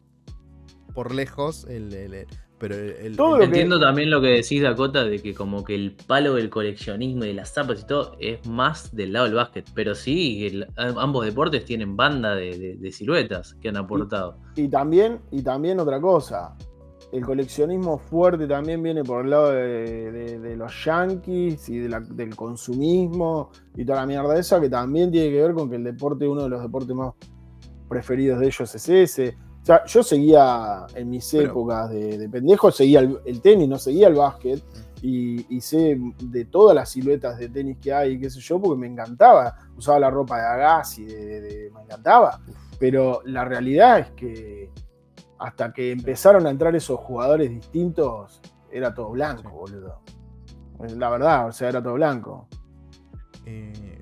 [0.93, 1.65] por lejos.
[1.67, 2.27] El, el- el-
[2.57, 5.33] pero el, el- Todo el- lo que- Entiendo también lo que decís, Dakota, de que
[5.33, 9.13] como que el palo del coleccionismo y de las zapas y todo es más del
[9.13, 9.65] lado del básquet.
[9.73, 14.37] Pero sí, el- ambos deportes tienen banda de, de- de siluetas que han aportado.
[14.55, 16.55] Y también, y también otra cosa.
[17.11, 21.89] El coleccionismo fuerte también viene por el lado de, de- de los yankees y de
[21.89, 25.75] la- del consumismo y toda la mierda esa que también tiene que ver con que
[25.77, 27.13] el deporte, uno de los deportes más
[27.87, 29.37] preferidos de ellos es ese.
[29.65, 33.67] O sea, yo seguía en mis Pero- épocas de, de pendejo, seguía el, el tenis,
[33.67, 34.61] no seguía el básquet.
[35.01, 38.79] Y, y sé de todas las siluetas de tenis que hay, qué sé yo, porque
[38.79, 39.55] me encantaba.
[39.75, 42.39] Usaba la ropa de Agassi, de, de- me encantaba.
[42.79, 44.69] Pero la realidad es que
[45.39, 49.99] hasta que empezaron a entrar esos jugadores distintos, era todo blanco, boludo.
[50.95, 52.47] La verdad, o sea, era todo blanco.
[53.45, 54.01] Eh,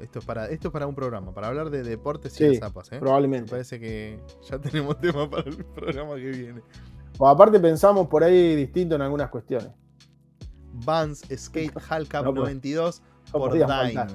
[0.00, 2.58] Esto es para esto es para un programa, para hablar de deportes Sí, y de
[2.58, 2.96] zapas, ¿eh?
[2.96, 3.50] Me Probablemente.
[3.50, 6.62] parece que ya tenemos tema para el programa que viene.
[7.18, 9.70] O aparte pensamos por ahí distinto en algunas cuestiones.
[10.84, 13.02] Vans Skate Hall Cup No, pues, 92
[13.32, 13.66] No por Dime.
[13.66, 14.08] faltar.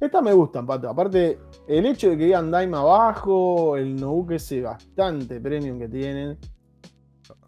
[0.00, 0.88] Estas me gustan, Pato.
[0.90, 6.38] Aparte, el hecho de que digan Dime abajo, el Nook ese bastante premium que tienen.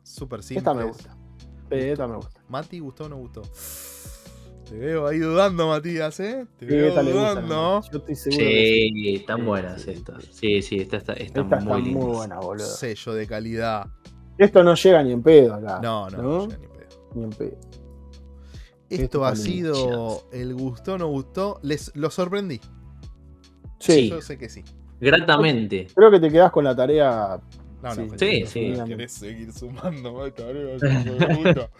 [0.03, 0.59] Súper simple.
[0.59, 1.17] Esta me gusta.
[1.71, 2.41] Esta me gusta.
[2.49, 3.43] Mati, ¿gustó o no gustó?
[4.69, 6.47] Te veo ahí dudando, Matías, ¿eh?
[6.59, 7.19] Te Sí, veo esta gusta.
[7.19, 7.81] dudando.
[7.91, 8.91] Yo estoy seguro que sí.
[8.93, 10.25] Sí, están buenas sí, estas.
[10.31, 10.63] sí.
[10.63, 12.17] Sí, estas está, están Esta está muy muy lindas.
[12.17, 12.67] buena, boludo.
[12.67, 13.87] Sello de calidad.
[14.37, 15.81] Esto no llega ni en pedo acá.
[15.83, 16.23] No, no, ¿No?
[16.23, 17.09] no llega ni pedo.
[17.15, 17.59] Ni en pedo.
[18.91, 21.61] Esto Esto ha sido el gustó o no gustó.
[21.63, 22.61] Les lo sorprendí.
[23.81, 24.63] Sí, Yo sé que sí.
[25.01, 25.87] Gratamente.
[25.95, 27.41] creo que te quedás con la tarea.
[27.83, 28.03] No, no, Sí.
[28.09, 28.75] pero Sí, sí.
[28.87, 30.83] Querés seguir sumando más tareas.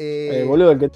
[0.00, 0.90] Eh, Eh, boludo, el que,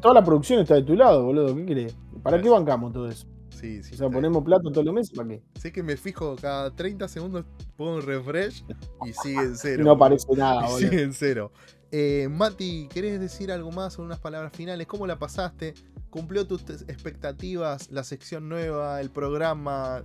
[0.00, 1.54] toda la producción está de tu lado, boludo.
[1.54, 1.96] ¿Qué querés?
[2.22, 3.26] ¿Para qué bancamos todo eso?
[3.50, 3.94] Sí, sí.
[3.94, 5.42] O sea, ponemos plato todos los meses, ¿para qué?
[5.58, 7.44] Sé que me fijo cada 30 segundos,
[7.76, 8.64] pongo un refresh
[9.04, 9.84] y sigue en cero.
[9.84, 10.78] No aparece nada, boludo.
[10.78, 11.52] sigue en cero.
[11.90, 14.86] Eh, Mati, ¿querés decir algo más sobre unas palabras finales?
[14.86, 15.74] ¿Cómo la pasaste?
[16.10, 17.90] ¿Cumplió tus expectativas?
[17.90, 19.00] ¿La sección nueva?
[19.00, 20.02] ¿El programa?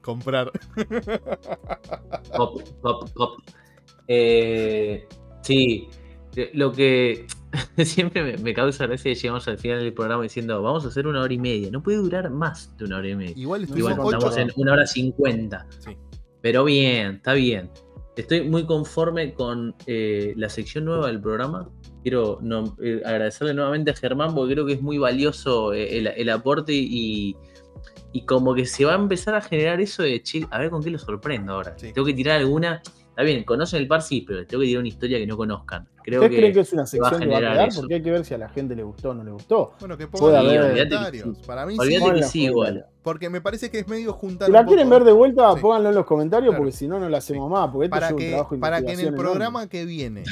[0.00, 0.50] Comprar.
[2.36, 3.38] Pop, pop, pop.
[4.08, 5.06] Eh,
[5.42, 5.88] sí,
[6.54, 7.26] lo que
[7.84, 11.06] siempre me, me causa gracia es llegamos al final del programa diciendo vamos a hacer
[11.06, 11.70] una hora y media.
[11.70, 13.34] No puede durar más de una hora y media.
[13.36, 15.66] Igual ocho- estamos en una hora cincuenta.
[15.80, 15.96] Sí.
[16.40, 17.70] Pero bien, está bien.
[18.16, 21.68] Estoy muy conforme con eh, la sección nueva del programa.
[22.02, 26.06] Quiero no- eh, agradecerle nuevamente a Germán porque creo que es muy valioso eh, el,
[26.08, 27.36] el aporte y,
[28.12, 30.82] y como que se va a empezar a generar eso de, che, a ver con
[30.82, 31.74] qué lo sorprendo ahora.
[31.78, 31.92] Sí.
[31.92, 32.82] Tengo que tirar alguna...
[33.08, 35.86] Está bien, conocen el par, sí, pero tengo que tirar una historia que no conozcan.
[36.04, 37.68] Creo ¿Ustedes que, creen que es una sección que va a quedar?
[37.68, 37.80] eso.
[37.80, 39.72] Porque hay que ver si a la gente le gustó o no le gustó.
[39.80, 41.36] Bueno, que pongan que comentarios.
[41.38, 41.42] sí.
[41.46, 41.98] Para mí sí.
[42.14, 42.86] que sí, igual.
[43.02, 45.54] Porque me parece que es medio juntar Si la un quieren poco- ver de vuelta,
[45.54, 45.60] Sí.
[45.60, 46.62] pónganlo en los comentarios Claro.
[46.64, 47.70] porque si no, no la hacemos más.
[47.70, 49.18] Porque esto para es un que, trabajo de para que en el enorme.
[49.18, 50.22] programa que viene,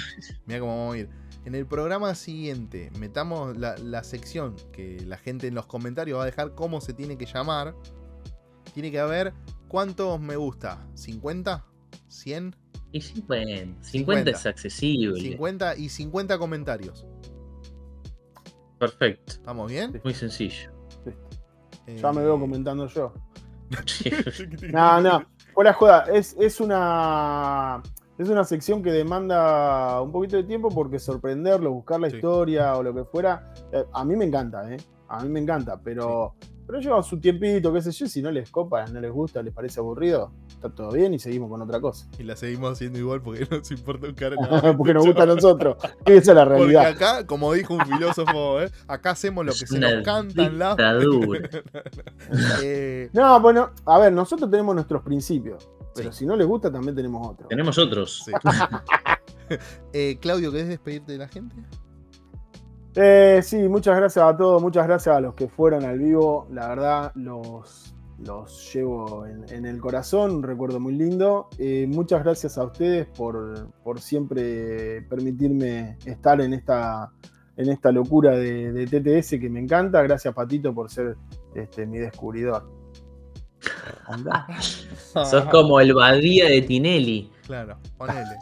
[0.47, 1.09] mira cómo vamos a ir,
[1.45, 6.23] en el programa siguiente metamos la, la sección que la gente en los comentarios va
[6.25, 7.75] a dejar cómo se tiene que llamar,
[8.75, 9.33] tiene que haber
[9.69, 11.65] cuántos me gusta, 50,
[12.09, 12.55] 100,
[12.93, 13.83] Y 50.
[13.83, 14.31] 50, 50.
[14.31, 15.21] es accesible.
[15.21, 17.07] 50 y 50 comentarios.
[18.79, 19.33] Perfecto.
[19.35, 20.01] ¿Estamos bien?
[20.03, 20.71] Muy sencillo.
[21.87, 23.13] Ya me Eh, veo comentando yo.
[24.73, 27.81] No, no, fuera joda, es, es una
[28.19, 32.17] es una sección que demanda un poquito de tiempo porque sorprenderlo, buscar la Sí.
[32.17, 34.77] historia o lo que fuera, eh, a mí me encanta, ¿eh?
[35.09, 36.35] A mí me encanta, pero,
[36.71, 39.53] pero lleva su tiempito, qué sé yo, si no les copa, no les gusta, les
[39.53, 42.07] parece aburrido, está todo bien y seguimos con otra cosa.
[42.17, 44.77] Y la seguimos haciendo igual porque no nos importa un carajo.
[44.79, 46.87] porque nos gusta a nosotros, esa es la Porque realidad.
[46.87, 48.71] acá, como dijo un filósofo, ¿eh?
[48.87, 50.77] acá hacemos lo que se nos canta en la...
[52.63, 56.21] Eh, No, bueno, a ver, nosotros tenemos nuestros principios, pero Sí.
[56.21, 57.49] si no les gusta también tenemos otros.
[57.49, 58.23] Tenemos otros.
[58.25, 58.33] sí.
[59.93, 61.57] Eh, Claudio, ¿querés despedirte de la gente?
[62.95, 66.49] Eh, sí, muchas gracias a todos, muchas gracias a los que fueron al vivo.
[66.51, 71.49] La verdad, los, los llevo en, en el corazón, un recuerdo muy lindo.
[71.59, 77.13] Eh, muchas gracias a ustedes por, por siempre permitirme estar en esta,
[77.57, 80.03] en esta locura de, de TTS que me encanta.
[80.03, 81.17] Gracias, Patito, por ser
[81.55, 82.69] este, mi descubridor.
[84.07, 84.47] Andá.
[84.61, 87.31] Sos como el Badía de Tinelli.
[87.47, 88.37] Claro, ponele.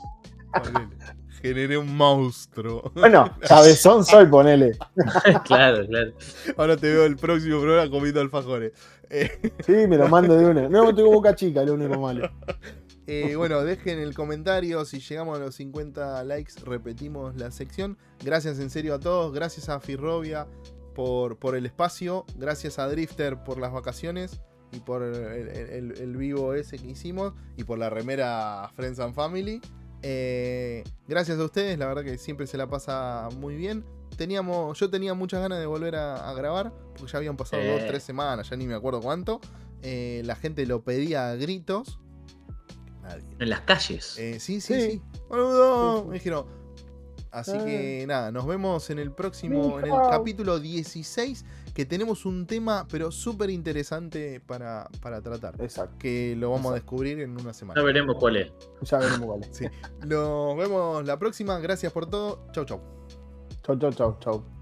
[0.53, 0.89] ponele.
[1.41, 2.91] Generé un monstruo.
[2.95, 4.77] Bueno, cabezón soy, ponele.
[5.45, 6.13] claro, claro.
[6.57, 8.73] Ahora te veo el próximo programa comiendo alfajores.
[9.11, 9.31] Eh,
[9.67, 10.69] Sí, me lo mando de una.
[10.69, 12.31] No, tengo boca chica, lo único malo.
[13.07, 14.85] eh, bueno, dejen el comentario.
[14.85, 17.97] Si llegamos a los 50 likes, repetimos la sección.
[18.25, 19.33] Gracias en serio a todos.
[19.33, 20.47] Gracias a Firrovia
[20.95, 22.25] por, por el espacio.
[22.37, 24.41] Gracias a Drifter por las vacaciones.
[24.73, 27.33] Y por el, el- el vivo ese que hicimos.
[27.57, 29.61] Y por la remera Friends and Family.
[30.03, 31.79] Eh, gracias a ustedes.
[31.79, 33.85] La verdad que siempre se la pasa muy bien.
[34.17, 36.73] Teníamos, yo tenía muchas ganas de volver a, a grabar.
[36.97, 37.73] Porque ya habían pasado Eh.
[37.73, 38.49] dos, tres semanas.
[38.51, 39.41] Ya ni me acuerdo cuánto.
[39.83, 41.99] Eh, la gente lo pedía a gritos.
[43.03, 43.25] Nadie.
[43.39, 44.19] En las calles.
[44.19, 44.91] Eh, sí, sí, Sí.
[44.93, 45.03] sí.
[45.29, 46.05] Boludo.
[46.07, 46.47] Me dijeron,
[47.31, 51.45] Así que nada, nos vemos en el próximo, en el capítulo 16,
[51.79, 55.55] que tenemos un tema, pero súper interesante para, para tratar.
[55.63, 55.95] Exacto.
[55.97, 57.81] Que lo vamos a descubrir en una Ya semana.
[57.85, 58.53] veremos cuál es.
[58.83, 59.61] Ya veremos cuál es.
[60.05, 61.57] Nos vemos la próxima.
[61.61, 62.41] Gracias por todo.
[62.51, 62.81] Chau, chau.
[63.63, 64.58] Chau, chau, chau, chau.